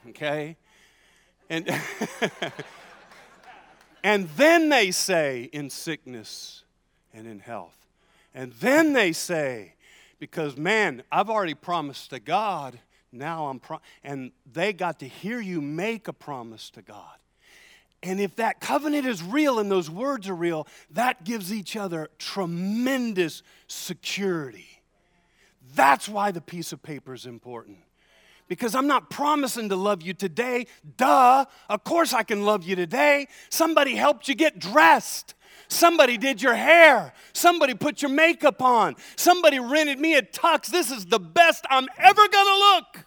Okay? 0.10 0.56
And, 1.50 1.70
and 4.04 4.30
then 4.38 4.70
they 4.70 4.92
say, 4.92 5.50
in 5.52 5.70
sickness 5.70 6.64
and 7.14 7.28
in 7.28 7.40
health. 7.40 7.76
And 8.34 8.54
then 8.54 8.94
they 8.94 9.12
say, 9.12 9.74
because 10.20 10.56
man, 10.56 11.04
I've 11.12 11.30
already 11.30 11.54
promised 11.54 12.12
to 12.12 12.20
God, 12.20 12.80
now 13.12 13.48
I'm, 13.48 13.60
pro-, 13.60 13.82
and 14.04 14.32
they 14.52 14.72
got 14.72 15.00
to 15.00 15.08
hear 15.08 15.42
you 15.42 15.60
make 15.60 16.08
a 16.08 16.14
promise 16.14 16.70
to 16.72 16.82
God. 16.82 17.19
And 18.02 18.20
if 18.20 18.36
that 18.38 18.62
covenant 18.62 19.06
is 19.06 19.22
real 19.22 19.60
and 19.60 19.70
those 19.70 19.90
words 19.90 20.30
are 20.30 20.36
real, 20.36 20.68
that 20.92 21.26
gives 21.26 21.52
each 21.54 21.76
other 21.76 22.10
tremendous 22.18 23.44
security. 23.68 24.82
That's 25.76 26.08
why 26.08 26.32
the 26.32 26.42
piece 26.42 26.72
of 26.72 26.82
paper 26.82 27.14
is 27.14 27.26
important. 27.26 27.78
Because 28.48 28.74
I'm 28.74 28.88
not 28.88 29.10
promising 29.10 29.70
to 29.70 29.76
love 29.76 30.02
you 30.02 30.14
today. 30.14 30.66
Duh, 30.98 31.46
of 31.70 31.84
course 31.84 32.14
I 32.14 32.24
can 32.24 32.46
love 32.46 32.64
you 32.64 32.76
today. 32.76 33.28
Somebody 33.50 33.96
helped 33.96 34.28
you 34.28 34.34
get 34.34 34.58
dressed. 34.60 35.36
Somebody 35.68 36.18
did 36.18 36.42
your 36.42 36.56
hair. 36.56 37.14
Somebody 37.34 37.76
put 37.76 38.02
your 38.02 38.10
makeup 38.10 38.62
on. 38.62 38.96
Somebody 39.18 39.60
rented 39.60 40.00
me 40.00 40.16
a 40.16 40.24
tux. 40.24 40.68
This 40.68 40.90
is 40.90 41.06
the 41.06 41.20
best 41.20 41.66
I'm 41.70 41.88
ever 41.98 42.28
gonna 42.28 42.50
look. 42.50 43.06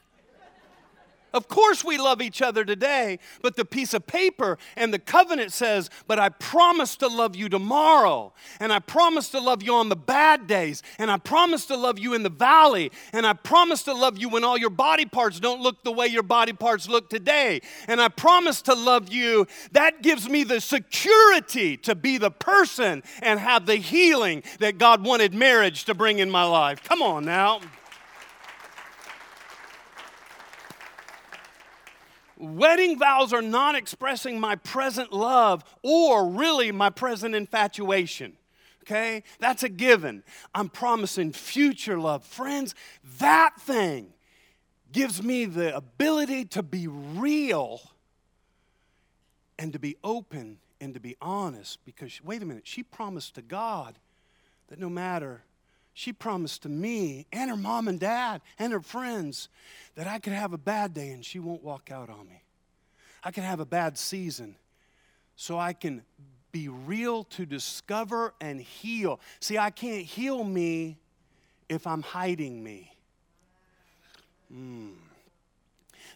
Of 1.33 1.49
course, 1.49 1.85
we 1.85 1.99
love 1.99 2.20
each 2.20 2.43
other 2.43 2.64
today, 2.64 3.18
but 3.41 3.57
the 3.57 3.64
piece 3.64 3.95
of 3.95 4.07
paper 4.07 4.59
and 4.76 4.93
the 4.93 4.99
covenant 4.99 5.53
says, 5.53 5.91
But 6.07 6.18
I 6.18 6.28
promise 6.28 6.97
to 6.97 7.09
love 7.09 7.35
you 7.35 7.49
tomorrow, 7.49 8.33
and 8.61 8.72
I 8.72 8.78
promise 8.78 9.30
to 9.30 9.41
love 9.41 9.62
you 9.62 9.74
on 9.74 9.89
the 9.89 9.97
bad 9.97 10.47
days, 10.47 10.83
and 10.99 11.11
I 11.11 11.16
promise 11.16 11.66
to 11.66 11.76
love 11.76 11.99
you 11.99 12.14
in 12.14 12.22
the 12.22 12.30
valley, 12.30 12.93
and 13.12 13.26
I 13.26 13.33
promise 13.33 13.83
to 13.85 13.95
love 13.95 14.18
you 14.18 14.28
when 14.28 14.45
all 14.45 14.59
your 14.59 14.70
body 14.70 15.07
parts 15.07 15.41
don't 15.41 15.61
look 15.61 15.83
the 15.85 15.93
way 15.93 16.07
your 16.07 16.22
body 16.22 16.53
parts 16.53 16.89
look 16.89 17.09
today, 17.09 17.61
and 17.89 18.01
I 18.01 18.09
promise 18.09 18.62
to 18.62 18.74
love 18.74 19.09
you. 19.09 19.47
That 19.72 20.03
gives 20.03 20.28
me 20.28 20.45
the 20.45 20.61
security 20.61 21.76
to 21.78 21.95
be 21.95 22.18
the 22.18 22.30
person 22.30 23.03
and 23.20 23.41
have 23.41 23.66
the 23.66 23.76
healing 23.76 24.43
that 24.59 24.78
God 24.78 25.05
wanted 25.05 25.35
marriage 25.35 25.85
to 25.85 25.95
bring 25.95 26.18
in 26.18 26.30
my 26.30 26.45
life. 26.45 26.83
Come 26.83 27.03
on 27.03 27.24
now. 27.24 27.61
Wedding 32.43 32.99
vows 32.99 33.32
are 33.32 33.40
not 33.40 33.76
expressing 33.76 34.40
my 34.40 34.57
present 34.57 35.12
love 35.12 35.62
or 35.80 36.28
really 36.28 36.72
my 36.72 36.90
present 36.90 37.36
infatuation. 37.36 38.36
Okay? 38.82 39.22
That's 39.38 39.62
a 39.62 39.68
given. 39.68 40.24
I'm 40.53 40.68
promising 40.68 41.32
future 41.32 42.01
love. 42.01 42.24
Friends, 42.24 42.74
that 43.20 43.61
thing 43.61 44.12
gives 44.90 45.22
me 45.22 45.45
the 45.45 45.74
ability 45.76 46.47
to 46.47 46.64
be 46.64 46.88
real 46.88 47.80
and 49.57 49.72
to 49.72 49.78
be 49.78 49.97
open 50.03 50.59
and 50.80 50.95
to 50.95 51.01
be 51.01 51.16
honest 51.20 51.78
because, 51.84 52.20
wait 52.24 52.43
a 52.43 52.45
minute, 52.45 52.66
she 52.66 52.82
promised 52.82 53.36
to 53.36 53.43
God 53.43 54.01
that 54.66 54.80
no 54.80 54.90
matter 54.90 55.45
she 55.95 56.12
promised 56.12 56.62
to 56.62 56.68
me 56.68 57.26
and 57.32 57.51
her 57.51 57.57
mom 57.57 57.88
and 57.88 58.01
dad 58.01 58.40
and 58.59 58.72
her 58.72 58.80
friends 58.80 59.49
that 59.95 60.07
I 60.07 60.18
could 60.18 60.32
have 60.32 60.53
a 60.53 60.59
bad 60.59 60.95
day 60.95 61.11
and 61.11 61.24
she 61.24 61.38
won't 61.38 61.62
walk 61.62 61.90
out 61.90 62.09
on 62.09 62.28
me. 62.28 62.43
I 63.24 63.30
can 63.30 63.45
have 63.45 63.61
a 63.61 63.66
bad 63.66 63.99
season 63.99 64.57
so 65.36 65.59
I 65.59 65.72
can 65.72 66.03
be 66.51 66.68
real 66.68 67.24
to 67.24 67.47
discover 67.47 68.34
and 68.40 68.61
heal. 68.61 69.20
See, 69.40 69.59
I 69.59 69.70
can't 69.70 70.05
heal 70.05 70.45
me 70.45 70.99
if 71.68 71.86
I'm 71.86 72.03
hiding 72.03 72.62
me. 72.62 72.93
Mm. 74.55 74.93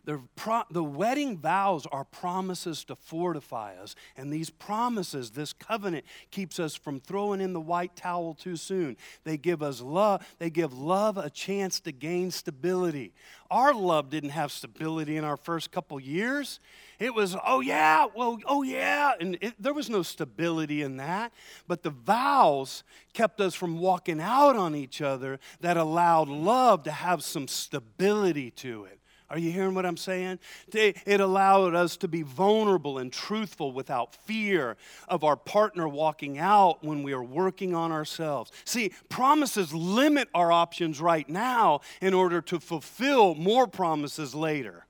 The, 0.06 0.20
pro- 0.36 0.62
the 0.70 0.84
wedding 0.84 1.36
vows 1.36 1.84
are 1.90 2.04
promises 2.04 2.84
to 2.84 2.94
fortify 2.94 3.74
us. 3.74 3.96
And 4.16 4.32
these 4.32 4.50
promises, 4.50 5.32
this 5.32 5.52
covenant, 5.52 6.04
keeps 6.30 6.60
us 6.60 6.76
from 6.76 7.00
throwing 7.00 7.40
in 7.40 7.52
the 7.52 7.60
white 7.60 7.96
towel 7.96 8.34
too 8.34 8.54
soon. 8.54 8.96
They 9.24 9.36
give 9.36 9.62
us 9.62 9.80
love, 9.80 10.24
they 10.38 10.48
give 10.48 10.72
love 10.72 11.18
a 11.18 11.28
chance 11.28 11.80
to 11.80 11.92
gain 11.92 12.30
stability. 12.30 13.12
Our 13.50 13.74
love 13.74 14.08
didn't 14.08 14.30
have 14.30 14.52
stability 14.52 15.16
in 15.16 15.24
our 15.24 15.36
first 15.36 15.72
couple 15.72 15.98
years. 15.98 16.60
It 17.00 17.12
was, 17.12 17.36
oh 17.44 17.60
yeah, 17.60 18.06
well, 18.14 18.38
oh 18.46 18.62
yeah. 18.62 19.12
And 19.18 19.36
it, 19.40 19.54
there 19.60 19.74
was 19.74 19.90
no 19.90 20.02
stability 20.02 20.82
in 20.82 20.98
that. 20.98 21.32
But 21.66 21.82
the 21.82 21.90
vows 21.90 22.84
kept 23.12 23.40
us 23.40 23.56
from 23.56 23.80
walking 23.80 24.20
out 24.20 24.54
on 24.54 24.76
each 24.76 25.02
other 25.02 25.40
that 25.60 25.76
allowed 25.76 26.28
love 26.28 26.84
to 26.84 26.92
have 26.92 27.24
some 27.24 27.48
stability 27.48 28.52
to 28.52 28.84
it. 28.84 28.95
Are 29.28 29.38
you 29.38 29.50
hearing 29.50 29.74
what 29.74 29.84
I'm 29.84 29.96
saying? 29.96 30.38
It 30.72 31.20
allowed 31.20 31.74
us 31.74 31.96
to 31.96 32.08
be 32.08 32.22
vulnerable 32.22 32.98
and 32.98 33.12
truthful 33.12 33.72
without 33.72 34.14
fear 34.14 34.76
of 35.08 35.24
our 35.24 35.36
partner 35.36 35.88
walking 35.88 36.38
out 36.38 36.84
when 36.84 37.02
we 37.02 37.12
are 37.12 37.24
working 37.24 37.74
on 37.74 37.90
ourselves. 37.90 38.52
See, 38.64 38.92
promises 39.08 39.74
limit 39.74 40.28
our 40.32 40.52
options 40.52 41.00
right 41.00 41.28
now 41.28 41.80
in 42.00 42.14
order 42.14 42.40
to 42.42 42.60
fulfill 42.60 43.34
more 43.34 43.66
promises 43.66 44.34
later. 44.34 44.86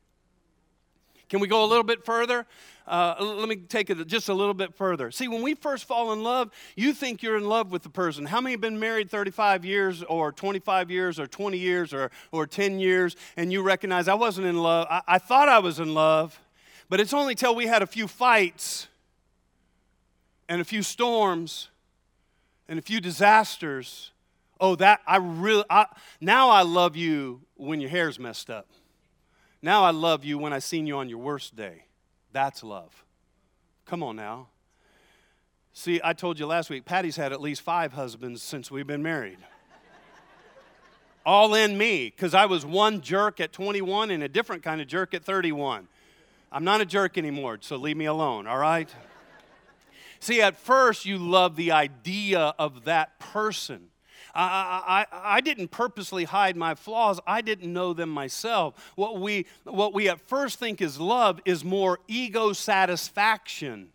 Can 1.28 1.40
we 1.40 1.48
go 1.48 1.64
a 1.64 1.66
little 1.66 1.82
bit 1.82 2.04
further? 2.04 2.46
Uh, 2.86 3.16
let 3.18 3.48
me 3.48 3.56
take 3.56 3.90
it 3.90 4.06
just 4.06 4.28
a 4.28 4.34
little 4.34 4.54
bit 4.54 4.74
further. 4.74 5.10
See, 5.10 5.26
when 5.26 5.42
we 5.42 5.54
first 5.54 5.86
fall 5.86 6.12
in 6.12 6.22
love, 6.22 6.50
you 6.76 6.92
think 6.92 7.22
you're 7.22 7.36
in 7.36 7.48
love 7.48 7.72
with 7.72 7.82
the 7.82 7.90
person. 7.90 8.26
How 8.26 8.40
many 8.40 8.52
have 8.52 8.60
been 8.60 8.78
married 8.78 9.10
35 9.10 9.64
years 9.64 10.02
or 10.04 10.30
25 10.30 10.90
years 10.90 11.18
or 11.18 11.26
20 11.26 11.58
years 11.58 11.92
or, 11.92 12.10
or 12.30 12.46
10 12.46 12.78
years 12.78 13.16
and 13.36 13.52
you 13.52 13.62
recognize 13.62 14.06
I 14.06 14.14
wasn't 14.14 14.46
in 14.46 14.58
love? 14.58 14.86
I, 14.88 15.02
I 15.08 15.18
thought 15.18 15.48
I 15.48 15.58
was 15.58 15.80
in 15.80 15.94
love, 15.94 16.38
but 16.88 17.00
it's 17.00 17.12
only 17.12 17.34
till 17.34 17.56
we 17.56 17.66
had 17.66 17.82
a 17.82 17.86
few 17.86 18.06
fights 18.06 18.86
and 20.48 20.60
a 20.60 20.64
few 20.64 20.82
storms 20.82 21.70
and 22.68 22.78
a 22.78 22.82
few 22.82 23.00
disasters. 23.00 24.12
Oh, 24.60 24.76
that 24.76 25.00
I 25.06 25.16
really, 25.16 25.64
I, 25.68 25.86
now 26.20 26.50
I 26.50 26.62
love 26.62 26.96
you 26.96 27.40
when 27.56 27.80
your 27.80 27.90
hair's 27.90 28.18
messed 28.18 28.48
up. 28.48 28.68
Now 29.60 29.82
I 29.82 29.90
love 29.90 30.24
you 30.24 30.38
when 30.38 30.52
I 30.52 30.60
seen 30.60 30.86
you 30.86 30.96
on 30.98 31.08
your 31.08 31.18
worst 31.18 31.56
day. 31.56 31.86
That's 32.36 32.62
love. 32.62 33.02
Come 33.86 34.02
on 34.02 34.16
now. 34.16 34.48
See, 35.72 36.02
I 36.04 36.12
told 36.12 36.38
you 36.38 36.44
last 36.44 36.68
week, 36.68 36.84
Patty's 36.84 37.16
had 37.16 37.32
at 37.32 37.40
least 37.40 37.62
five 37.62 37.94
husbands 37.94 38.42
since 38.42 38.70
we've 38.70 38.86
been 38.86 39.02
married. 39.02 39.38
All 41.24 41.54
in 41.54 41.78
me, 41.78 42.12
because 42.14 42.34
I 42.34 42.44
was 42.44 42.66
one 42.66 43.00
jerk 43.00 43.40
at 43.40 43.54
21 43.54 44.10
and 44.10 44.22
a 44.22 44.28
different 44.28 44.62
kind 44.62 44.82
of 44.82 44.86
jerk 44.86 45.14
at 45.14 45.24
31. 45.24 45.88
I'm 46.52 46.62
not 46.62 46.82
a 46.82 46.84
jerk 46.84 47.16
anymore, 47.16 47.56
so 47.62 47.76
leave 47.76 47.96
me 47.96 48.04
alone, 48.04 48.46
all 48.46 48.58
right? 48.58 48.94
See, 50.20 50.42
at 50.42 50.58
first, 50.58 51.06
you 51.06 51.16
love 51.16 51.56
the 51.56 51.72
idea 51.72 52.52
of 52.58 52.84
that 52.84 53.18
person. 53.18 53.88
I, 54.38 55.06
I, 55.12 55.36
I 55.36 55.40
didn't 55.40 55.68
purposely 55.68 56.24
hide 56.24 56.56
my 56.56 56.74
flaws. 56.74 57.20
I 57.26 57.40
didn't 57.40 57.72
know 57.72 57.92
them 57.92 58.10
myself. 58.10 58.92
What 58.94 59.20
we, 59.20 59.46
what 59.64 59.94
we 59.94 60.08
at 60.08 60.20
first 60.20 60.58
think 60.58 60.80
is 60.80 61.00
love 61.00 61.40
is 61.44 61.64
more 61.64 62.00
ego 62.06 62.52
satisfaction 62.52 63.90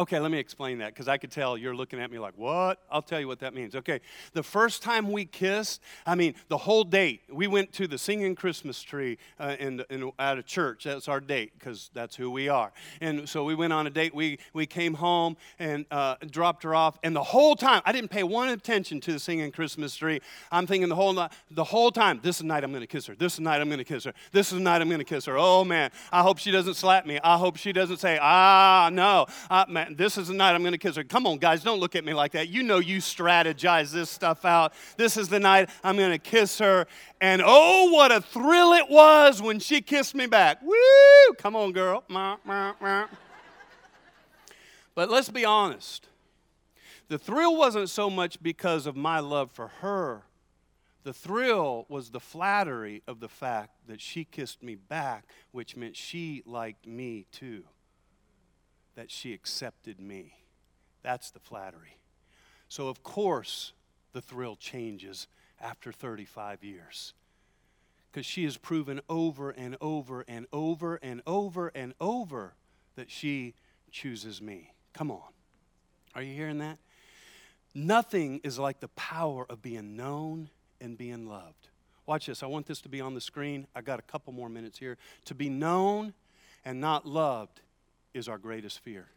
Okay, 0.00 0.18
let 0.18 0.30
me 0.30 0.38
explain 0.38 0.78
that 0.78 0.94
because 0.94 1.08
I 1.08 1.18
could 1.18 1.30
tell 1.30 1.58
you're 1.58 1.74
looking 1.74 2.00
at 2.00 2.10
me 2.10 2.18
like, 2.18 2.32
what? 2.36 2.78
I'll 2.90 3.02
tell 3.02 3.20
you 3.20 3.28
what 3.28 3.40
that 3.40 3.52
means. 3.52 3.76
Okay, 3.76 4.00
the 4.32 4.42
first 4.42 4.82
time 4.82 5.12
we 5.12 5.26
kissed, 5.26 5.82
I 6.06 6.14
mean, 6.14 6.36
the 6.48 6.56
whole 6.56 6.84
date, 6.84 7.20
we 7.30 7.46
went 7.46 7.74
to 7.74 7.86
the 7.86 7.98
singing 7.98 8.34
Christmas 8.34 8.80
tree 8.80 9.18
uh, 9.38 9.56
in, 9.60 9.84
in, 9.90 10.10
at 10.18 10.38
a 10.38 10.42
church. 10.42 10.84
That's 10.84 11.06
our 11.06 11.20
date 11.20 11.52
because 11.58 11.90
that's 11.92 12.16
who 12.16 12.30
we 12.30 12.48
are. 12.48 12.72
And 13.02 13.28
so 13.28 13.44
we 13.44 13.54
went 13.54 13.74
on 13.74 13.86
a 13.86 13.90
date. 13.90 14.14
We, 14.14 14.38
we 14.54 14.64
came 14.64 14.94
home 14.94 15.36
and 15.58 15.84
uh, 15.90 16.14
dropped 16.30 16.62
her 16.62 16.74
off. 16.74 16.98
And 17.02 17.14
the 17.14 17.22
whole 17.22 17.54
time, 17.54 17.82
I 17.84 17.92
didn't 17.92 18.10
pay 18.10 18.22
one 18.22 18.48
attention 18.48 19.00
to 19.02 19.12
the 19.12 19.18
singing 19.18 19.52
Christmas 19.52 19.94
tree. 19.94 20.22
I'm 20.50 20.66
thinking 20.66 20.88
the 20.88 20.94
whole, 20.94 21.12
the 21.50 21.64
whole 21.64 21.90
time, 21.90 22.20
this 22.22 22.38
is 22.38 22.44
night 22.44 22.64
I'm 22.64 22.70
going 22.70 22.80
to 22.80 22.86
kiss 22.86 23.04
her. 23.04 23.14
This 23.14 23.34
is 23.34 23.40
night 23.40 23.60
I'm 23.60 23.68
going 23.68 23.76
to 23.76 23.84
kiss 23.84 24.04
her. 24.04 24.14
This 24.32 24.50
is 24.50 24.60
night 24.60 24.80
I'm 24.80 24.88
going 24.88 25.00
to 25.00 25.04
kiss 25.04 25.26
her. 25.26 25.36
Oh, 25.36 25.62
man, 25.62 25.90
I 26.10 26.22
hope 26.22 26.38
she 26.38 26.50
doesn't 26.50 26.76
slap 26.76 27.04
me. 27.04 27.20
I 27.22 27.36
hope 27.36 27.58
she 27.58 27.74
doesn't 27.74 27.98
say, 27.98 28.18
ah, 28.18 28.88
no. 28.90 29.26
Uh, 29.50 29.66
man, 29.68 29.89
this 29.96 30.16
is 30.18 30.28
the 30.28 30.34
night 30.34 30.54
I'm 30.54 30.62
going 30.62 30.72
to 30.72 30.78
kiss 30.78 30.96
her. 30.96 31.04
Come 31.04 31.26
on, 31.26 31.38
guys, 31.38 31.62
don't 31.62 31.80
look 31.80 31.96
at 31.96 32.04
me 32.04 32.14
like 32.14 32.32
that. 32.32 32.48
You 32.48 32.62
know 32.62 32.78
you 32.78 32.98
strategize 32.98 33.92
this 33.92 34.10
stuff 34.10 34.44
out. 34.44 34.72
This 34.96 35.16
is 35.16 35.28
the 35.28 35.40
night 35.40 35.70
I'm 35.82 35.96
going 35.96 36.12
to 36.12 36.18
kiss 36.18 36.58
her. 36.58 36.86
And 37.20 37.42
oh, 37.44 37.90
what 37.90 38.12
a 38.12 38.20
thrill 38.20 38.72
it 38.72 38.88
was 38.88 39.42
when 39.42 39.58
she 39.58 39.80
kissed 39.80 40.14
me 40.14 40.26
back. 40.26 40.62
Woo! 40.62 41.34
Come 41.38 41.56
on, 41.56 41.72
girl. 41.72 42.04
But 44.94 45.10
let's 45.10 45.28
be 45.28 45.44
honest. 45.44 46.08
The 47.08 47.18
thrill 47.18 47.56
wasn't 47.56 47.90
so 47.90 48.08
much 48.08 48.42
because 48.42 48.86
of 48.86 48.96
my 48.96 49.18
love 49.18 49.50
for 49.50 49.68
her. 49.80 50.22
The 51.02 51.12
thrill 51.12 51.86
was 51.88 52.10
the 52.10 52.20
flattery 52.20 53.02
of 53.08 53.20
the 53.20 53.28
fact 53.28 53.70
that 53.88 54.00
she 54.00 54.24
kissed 54.24 54.62
me 54.62 54.74
back, 54.74 55.24
which 55.50 55.74
meant 55.74 55.96
she 55.96 56.42
liked 56.44 56.86
me 56.86 57.26
too 57.32 57.64
that 59.00 59.10
she 59.10 59.32
accepted 59.32 59.98
me. 59.98 60.34
That's 61.02 61.30
the 61.30 61.40
flattery. 61.40 61.96
So, 62.68 62.88
of 62.88 63.02
course, 63.02 63.72
the 64.12 64.20
thrill 64.20 64.56
changes 64.56 65.26
after 65.58 65.90
35 65.90 66.62
years. 66.62 67.14
Because 68.12 68.26
she 68.26 68.44
has 68.44 68.58
proven 68.58 69.00
over 69.08 69.52
and 69.52 69.74
over 69.80 70.22
and 70.28 70.46
over 70.52 70.96
and 70.96 71.22
over 71.26 71.68
and 71.68 71.94
over 71.98 72.52
that 72.96 73.10
she 73.10 73.54
chooses 73.90 74.42
me. 74.42 74.74
Come 74.92 75.10
on. 75.10 75.32
Are 76.14 76.20
you 76.20 76.34
hearing 76.34 76.58
that? 76.58 76.76
Nothing 77.74 78.42
is 78.44 78.58
like 78.58 78.80
the 78.80 78.88
power 78.88 79.46
of 79.48 79.62
being 79.62 79.96
known 79.96 80.50
and 80.78 80.98
being 80.98 81.26
loved. 81.26 81.70
Watch 82.04 82.26
this. 82.26 82.42
I 82.42 82.46
want 82.48 82.66
this 82.66 82.82
to 82.82 82.90
be 82.90 83.00
on 83.00 83.14
the 83.14 83.22
screen. 83.22 83.66
I 83.74 83.80
got 83.80 83.98
a 83.98 84.02
couple 84.02 84.34
more 84.34 84.50
minutes 84.50 84.78
here. 84.78 84.98
To 85.24 85.34
be 85.34 85.48
known 85.48 86.12
and 86.66 86.82
not 86.82 87.06
loved 87.06 87.62
is 88.14 88.28
our 88.28 88.38
greatest 88.38 88.80
fear. 88.80 89.08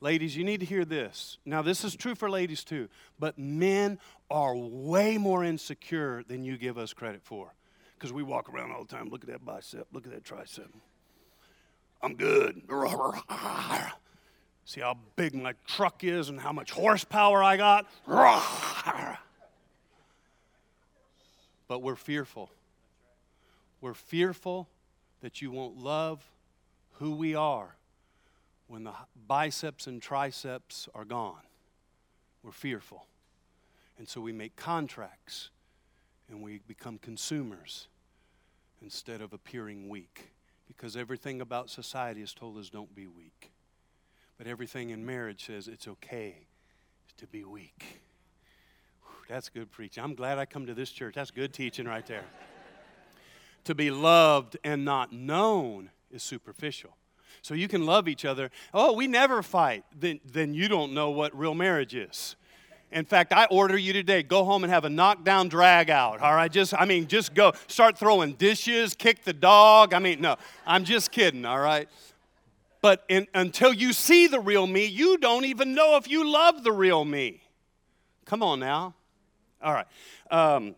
Ladies, 0.00 0.36
you 0.36 0.44
need 0.44 0.60
to 0.60 0.66
hear 0.66 0.84
this. 0.84 1.38
Now, 1.44 1.62
this 1.62 1.84
is 1.84 1.96
true 1.96 2.14
for 2.14 2.30
ladies 2.30 2.62
too, 2.62 2.88
but 3.18 3.38
men 3.38 3.98
are 4.30 4.54
way 4.56 5.18
more 5.18 5.44
insecure 5.44 6.22
than 6.28 6.44
you 6.44 6.56
give 6.56 6.78
us 6.78 6.92
credit 6.92 7.22
for. 7.22 7.52
Because 7.94 8.12
we 8.12 8.22
walk 8.22 8.48
around 8.48 8.70
all 8.70 8.84
the 8.84 8.94
time, 8.94 9.08
look 9.08 9.24
at 9.24 9.30
that 9.30 9.44
bicep, 9.44 9.88
look 9.92 10.06
at 10.06 10.12
that 10.12 10.24
tricep. 10.24 10.68
I'm 12.00 12.14
good. 12.14 12.62
See 14.64 14.80
how 14.80 14.98
big 15.16 15.34
my 15.34 15.54
truck 15.66 16.04
is 16.04 16.28
and 16.28 16.38
how 16.38 16.52
much 16.52 16.70
horsepower 16.70 17.42
I 17.42 17.56
got? 17.56 17.86
But 21.68 21.82
we're 21.82 21.96
fearful. 21.96 22.50
We're 23.82 23.92
fearful 23.92 24.68
that 25.20 25.42
you 25.42 25.50
won't 25.50 25.76
love 25.76 26.24
who 26.92 27.14
we 27.14 27.34
are 27.34 27.76
when 28.68 28.84
the 28.84 28.92
biceps 29.26 29.86
and 29.86 30.00
triceps 30.00 30.88
are 30.94 31.04
gone, 31.04 31.42
we're 32.42 32.52
fearful. 32.52 33.06
And 33.98 34.08
so 34.08 34.20
we 34.20 34.32
make 34.32 34.54
contracts 34.54 35.50
and 36.28 36.42
we 36.42 36.60
become 36.68 36.98
consumers 36.98 37.88
instead 38.82 39.20
of 39.20 39.32
appearing 39.32 39.88
weak. 39.88 40.32
Because 40.66 40.96
everything 40.96 41.40
about 41.40 41.70
society 41.70 42.20
has 42.20 42.34
told 42.34 42.58
us 42.58 42.68
don't 42.68 42.94
be 42.94 43.06
weak. 43.06 43.50
But 44.36 44.46
everything 44.46 44.90
in 44.90 45.04
marriage 45.04 45.46
says 45.46 45.66
it's 45.66 45.88
okay 45.88 46.46
to 47.16 47.26
be 47.26 47.42
weak. 47.42 48.02
Whew, 49.02 49.24
that's 49.28 49.48
good 49.48 49.70
preaching. 49.72 50.04
I'm 50.04 50.14
glad 50.14 50.38
I 50.38 50.44
come 50.44 50.66
to 50.66 50.74
this 50.74 50.90
church. 50.90 51.14
That's 51.14 51.30
good 51.30 51.52
teaching 51.52 51.86
right 51.86 52.06
there. 52.06 52.26
to 53.64 53.74
be 53.74 53.90
loved 53.90 54.58
and 54.62 54.84
not 54.84 55.12
known 55.12 55.90
is 56.10 56.22
superficial. 56.22 56.96
So 57.42 57.54
you 57.54 57.68
can 57.68 57.86
love 57.86 58.08
each 58.08 58.24
other. 58.24 58.50
Oh, 58.72 58.92
we 58.92 59.06
never 59.06 59.42
fight. 59.42 59.84
Then, 59.98 60.20
then 60.24 60.54
you 60.54 60.68
don't 60.68 60.92
know 60.92 61.10
what 61.10 61.36
real 61.38 61.54
marriage 61.54 61.94
is. 61.94 62.36
In 62.90 63.04
fact, 63.04 63.32
I 63.32 63.46
order 63.50 63.76
you 63.76 63.92
today, 63.92 64.22
go 64.22 64.44
home 64.44 64.64
and 64.64 64.72
have 64.72 64.86
a 64.86 64.90
knockdown 64.90 65.48
drag 65.48 65.90
out. 65.90 66.20
All 66.20 66.34
right, 66.34 66.50
just 66.50 66.72
I 66.72 66.86
mean, 66.86 67.06
just 67.06 67.34
go 67.34 67.52
start 67.66 67.98
throwing 67.98 68.32
dishes, 68.32 68.94
kick 68.94 69.24
the 69.24 69.34
dog. 69.34 69.92
I 69.92 69.98
mean, 69.98 70.22
no, 70.22 70.36
I'm 70.66 70.84
just 70.84 71.12
kidding. 71.12 71.44
All 71.44 71.58
right, 71.60 71.86
but 72.80 73.04
in, 73.08 73.26
until 73.34 73.74
you 73.74 73.92
see 73.92 74.26
the 74.26 74.40
real 74.40 74.66
me, 74.66 74.86
you 74.86 75.18
don't 75.18 75.44
even 75.44 75.74
know 75.74 75.96
if 75.96 76.08
you 76.08 76.30
love 76.30 76.64
the 76.64 76.72
real 76.72 77.04
me. 77.04 77.42
Come 78.24 78.42
on 78.42 78.60
now. 78.60 78.94
All 79.62 79.74
right. 79.74 79.86
Um, 80.30 80.74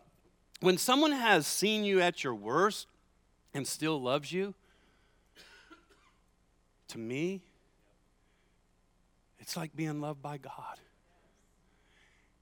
when 0.59 0.77
someone 0.77 1.11
has 1.11 1.47
seen 1.47 1.83
you 1.83 2.01
at 2.01 2.23
your 2.23 2.35
worst 2.35 2.87
and 3.53 3.67
still 3.67 4.01
loves 4.01 4.31
you, 4.31 4.53
to 6.91 6.97
me, 6.97 7.41
it's 9.39 9.57
like 9.57 9.75
being 9.75 10.01
loved 10.01 10.21
by 10.21 10.37
God. 10.37 10.79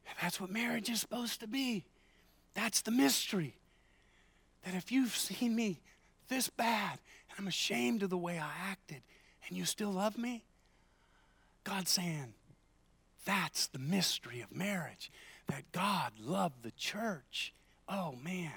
And 0.08 0.16
that's 0.22 0.42
what 0.42 0.50
marriage 0.50 0.90
is 0.90 1.00
supposed 1.00 1.40
to 1.40 1.48
be. 1.48 1.86
That's 2.56 2.82
the 2.82 2.92
mystery. 2.92 3.56
That 4.66 4.76
if 4.76 4.92
you've 4.92 5.16
seen 5.16 5.56
me 5.56 5.80
this 6.28 6.50
bad 6.50 7.00
and 7.30 7.40
I'm 7.40 7.48
ashamed 7.48 8.04
of 8.04 8.10
the 8.10 8.18
way 8.18 8.38
I 8.38 8.52
acted 8.70 9.02
and 9.48 9.58
you 9.58 9.66
still 9.66 9.92
love 9.92 10.18
me, 10.18 10.44
God's 11.64 11.92
saying, 11.92 12.34
that's 13.26 13.68
the 13.68 13.80
mystery 13.80 14.42
of 14.42 14.56
marriage. 14.56 15.12
That 15.48 15.72
God 15.72 16.14
loved 16.20 16.64
the 16.64 16.72
church. 16.72 17.54
Oh, 17.88 18.16
man. 18.24 18.52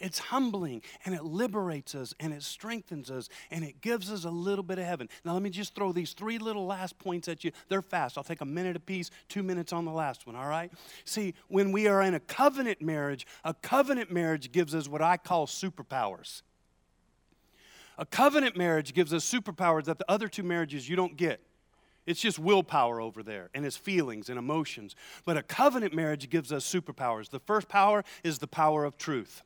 It's 0.00 0.18
humbling 0.18 0.82
and 1.04 1.14
it 1.14 1.24
liberates 1.24 1.94
us 1.94 2.14
and 2.20 2.32
it 2.32 2.42
strengthens 2.42 3.10
us 3.10 3.28
and 3.50 3.64
it 3.64 3.80
gives 3.80 4.10
us 4.10 4.24
a 4.24 4.30
little 4.30 4.62
bit 4.62 4.78
of 4.78 4.84
heaven. 4.84 5.08
Now, 5.24 5.32
let 5.32 5.42
me 5.42 5.50
just 5.50 5.74
throw 5.74 5.92
these 5.92 6.12
three 6.12 6.38
little 6.38 6.66
last 6.66 6.98
points 6.98 7.28
at 7.28 7.44
you. 7.44 7.52
They're 7.68 7.82
fast. 7.82 8.18
I'll 8.18 8.24
take 8.24 8.40
a 8.40 8.46
minute 8.46 8.76
apiece, 8.76 9.10
two 9.28 9.42
minutes 9.42 9.72
on 9.72 9.84
the 9.84 9.92
last 9.92 10.26
one, 10.26 10.36
all 10.36 10.48
right? 10.48 10.72
See, 11.04 11.34
when 11.48 11.72
we 11.72 11.86
are 11.86 12.02
in 12.02 12.14
a 12.14 12.20
covenant 12.20 12.82
marriage, 12.82 13.26
a 13.44 13.54
covenant 13.54 14.10
marriage 14.10 14.52
gives 14.52 14.74
us 14.74 14.88
what 14.88 15.02
I 15.02 15.16
call 15.16 15.46
superpowers. 15.46 16.42
A 17.98 18.04
covenant 18.04 18.56
marriage 18.56 18.92
gives 18.92 19.14
us 19.14 19.30
superpowers 19.30 19.84
that 19.84 19.98
the 19.98 20.10
other 20.10 20.28
two 20.28 20.42
marriages 20.42 20.88
you 20.88 20.96
don't 20.96 21.16
get. 21.16 21.40
It's 22.06 22.20
just 22.20 22.38
willpower 22.38 23.00
over 23.00 23.22
there 23.22 23.50
and 23.54 23.66
it's 23.66 23.76
feelings 23.76 24.28
and 24.28 24.38
emotions. 24.38 24.94
But 25.24 25.36
a 25.36 25.42
covenant 25.42 25.92
marriage 25.92 26.30
gives 26.30 26.52
us 26.52 26.64
superpowers. 26.64 27.30
The 27.30 27.40
first 27.40 27.68
power 27.68 28.04
is 28.22 28.38
the 28.38 28.46
power 28.46 28.84
of 28.84 28.96
truth. 28.96 29.42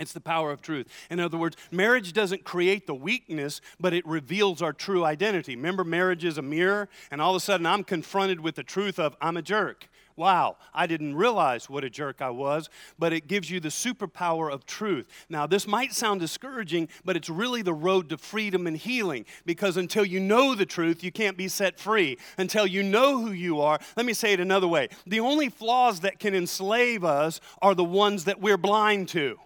It's 0.00 0.14
the 0.14 0.20
power 0.20 0.50
of 0.50 0.62
truth. 0.62 0.88
In 1.10 1.20
other 1.20 1.36
words, 1.36 1.58
marriage 1.70 2.14
doesn't 2.14 2.42
create 2.42 2.86
the 2.86 2.94
weakness, 2.94 3.60
but 3.78 3.92
it 3.92 4.06
reveals 4.06 4.62
our 4.62 4.72
true 4.72 5.04
identity. 5.04 5.54
Remember, 5.54 5.84
marriage 5.84 6.24
is 6.24 6.38
a 6.38 6.42
mirror, 6.42 6.88
and 7.10 7.20
all 7.20 7.32
of 7.32 7.36
a 7.36 7.44
sudden 7.44 7.66
I'm 7.66 7.84
confronted 7.84 8.40
with 8.40 8.54
the 8.54 8.62
truth 8.62 8.98
of 8.98 9.14
I'm 9.20 9.36
a 9.36 9.42
jerk. 9.42 9.90
Wow, 10.16 10.56
I 10.74 10.86
didn't 10.86 11.16
realize 11.16 11.68
what 11.68 11.84
a 11.84 11.90
jerk 11.90 12.20
I 12.20 12.30
was, 12.30 12.68
but 12.98 13.12
it 13.12 13.26
gives 13.26 13.50
you 13.50 13.60
the 13.60 13.68
superpower 13.68 14.52
of 14.52 14.66
truth. 14.66 15.06
Now, 15.28 15.46
this 15.46 15.66
might 15.66 15.92
sound 15.92 16.20
discouraging, 16.20 16.88
but 17.04 17.16
it's 17.16 17.30
really 17.30 17.62
the 17.62 17.72
road 17.72 18.08
to 18.08 18.18
freedom 18.18 18.66
and 18.66 18.76
healing 18.76 19.24
because 19.46 19.76
until 19.76 20.04
you 20.04 20.18
know 20.18 20.54
the 20.54 20.66
truth, 20.66 21.04
you 21.04 21.12
can't 21.12 21.36
be 21.36 21.48
set 21.48 21.78
free. 21.78 22.18
Until 22.38 22.66
you 22.66 22.82
know 22.82 23.18
who 23.18 23.32
you 23.32 23.60
are, 23.60 23.78
let 23.96 24.06
me 24.06 24.12
say 24.14 24.32
it 24.32 24.40
another 24.40 24.68
way 24.68 24.88
the 25.06 25.20
only 25.20 25.50
flaws 25.50 26.00
that 26.00 26.18
can 26.18 26.34
enslave 26.34 27.04
us 27.04 27.40
are 27.60 27.74
the 27.74 27.84
ones 27.84 28.24
that 28.24 28.40
we're 28.40 28.58
blind 28.58 29.08
to. 29.10 29.38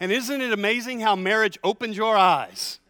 And 0.00 0.10
isn't 0.10 0.40
it 0.40 0.52
amazing 0.52 1.00
how 1.00 1.14
marriage 1.14 1.58
opens 1.62 1.96
your 1.96 2.16
eyes? 2.16 2.80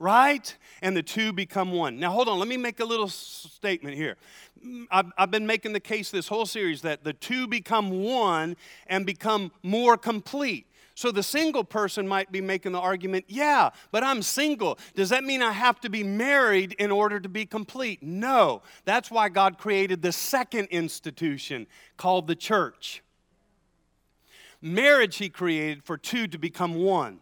Right? 0.00 0.54
And 0.82 0.96
the 0.96 1.02
two 1.02 1.32
become 1.32 1.72
one. 1.72 1.98
Now, 1.98 2.10
hold 2.10 2.28
on, 2.28 2.38
let 2.38 2.48
me 2.48 2.56
make 2.56 2.80
a 2.80 2.84
little 2.84 3.08
statement 3.08 3.96
here. 3.96 4.16
Mm, 4.64 4.86
I've, 4.90 5.12
I've, 5.16 5.30
been 5.30 5.46
making 5.46 5.72
the 5.72 5.80
case 5.80 6.10
this 6.10 6.28
whole 6.28 6.46
series 6.46 6.82
that 6.82 7.04
the 7.04 7.12
two 7.12 7.46
become 7.46 8.02
one 8.02 8.56
and 8.88 9.06
become 9.06 9.52
more 9.62 9.96
complete. 9.96 10.66
So 10.94 11.12
the 11.12 11.22
single 11.22 11.62
person 11.62 12.08
might 12.08 12.32
be 12.32 12.40
making 12.40 12.72
the 12.72 12.80
argument, 12.80 13.26
yeah, 13.28 13.70
but 13.92 14.02
I'm 14.02 14.20
single. 14.20 14.80
Does 14.96 15.10
that 15.10 15.22
mean 15.22 15.42
I 15.42 15.52
have 15.52 15.78
to 15.82 15.88
be 15.88 16.02
married 16.02 16.72
in 16.72 16.90
order 16.90 17.20
to 17.20 17.28
be 17.28 17.46
complete? 17.46 18.02
No. 18.02 18.62
That's 18.84 19.08
why 19.08 19.28
God 19.28 19.58
created 19.58 20.02
the 20.02 20.10
second 20.10 20.66
institution 20.66 21.68
called 21.96 22.26
the 22.26 22.34
church. 22.34 23.04
Marriage, 24.60 25.16
he 25.16 25.28
created 25.28 25.84
for 25.84 25.96
two 25.96 26.26
to 26.28 26.38
become 26.38 26.74
one. 26.74 27.20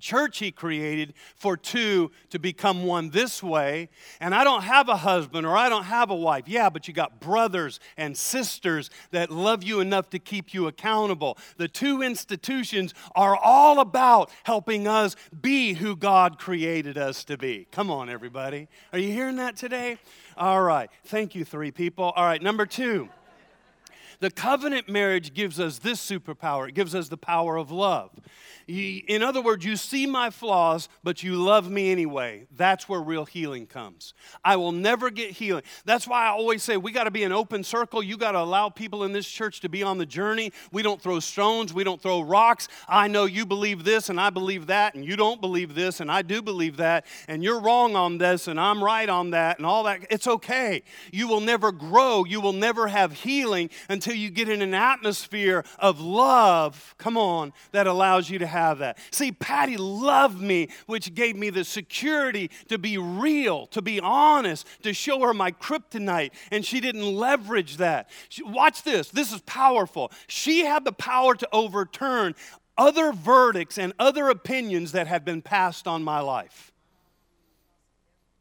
church 0.00 0.38
he 0.38 0.50
created 0.50 1.14
for 1.36 1.56
two 1.56 2.10
to 2.30 2.38
become 2.38 2.84
one 2.84 3.10
this 3.10 3.42
way. 3.42 3.88
And 4.20 4.34
I 4.34 4.42
don't 4.42 4.62
have 4.62 4.88
a 4.88 4.96
husband 4.96 5.46
or 5.46 5.56
I 5.56 5.68
don't 5.68 5.84
have 5.84 6.10
a 6.10 6.16
wife. 6.16 6.48
Yeah, 6.48 6.70
but 6.70 6.88
you 6.88 6.94
got 6.94 7.20
brothers 7.20 7.78
and 7.96 8.16
sisters 8.16 8.90
that 9.12 9.30
love 9.30 9.62
you 9.62 9.80
enough 9.80 10.10
to 10.10 10.18
keep 10.18 10.52
you 10.52 10.66
accountable. 10.66 11.38
The 11.58 11.68
two 11.68 12.02
institutions 12.02 12.94
are 13.14 13.36
all 13.36 13.80
about 13.80 14.30
helping 14.44 14.88
us 14.88 15.14
be 15.40 15.74
who 15.74 15.94
God 15.94 16.38
created 16.38 16.98
us 16.98 17.22
to 17.24 17.36
be. 17.36 17.68
Come 17.70 17.90
on, 17.90 18.08
everybody. 18.08 18.68
Are 18.92 18.98
you 18.98 19.12
hearing 19.12 19.36
that 19.36 19.56
today? 19.56 19.98
All 20.36 20.62
right. 20.62 20.90
Thank 21.04 21.34
you, 21.34 21.44
three 21.44 21.70
people. 21.70 22.12
All 22.16 22.24
right, 22.24 22.42
number 22.42 22.66
two. 22.66 23.08
The 24.20 24.30
covenant 24.30 24.88
marriage 24.88 25.34
gives 25.34 25.58
us 25.58 25.78
this 25.78 26.00
superpower 26.00 26.68
it 26.68 26.74
gives 26.74 26.94
us 26.94 27.08
the 27.08 27.16
power 27.16 27.56
of 27.56 27.70
love. 27.70 28.10
In 28.68 29.22
other 29.22 29.42
words, 29.42 29.64
you 29.64 29.74
see 29.74 30.06
my 30.06 30.30
flaws, 30.30 30.88
but 31.02 31.24
you 31.24 31.34
love 31.34 31.68
me 31.68 31.90
anyway. 31.90 32.46
That's 32.56 32.88
where 32.88 33.00
real 33.00 33.24
healing 33.24 33.66
comes. 33.66 34.14
I 34.44 34.56
will 34.56 34.70
never 34.70 35.10
get 35.10 35.32
healing. 35.32 35.64
That's 35.84 36.06
why 36.06 36.26
I 36.26 36.28
always 36.28 36.62
say 36.62 36.76
we 36.76 36.92
got 36.92 37.04
to 37.04 37.10
be 37.10 37.24
an 37.24 37.32
open 37.32 37.64
circle. 37.64 38.00
You 38.00 38.16
got 38.16 38.32
to 38.32 38.38
allow 38.38 38.68
people 38.68 39.02
in 39.02 39.12
this 39.12 39.26
church 39.26 39.60
to 39.62 39.68
be 39.68 39.82
on 39.82 39.98
the 39.98 40.06
journey. 40.06 40.52
We 40.70 40.82
don't 40.82 41.02
throw 41.02 41.18
stones, 41.18 41.74
we 41.74 41.82
don't 41.82 42.00
throw 42.00 42.20
rocks. 42.20 42.68
I 42.86 43.08
know 43.08 43.24
you 43.24 43.44
believe 43.44 43.82
this 43.82 44.08
and 44.08 44.20
I 44.20 44.30
believe 44.30 44.68
that, 44.68 44.94
and 44.94 45.04
you 45.04 45.16
don't 45.16 45.40
believe 45.40 45.74
this 45.74 45.98
and 45.98 46.10
I 46.10 46.22
do 46.22 46.40
believe 46.40 46.76
that, 46.76 47.06
and 47.26 47.42
you're 47.42 47.60
wrong 47.60 47.96
on 47.96 48.18
this 48.18 48.46
and 48.46 48.60
I'm 48.60 48.84
right 48.84 49.08
on 49.08 49.30
that, 49.30 49.58
and 49.58 49.66
all 49.66 49.82
that. 49.84 50.06
It's 50.10 50.28
okay. 50.28 50.84
You 51.10 51.26
will 51.26 51.40
never 51.40 51.72
grow, 51.72 52.24
you 52.24 52.40
will 52.40 52.52
never 52.52 52.86
have 52.86 53.12
healing 53.12 53.70
until 53.88 54.09
you 54.12 54.30
get 54.30 54.48
in 54.48 54.62
an 54.62 54.74
atmosphere 54.74 55.64
of 55.78 56.00
love, 56.00 56.94
come 56.98 57.16
on, 57.16 57.52
that 57.72 57.86
allows 57.86 58.30
you 58.30 58.38
to 58.38 58.46
have 58.46 58.60
have 58.60 58.78
that. 58.78 58.98
See, 59.10 59.32
Patty 59.32 59.76
loved 59.76 60.40
me, 60.40 60.68
which 60.86 61.14
gave 61.14 61.36
me 61.36 61.50
the 61.50 61.64
security 61.64 62.50
to 62.68 62.78
be 62.78 62.98
real, 62.98 63.66
to 63.68 63.82
be 63.82 64.00
honest, 64.00 64.66
to 64.82 64.92
show 64.92 65.20
her 65.20 65.34
my 65.34 65.50
kryptonite, 65.52 66.30
and 66.50 66.64
she 66.64 66.80
didn't 66.80 67.14
leverage 67.14 67.78
that. 67.78 68.10
She, 68.28 68.42
watch 68.42 68.82
this. 68.82 69.08
This 69.08 69.32
is 69.32 69.40
powerful. 69.42 70.12
She 70.28 70.64
had 70.64 70.84
the 70.84 70.92
power 70.92 71.34
to 71.34 71.48
overturn 71.52 72.34
other 72.78 73.12
verdicts 73.12 73.78
and 73.78 73.92
other 73.98 74.28
opinions 74.28 74.92
that 74.92 75.06
had 75.06 75.24
been 75.24 75.42
passed 75.42 75.86
on 75.86 76.02
my 76.02 76.20
life 76.20 76.72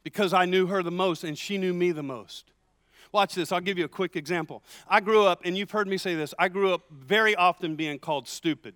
because 0.03 0.33
I 0.33 0.45
knew 0.45 0.67
her 0.67 0.81
the 0.81 0.91
most 0.91 1.23
and 1.23 1.37
she 1.37 1.57
knew 1.57 1.73
me 1.73 1.91
the 1.91 2.03
most. 2.03 2.51
Watch 3.11 3.35
this, 3.35 3.51
I'll 3.51 3.59
give 3.59 3.77
you 3.77 3.85
a 3.85 3.89
quick 3.89 4.15
example. 4.15 4.63
I 4.87 4.99
grew 4.99 5.25
up, 5.25 5.41
and 5.43 5.57
you've 5.57 5.71
heard 5.71 5.87
me 5.87 5.97
say 5.97 6.15
this, 6.15 6.33
I 6.37 6.47
grew 6.47 6.73
up 6.73 6.83
very 6.91 7.35
often 7.35 7.75
being 7.75 7.97
called 7.97 8.27
stupid. 8.27 8.75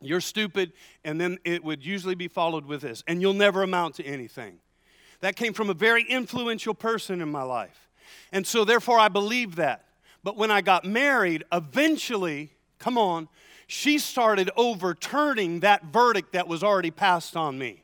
You're 0.00 0.20
stupid, 0.20 0.72
and 1.04 1.20
then 1.20 1.38
it 1.44 1.64
would 1.64 1.84
usually 1.84 2.14
be 2.14 2.28
followed 2.28 2.66
with 2.66 2.82
this, 2.82 3.02
and 3.06 3.20
you'll 3.20 3.34
never 3.34 3.62
amount 3.62 3.96
to 3.96 4.04
anything. 4.04 4.58
That 5.20 5.34
came 5.34 5.52
from 5.52 5.70
a 5.70 5.74
very 5.74 6.04
influential 6.04 6.74
person 6.74 7.20
in 7.20 7.30
my 7.30 7.42
life. 7.42 7.88
And 8.30 8.46
so, 8.46 8.64
therefore, 8.64 8.98
I 8.98 9.08
believed 9.08 9.56
that. 9.56 9.84
But 10.22 10.36
when 10.36 10.50
I 10.50 10.60
got 10.60 10.84
married, 10.84 11.44
eventually, 11.52 12.50
come 12.78 12.98
on, 12.98 13.28
she 13.66 13.98
started 13.98 14.50
overturning 14.56 15.60
that 15.60 15.86
verdict 15.86 16.32
that 16.32 16.46
was 16.46 16.62
already 16.62 16.90
passed 16.90 17.36
on 17.36 17.58
me. 17.58 17.82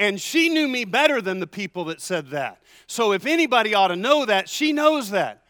And 0.00 0.20
she 0.20 0.48
knew 0.48 0.66
me 0.66 0.84
better 0.84 1.20
than 1.20 1.38
the 1.38 1.46
people 1.46 1.84
that 1.84 2.00
said 2.00 2.30
that. 2.30 2.60
So, 2.88 3.12
if 3.12 3.26
anybody 3.26 3.74
ought 3.74 3.88
to 3.88 3.96
know 3.96 4.24
that, 4.24 4.48
she 4.48 4.72
knows 4.72 5.10
that. 5.10 5.44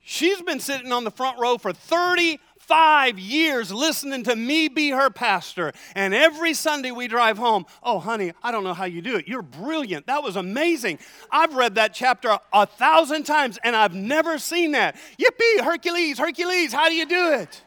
She's 0.00 0.40
been 0.40 0.60
sitting 0.60 0.92
on 0.92 1.04
the 1.04 1.10
front 1.10 1.38
row 1.38 1.58
for 1.58 1.72
30 1.72 2.38
five 2.66 3.18
years 3.18 3.72
listening 3.72 4.24
to 4.24 4.34
me 4.34 4.68
be 4.68 4.90
her 4.90 5.08
pastor. 5.08 5.72
And 5.94 6.12
every 6.12 6.52
Sunday 6.52 6.90
we 6.90 7.06
drive 7.06 7.38
home, 7.38 7.64
oh, 7.82 8.00
honey, 8.00 8.32
I 8.42 8.50
don't 8.50 8.64
know 8.64 8.74
how 8.74 8.86
you 8.86 9.00
do 9.02 9.16
it. 9.16 9.28
You're 9.28 9.42
brilliant. 9.42 10.06
That 10.06 10.22
was 10.22 10.36
amazing. 10.36 10.98
I've 11.30 11.54
read 11.54 11.76
that 11.76 11.94
chapter 11.94 12.36
a 12.52 12.66
thousand 12.66 13.22
times 13.22 13.58
and 13.62 13.76
I've 13.76 13.94
never 13.94 14.38
seen 14.38 14.72
that. 14.72 14.96
Yippee, 15.18 15.64
Hercules, 15.64 16.18
Hercules, 16.18 16.72
how 16.72 16.88
do 16.88 16.94
you 16.94 17.06
do 17.06 17.34
it? 17.34 17.62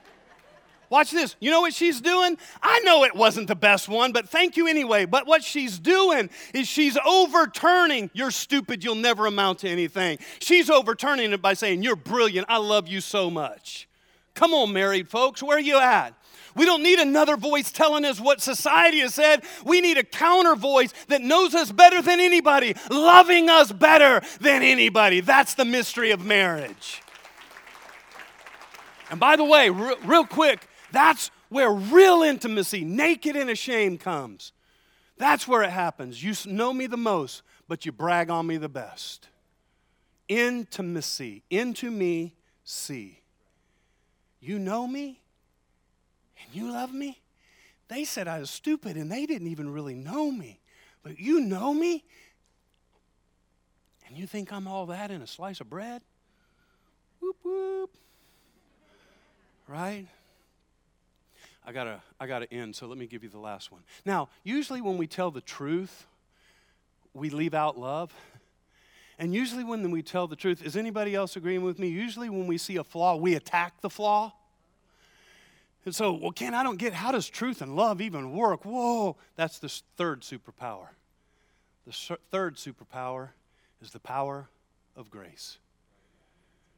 Watch 0.90 1.12
this. 1.12 1.36
You 1.40 1.52
know 1.52 1.62
what 1.62 1.74
she's 1.74 2.02
doing? 2.02 2.38
I 2.64 2.80
know 2.80 3.04
it 3.04 3.16
wasn't 3.16 3.48
the 3.48 3.56
best 3.56 3.88
one, 3.88 4.12
but 4.12 4.28
thank 4.28 4.58
you 4.58 4.68
anyway. 4.68 5.06
But 5.06 5.28
what 5.28 5.44
she's 5.44 5.78
doing 5.78 6.30
is 6.54 6.68
she's 6.68 6.98
overturning, 7.06 8.10
you're 8.14 8.32
stupid, 8.32 8.84
you'll 8.84 8.96
never 8.96 9.28
amount 9.28 9.60
to 9.60 9.70
anything. 9.70 10.18
She's 10.40 10.70
overturning 10.70 11.32
it 11.32 11.42
by 11.42 11.54
saying, 11.54 11.84
You're 11.84 11.96
brilliant, 11.96 12.48
I 12.50 12.58
love 12.58 12.88
you 12.88 13.02
so 13.02 13.30
much. 13.30 13.88
Come 14.34 14.54
on, 14.54 14.74
married 14.74 15.10
folks, 15.10 15.44
where 15.44 15.58
are 15.58 15.62
you 15.62 15.78
at? 15.78 16.16
We 16.56 16.66
don't 16.66 16.82
need 16.82 17.00
another 17.00 17.38
voice 17.38 17.72
telling 17.72 18.04
us 18.04 18.20
what 18.20 18.42
society 18.42 19.00
has 19.00 19.14
said. 19.14 19.44
We 19.64 19.82
need 19.82 19.98
a 19.98 20.04
counter 20.04 20.56
voice 20.56 20.92
that 21.08 21.22
knows 21.22 21.54
us 21.54 21.72
better 21.72 22.02
than 22.02 22.20
anybody, 22.20 22.76
loving 22.90 23.50
us 23.50 23.72
better 23.72 24.22
than 24.42 24.64
anybody. 24.64 25.20
That's 25.20 25.54
the 25.54 25.66
mystery 25.66 26.12
of 26.12 26.26
marriage. 26.26 27.04
And 29.12 29.20
by 29.20 29.36
the 29.36 29.44
way, 29.44 29.70
re- 29.70 29.96
real 30.04 30.26
quick, 30.26 30.68
that's 30.92 31.32
where 31.50 31.72
real 31.72 32.22
intimacy, 32.22 32.84
naked 32.84 33.36
and 33.36 33.50
ashamed, 33.50 34.00
comes. 34.00 34.52
That's 35.18 35.48
where 35.48 35.64
it 35.64 35.72
happens. 35.72 36.24
You 36.24 36.34
know 36.52 36.72
me 36.74 36.88
the 36.88 36.98
most, 36.98 37.42
but 37.68 37.86
you 37.86 37.92
brag 37.92 38.30
on 38.30 38.48
me 38.48 38.58
the 38.58 38.70
best. 38.70 39.28
Intimacy. 40.28 41.44
Into 41.50 41.92
me, 41.92 42.36
see. 42.64 43.20
You 44.40 44.60
know 44.60 44.88
me? 44.88 45.20
And 46.42 46.56
you 46.56 46.72
love 46.72 46.94
me? 46.94 47.20
They 47.90 48.06
said 48.06 48.28
I 48.28 48.40
was 48.40 48.50
stupid 48.50 48.96
and 48.96 49.12
they 49.12 49.26
didn't 49.26 49.48
even 49.48 49.74
really 49.74 49.96
know 49.96 50.32
me. 50.32 50.60
But 51.04 51.20
you 51.20 51.42
know 51.42 51.74
me? 51.74 52.04
And 54.08 54.18
you 54.18 54.26
think 54.26 54.54
I'm 54.54 54.68
all 54.68 54.86
that 54.88 55.12
in 55.12 55.22
a 55.22 55.28
slice 55.28 55.60
of 55.60 55.70
bread? 55.70 56.02
Whoop, 57.20 57.38
whoop. 57.44 57.92
Right? 59.68 60.08
I 61.70 61.72
gotta, 61.72 62.02
I 62.20 62.26
gotta 62.26 62.52
end, 62.52 62.76
so 62.76 62.88
let 62.88 62.98
me 62.98 63.06
give 63.06 63.22
you 63.22 63.30
the 63.30 63.38
last 63.38 63.72
one. 63.72 63.82
Now, 64.04 64.30
usually 64.44 64.82
when 64.82 64.98
we 64.98 65.06
tell 65.06 65.30
the 65.30 65.40
truth, 65.40 66.08
we 67.14 67.30
leave 67.30 67.54
out 67.54 67.78
love. 67.78 68.12
And 69.20 69.36
usually, 69.36 69.64
when 69.64 69.92
we 69.92 70.02
tell 70.02 70.26
the 70.26 70.36
truth, 70.36 70.64
is 70.66 70.76
anybody 70.76 71.14
else 71.14 71.36
agreeing 71.36 71.62
with 71.62 71.78
me? 71.78 71.88
Usually, 71.90 72.28
when 72.28 72.48
we 72.48 72.58
see 72.58 72.78
a 72.78 72.84
flaw, 72.84 73.18
we 73.18 73.36
attack 73.36 73.82
the 73.82 73.90
flaw. 73.90 74.34
And 75.86 75.94
so, 75.94 76.14
well, 76.14 76.32
Ken, 76.32 76.56
I 76.56 76.64
don't 76.64 76.80
get 76.80 76.94
how 76.94 77.12
does 77.12 77.30
truth 77.30 77.62
and 77.62 77.76
love 77.76 78.02
even 78.02 78.32
work? 78.32 78.66
Whoa, 78.66 79.18
that's 79.36 79.60
the 79.60 79.70
third 79.96 80.22
superpower. 80.22 80.88
The 81.86 82.18
third 82.32 82.56
superpower 82.56 83.30
is 83.80 83.92
the 83.92 84.00
power 84.00 84.50
of 84.96 85.12
grace. 85.12 85.60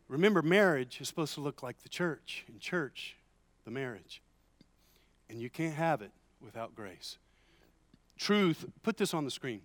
Remember, 0.09 0.41
marriage 0.41 0.99
is 0.99 1.07
supposed 1.07 1.33
to 1.35 1.39
look 1.39 1.63
like 1.63 1.81
the 1.81 1.89
church, 1.89 2.43
and 2.49 2.59
church, 2.59 3.15
the 3.63 3.71
marriage. 3.71 4.21
And 5.31 5.41
you 5.41 5.49
can't 5.49 5.75
have 5.75 6.01
it 6.01 6.11
without 6.41 6.75
grace. 6.75 7.17
Truth, 8.17 8.65
put 8.83 8.97
this 8.97 9.13
on 9.13 9.23
the 9.23 9.31
screen. 9.31 9.61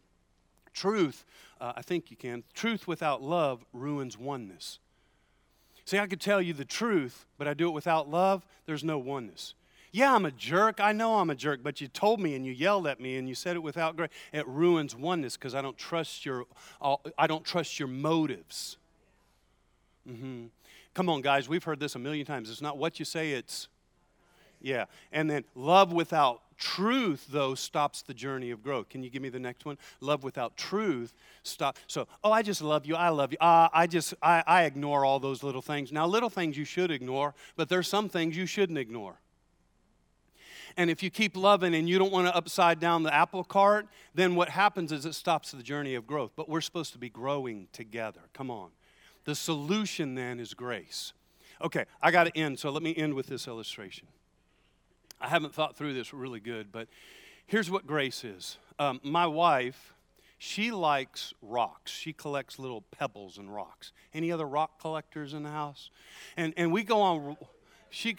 Truth, 0.72 1.24
uh, 1.60 1.72
I 1.74 1.82
think 1.82 2.10
you 2.10 2.16
can, 2.16 2.44
truth 2.54 2.86
without 2.86 3.20
love 3.20 3.64
ruins 3.72 4.16
oneness. 4.16 4.78
See, 5.84 5.98
I 5.98 6.06
could 6.06 6.20
tell 6.20 6.40
you 6.40 6.52
the 6.52 6.64
truth, 6.64 7.26
but 7.36 7.48
I 7.48 7.54
do 7.54 7.68
it 7.68 7.72
without 7.72 8.08
love, 8.08 8.46
there's 8.66 8.84
no 8.84 8.96
oneness. 8.96 9.54
Yeah, 9.90 10.14
I'm 10.14 10.24
a 10.24 10.30
jerk. 10.30 10.78
I 10.78 10.92
know 10.92 11.18
I'm 11.18 11.30
a 11.30 11.34
jerk, 11.34 11.60
but 11.62 11.80
you 11.80 11.88
told 11.88 12.20
me 12.20 12.34
and 12.34 12.46
you 12.46 12.52
yelled 12.52 12.86
at 12.86 13.00
me 13.00 13.16
and 13.16 13.28
you 13.28 13.34
said 13.34 13.56
it 13.56 13.60
without 13.60 13.96
grace. 13.96 14.10
It 14.32 14.46
ruins 14.46 14.94
oneness 14.94 15.36
because 15.36 15.54
I 15.54 15.62
don't 15.62 15.78
trust 15.78 16.24
your 16.24 16.44
I 17.18 17.26
don't 17.26 17.44
trust 17.44 17.78
your 17.78 17.88
motives. 17.88 18.76
Mm-hmm. 20.08 20.46
Come 20.94 21.08
on, 21.08 21.22
guys, 21.22 21.48
we've 21.48 21.64
heard 21.64 21.80
this 21.80 21.94
a 21.94 21.98
million 21.98 22.26
times. 22.26 22.50
It's 22.50 22.62
not 22.62 22.78
what 22.78 22.98
you 22.98 23.04
say, 23.04 23.32
it's 23.32 23.68
yeah. 24.60 24.86
And 25.12 25.30
then 25.30 25.44
love 25.54 25.92
without 25.92 26.42
truth, 26.58 27.26
though, 27.30 27.54
stops 27.54 28.02
the 28.02 28.14
journey 28.14 28.50
of 28.50 28.62
growth. 28.62 28.88
Can 28.88 29.02
you 29.02 29.10
give 29.10 29.22
me 29.22 29.28
the 29.28 29.38
next 29.38 29.64
one? 29.64 29.78
Love 30.00 30.24
without 30.24 30.56
truth 30.56 31.12
stop. 31.46 31.78
So, 31.86 32.06
oh, 32.22 32.32
I 32.32 32.42
just 32.42 32.62
love 32.62 32.86
you. 32.86 32.96
I 32.96 33.08
love 33.08 33.32
you. 33.32 33.38
Uh, 33.40 33.68
I 33.72 33.86
just, 33.86 34.14
I, 34.22 34.42
I 34.46 34.64
ignore 34.64 35.04
all 35.04 35.20
those 35.20 35.42
little 35.42 35.62
things. 35.62 35.92
Now, 35.92 36.06
little 36.06 36.30
things 36.30 36.56
you 36.56 36.64
should 36.64 36.90
ignore, 36.90 37.34
but 37.56 37.68
there's 37.68 37.88
some 37.88 38.08
things 38.08 38.36
you 38.36 38.46
shouldn't 38.46 38.78
ignore. 38.78 39.20
And 40.76 40.90
if 40.90 41.02
you 41.02 41.08
keep 41.08 41.36
loving 41.36 41.74
and 41.74 41.88
you 41.88 41.98
don't 41.98 42.12
want 42.12 42.26
to 42.26 42.36
upside 42.36 42.80
down 42.80 43.02
the 43.02 43.14
apple 43.14 43.44
cart, 43.44 43.86
then 44.14 44.34
what 44.34 44.50
happens 44.50 44.92
is 44.92 45.06
it 45.06 45.14
stops 45.14 45.52
the 45.52 45.62
journey 45.62 45.94
of 45.94 46.06
growth. 46.06 46.32
But 46.36 46.48
we're 46.48 46.60
supposed 46.60 46.92
to 46.92 46.98
be 46.98 47.08
growing 47.08 47.68
together. 47.72 48.20
Come 48.34 48.50
on. 48.50 48.70
The 49.24 49.34
solution 49.34 50.14
then 50.14 50.38
is 50.38 50.52
grace. 50.52 51.14
Okay, 51.62 51.86
I 52.02 52.10
got 52.10 52.24
to 52.24 52.36
end, 52.36 52.58
so 52.58 52.68
let 52.70 52.82
me 52.82 52.94
end 52.94 53.14
with 53.14 53.28
this 53.28 53.48
illustration. 53.48 54.06
I 55.20 55.28
haven't 55.28 55.54
thought 55.54 55.76
through 55.76 55.94
this 55.94 56.12
really 56.12 56.40
good, 56.40 56.70
but 56.70 56.88
here's 57.46 57.70
what 57.70 57.86
grace 57.86 58.24
is. 58.24 58.58
Um, 58.78 59.00
my 59.02 59.26
wife, 59.26 59.94
she 60.38 60.70
likes 60.70 61.32
rocks. 61.40 61.90
She 61.90 62.12
collects 62.12 62.58
little 62.58 62.82
pebbles 62.82 63.38
and 63.38 63.52
rocks. 63.52 63.92
Any 64.12 64.30
other 64.30 64.46
rock 64.46 64.80
collectors 64.80 65.32
in 65.32 65.42
the 65.42 65.50
house? 65.50 65.90
And, 66.36 66.52
and 66.56 66.72
we 66.72 66.84
go 66.84 67.00
on, 67.00 67.36
she, 67.88 68.16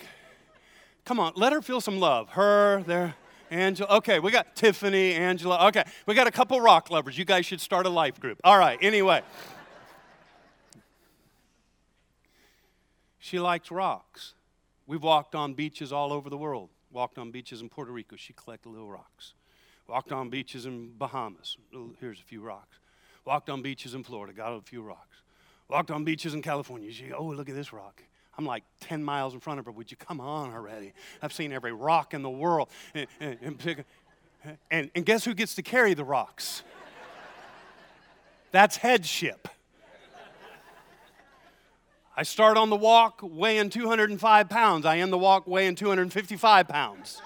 come 1.06 1.20
on, 1.20 1.34
let 1.36 1.54
her 1.54 1.62
feel 1.62 1.82
some 1.82 2.00
love. 2.00 2.30
Her, 2.30 2.84
there, 2.88 3.16
Angela. 3.52 3.98
Okay, 3.98 4.20
we 4.20 4.32
got 4.32 4.56
Tiffany, 4.56 5.14
Angela. 5.14 5.68
Okay, 5.68 5.84
we 6.06 6.16
got 6.16 6.28
a 6.28 6.32
couple 6.32 6.60
rock 6.60 6.90
lovers. 6.90 7.18
You 7.18 7.26
guys 7.26 7.46
should 7.46 7.62
start 7.62 7.86
a 7.86 7.90
life 7.90 8.20
group. 8.20 8.40
All 8.44 8.58
right, 8.58 8.80
anyway. 8.82 9.22
she 13.20 13.40
likes 13.40 13.70
rocks. 13.70 14.34
We've 14.88 15.04
walked 15.04 15.36
on 15.36 15.54
beaches 15.54 15.92
all 15.92 16.14
over 16.14 16.30
the 16.30 16.38
world. 16.38 16.70
Walked 16.98 17.20
on 17.20 17.30
beaches 17.30 17.62
in 17.62 17.70
Puerto 17.70 17.92
Rico. 17.92 18.16
She 18.16 18.34
collected 18.34 18.70
little 18.70 18.90
rocks. 18.90 19.36
Walked 19.88 20.12
on 20.12 20.32
beaches 20.32 20.66
in 20.66 20.94
Bahamas. 20.98 21.56
Here's 22.00 22.20
a 22.20 22.24
few 22.24 22.42
rocks. 22.42 22.80
Walked 23.24 23.52
on 23.52 23.62
beaches 23.62 23.94
in 23.94 24.04
Florida. 24.04 24.34
Got 24.34 24.54
a 24.54 24.62
few 24.62 24.82
rocks. 24.82 25.18
Walked 25.70 25.92
on 25.92 26.04
beaches 26.04 26.34
in 26.34 26.42
California. 26.42 26.92
She, 26.92 27.14
oh, 27.14 27.26
look 27.26 27.50
at 27.50 27.56
this 27.56 27.72
rock. 27.72 28.02
I'm 28.36 28.48
like 28.48 28.64
10 28.80 29.04
miles 29.04 29.36
in 29.36 29.40
front 29.40 29.60
of 29.60 29.66
her. 29.66 29.72
Would 29.72 29.92
you 29.92 29.98
come 29.98 30.20
on 30.20 30.52
already? 30.52 30.94
I've 31.22 31.34
seen 31.34 31.54
every 31.54 31.72
rock 31.72 32.16
in 32.16 32.24
the 32.24 32.32
world. 32.32 32.70
And, 32.96 33.08
and, 33.20 33.86
and, 34.72 34.90
and 34.96 35.06
guess 35.06 35.24
who 35.24 35.36
gets 35.36 35.54
to 35.54 35.62
carry 35.62 35.94
the 35.94 36.04
rocks? 36.04 36.64
That's 38.52 38.76
headship. 38.76 39.48
I 42.20 42.24
start 42.24 42.58
on 42.58 42.72
the 42.72 42.76
walk 42.76 43.20
weighing 43.22 43.70
205 43.70 44.50
pounds. 44.50 44.88
I 44.88 44.98
end 44.98 45.14
the 45.14 45.20
walk 45.20 45.46
weighing 45.46 45.76
255 45.76 46.68
pounds. 46.68 47.22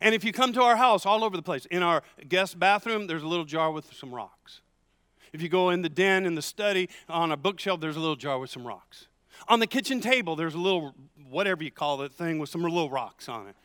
And 0.00 0.12
if 0.12 0.24
you 0.24 0.32
come 0.32 0.52
to 0.54 0.62
our 0.62 0.74
house, 0.74 1.06
all 1.06 1.22
over 1.22 1.36
the 1.36 1.42
place, 1.42 1.64
in 1.66 1.84
our 1.84 2.02
guest 2.28 2.58
bathroom, 2.58 3.06
there's 3.06 3.22
a 3.22 3.28
little 3.28 3.44
jar 3.44 3.70
with 3.70 3.94
some 3.94 4.12
rocks. 4.12 4.60
If 5.32 5.40
you 5.40 5.48
go 5.48 5.70
in 5.70 5.82
the 5.82 5.88
den, 5.88 6.26
in 6.26 6.34
the 6.34 6.42
study, 6.42 6.88
on 7.08 7.30
a 7.30 7.36
bookshelf, 7.36 7.80
there's 7.80 7.96
a 7.96 8.00
little 8.00 8.16
jar 8.16 8.40
with 8.40 8.50
some 8.50 8.66
rocks. 8.66 9.06
On 9.46 9.60
the 9.60 9.68
kitchen 9.68 10.00
table, 10.00 10.34
there's 10.34 10.54
a 10.54 10.58
little, 10.58 10.96
whatever 11.28 11.62
you 11.62 11.70
call 11.70 11.98
that 11.98 12.12
thing, 12.12 12.40
with 12.40 12.48
some 12.48 12.62
little 12.62 12.90
rocks 12.90 13.28
on 13.28 13.46
it. 13.46 13.56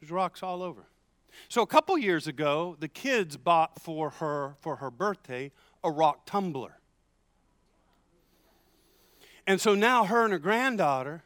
There's 0.00 0.12
rocks 0.12 0.40
all 0.40 0.62
over. 0.62 0.82
So 1.48 1.62
a 1.62 1.66
couple 1.66 1.98
years 1.98 2.28
ago, 2.28 2.76
the 2.78 2.88
kids 2.88 3.36
bought 3.36 3.80
for 3.80 4.10
her 4.10 4.54
for 4.60 4.76
her 4.76 4.90
birthday 4.90 5.50
a 5.82 5.90
rock 5.90 6.26
tumbler. 6.26 6.78
And 9.46 9.60
so 9.60 9.74
now 9.74 10.04
her 10.04 10.24
and 10.24 10.32
her 10.32 10.38
granddaughter, 10.38 11.22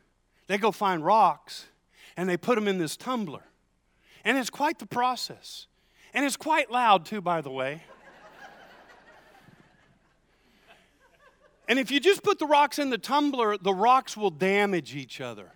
they 0.47 0.59
go 0.59 0.73
find 0.73 1.05
rocks 1.05 1.67
and 2.17 2.29
they 2.29 2.37
put 2.37 2.55
them 2.55 2.67
in 2.67 2.79
this 2.79 2.97
tumbler. 2.97 3.45
And 4.25 4.39
it's 4.39 4.51
quite 4.51 4.79
the 4.79 4.87
process. 4.87 5.67
And 6.14 6.25
it's 6.25 6.37
quite 6.37 6.71
loud, 6.71 7.05
too, 7.05 7.21
by 7.21 7.41
the 7.43 7.51
way. 7.51 7.83
and 11.69 11.79
if 11.79 11.91
you 11.91 12.01
just 12.01 12.23
put 12.23 12.39
the 12.39 12.47
rocks 12.47 12.79
in 12.79 12.91
the 12.91 12.99
tumbler, 12.99 13.59
the 13.59 13.75
rocks 13.75 14.17
will 14.17 14.31
damage 14.31 14.97
each 14.97 15.21
other. 15.21 15.53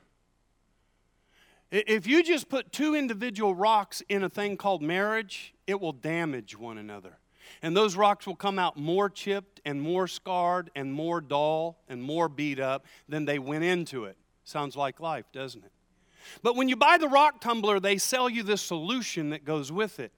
If 1.71 2.07
you 2.07 2.23
just 2.23 2.49
put 2.49 2.73
two 2.73 2.97
individual 2.97 3.55
rocks 3.55 4.03
in 4.09 4.25
a 4.25 4.29
thing 4.29 4.57
called 4.57 4.83
marriage, 4.83 5.55
it 5.67 5.81
will 5.81 5.93
damage 5.93 6.59
one 6.59 6.79
another. 6.79 7.20
And 7.63 7.77
those 7.77 7.97
rocks 7.97 8.27
will 8.27 8.37
come 8.37 8.59
out 8.59 8.77
more 8.77 9.11
chipped 9.11 9.61
and 9.65 9.81
more 9.81 10.07
scarred 10.07 10.71
and 10.75 10.93
more 10.93 11.21
dull 11.21 11.79
and 11.89 12.03
more 12.03 12.29
beat 12.29 12.61
up 12.61 12.87
than 13.09 13.25
they 13.25 13.39
went 13.39 13.65
into 13.65 14.05
it. 14.05 14.17
Sounds 14.45 14.77
like 14.77 15.01
life, 15.01 15.27
doesn't 15.33 15.65
it? 15.65 15.73
But 16.43 16.57
when 16.57 16.69
you 16.69 16.77
buy 16.77 16.99
the 16.99 17.09
rock 17.09 17.41
tumbler, 17.41 17.81
they 17.81 17.99
sell 17.99 18.29
you 18.29 18.43
this 18.43 18.63
solution 18.63 19.31
that 19.31 19.45
goes 19.45 19.73
with 19.73 20.01
it. 20.01 20.13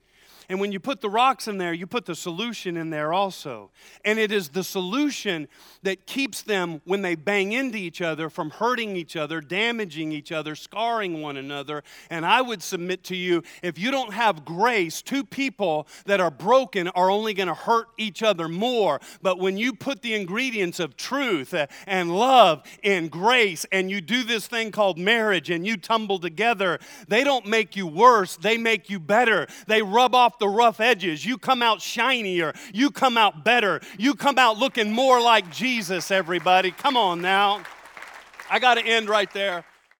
And 0.48 0.60
when 0.60 0.72
you 0.72 0.80
put 0.80 1.00
the 1.00 1.10
rocks 1.10 1.48
in 1.48 1.58
there, 1.58 1.72
you 1.72 1.86
put 1.86 2.06
the 2.06 2.14
solution 2.14 2.76
in 2.76 2.90
there 2.90 3.12
also. 3.12 3.70
And 4.04 4.18
it 4.18 4.32
is 4.32 4.50
the 4.50 4.64
solution 4.64 5.48
that 5.82 6.06
keeps 6.06 6.42
them, 6.42 6.80
when 6.84 7.02
they 7.02 7.14
bang 7.14 7.52
into 7.52 7.78
each 7.78 8.00
other, 8.00 8.30
from 8.30 8.50
hurting 8.50 8.96
each 8.96 9.16
other, 9.16 9.40
damaging 9.40 10.12
each 10.12 10.32
other, 10.32 10.54
scarring 10.54 11.20
one 11.20 11.36
another. 11.36 11.82
And 12.10 12.24
I 12.24 12.42
would 12.42 12.62
submit 12.62 13.04
to 13.04 13.16
you 13.16 13.42
if 13.62 13.78
you 13.78 13.90
don't 13.90 14.12
have 14.14 14.44
grace, 14.44 15.02
two 15.02 15.24
people 15.24 15.86
that 16.06 16.20
are 16.20 16.30
broken 16.30 16.88
are 16.88 17.10
only 17.10 17.34
going 17.34 17.48
to 17.48 17.54
hurt 17.54 17.88
each 17.98 18.22
other 18.22 18.48
more. 18.48 19.00
But 19.22 19.38
when 19.38 19.56
you 19.56 19.72
put 19.72 20.02
the 20.02 20.14
ingredients 20.14 20.80
of 20.80 20.96
truth 20.96 21.54
and 21.86 22.16
love 22.16 22.62
and 22.82 23.10
grace, 23.10 23.66
and 23.72 23.90
you 23.90 24.00
do 24.00 24.22
this 24.22 24.46
thing 24.46 24.70
called 24.70 24.98
marriage 24.98 25.50
and 25.50 25.66
you 25.66 25.76
tumble 25.76 26.18
together, 26.18 26.78
they 27.08 27.24
don't 27.24 27.46
make 27.46 27.76
you 27.76 27.86
worse, 27.86 28.36
they 28.36 28.56
make 28.58 28.88
you 28.90 29.00
better. 29.00 29.46
They 29.66 29.82
rub 29.82 30.14
off 30.14 30.31
off 30.32 30.38
the 30.38 30.48
rough 30.48 30.80
edges. 30.80 31.24
You 31.24 31.36
come 31.36 31.62
out 31.62 31.82
shinier. 31.82 32.54
You 32.72 32.90
come 32.90 33.16
out 33.16 33.44
better. 33.44 33.80
You 33.98 34.14
come 34.14 34.38
out 34.38 34.58
looking 34.58 34.90
more 34.90 35.20
like 35.20 35.50
Jesus, 35.50 36.10
everybody. 36.10 36.70
Come 36.70 36.96
on 36.96 37.20
now. 37.20 37.62
I 38.50 38.58
got 38.58 38.74
to 38.74 38.84
end 38.84 39.08
right 39.08 39.32
there. 39.32 39.64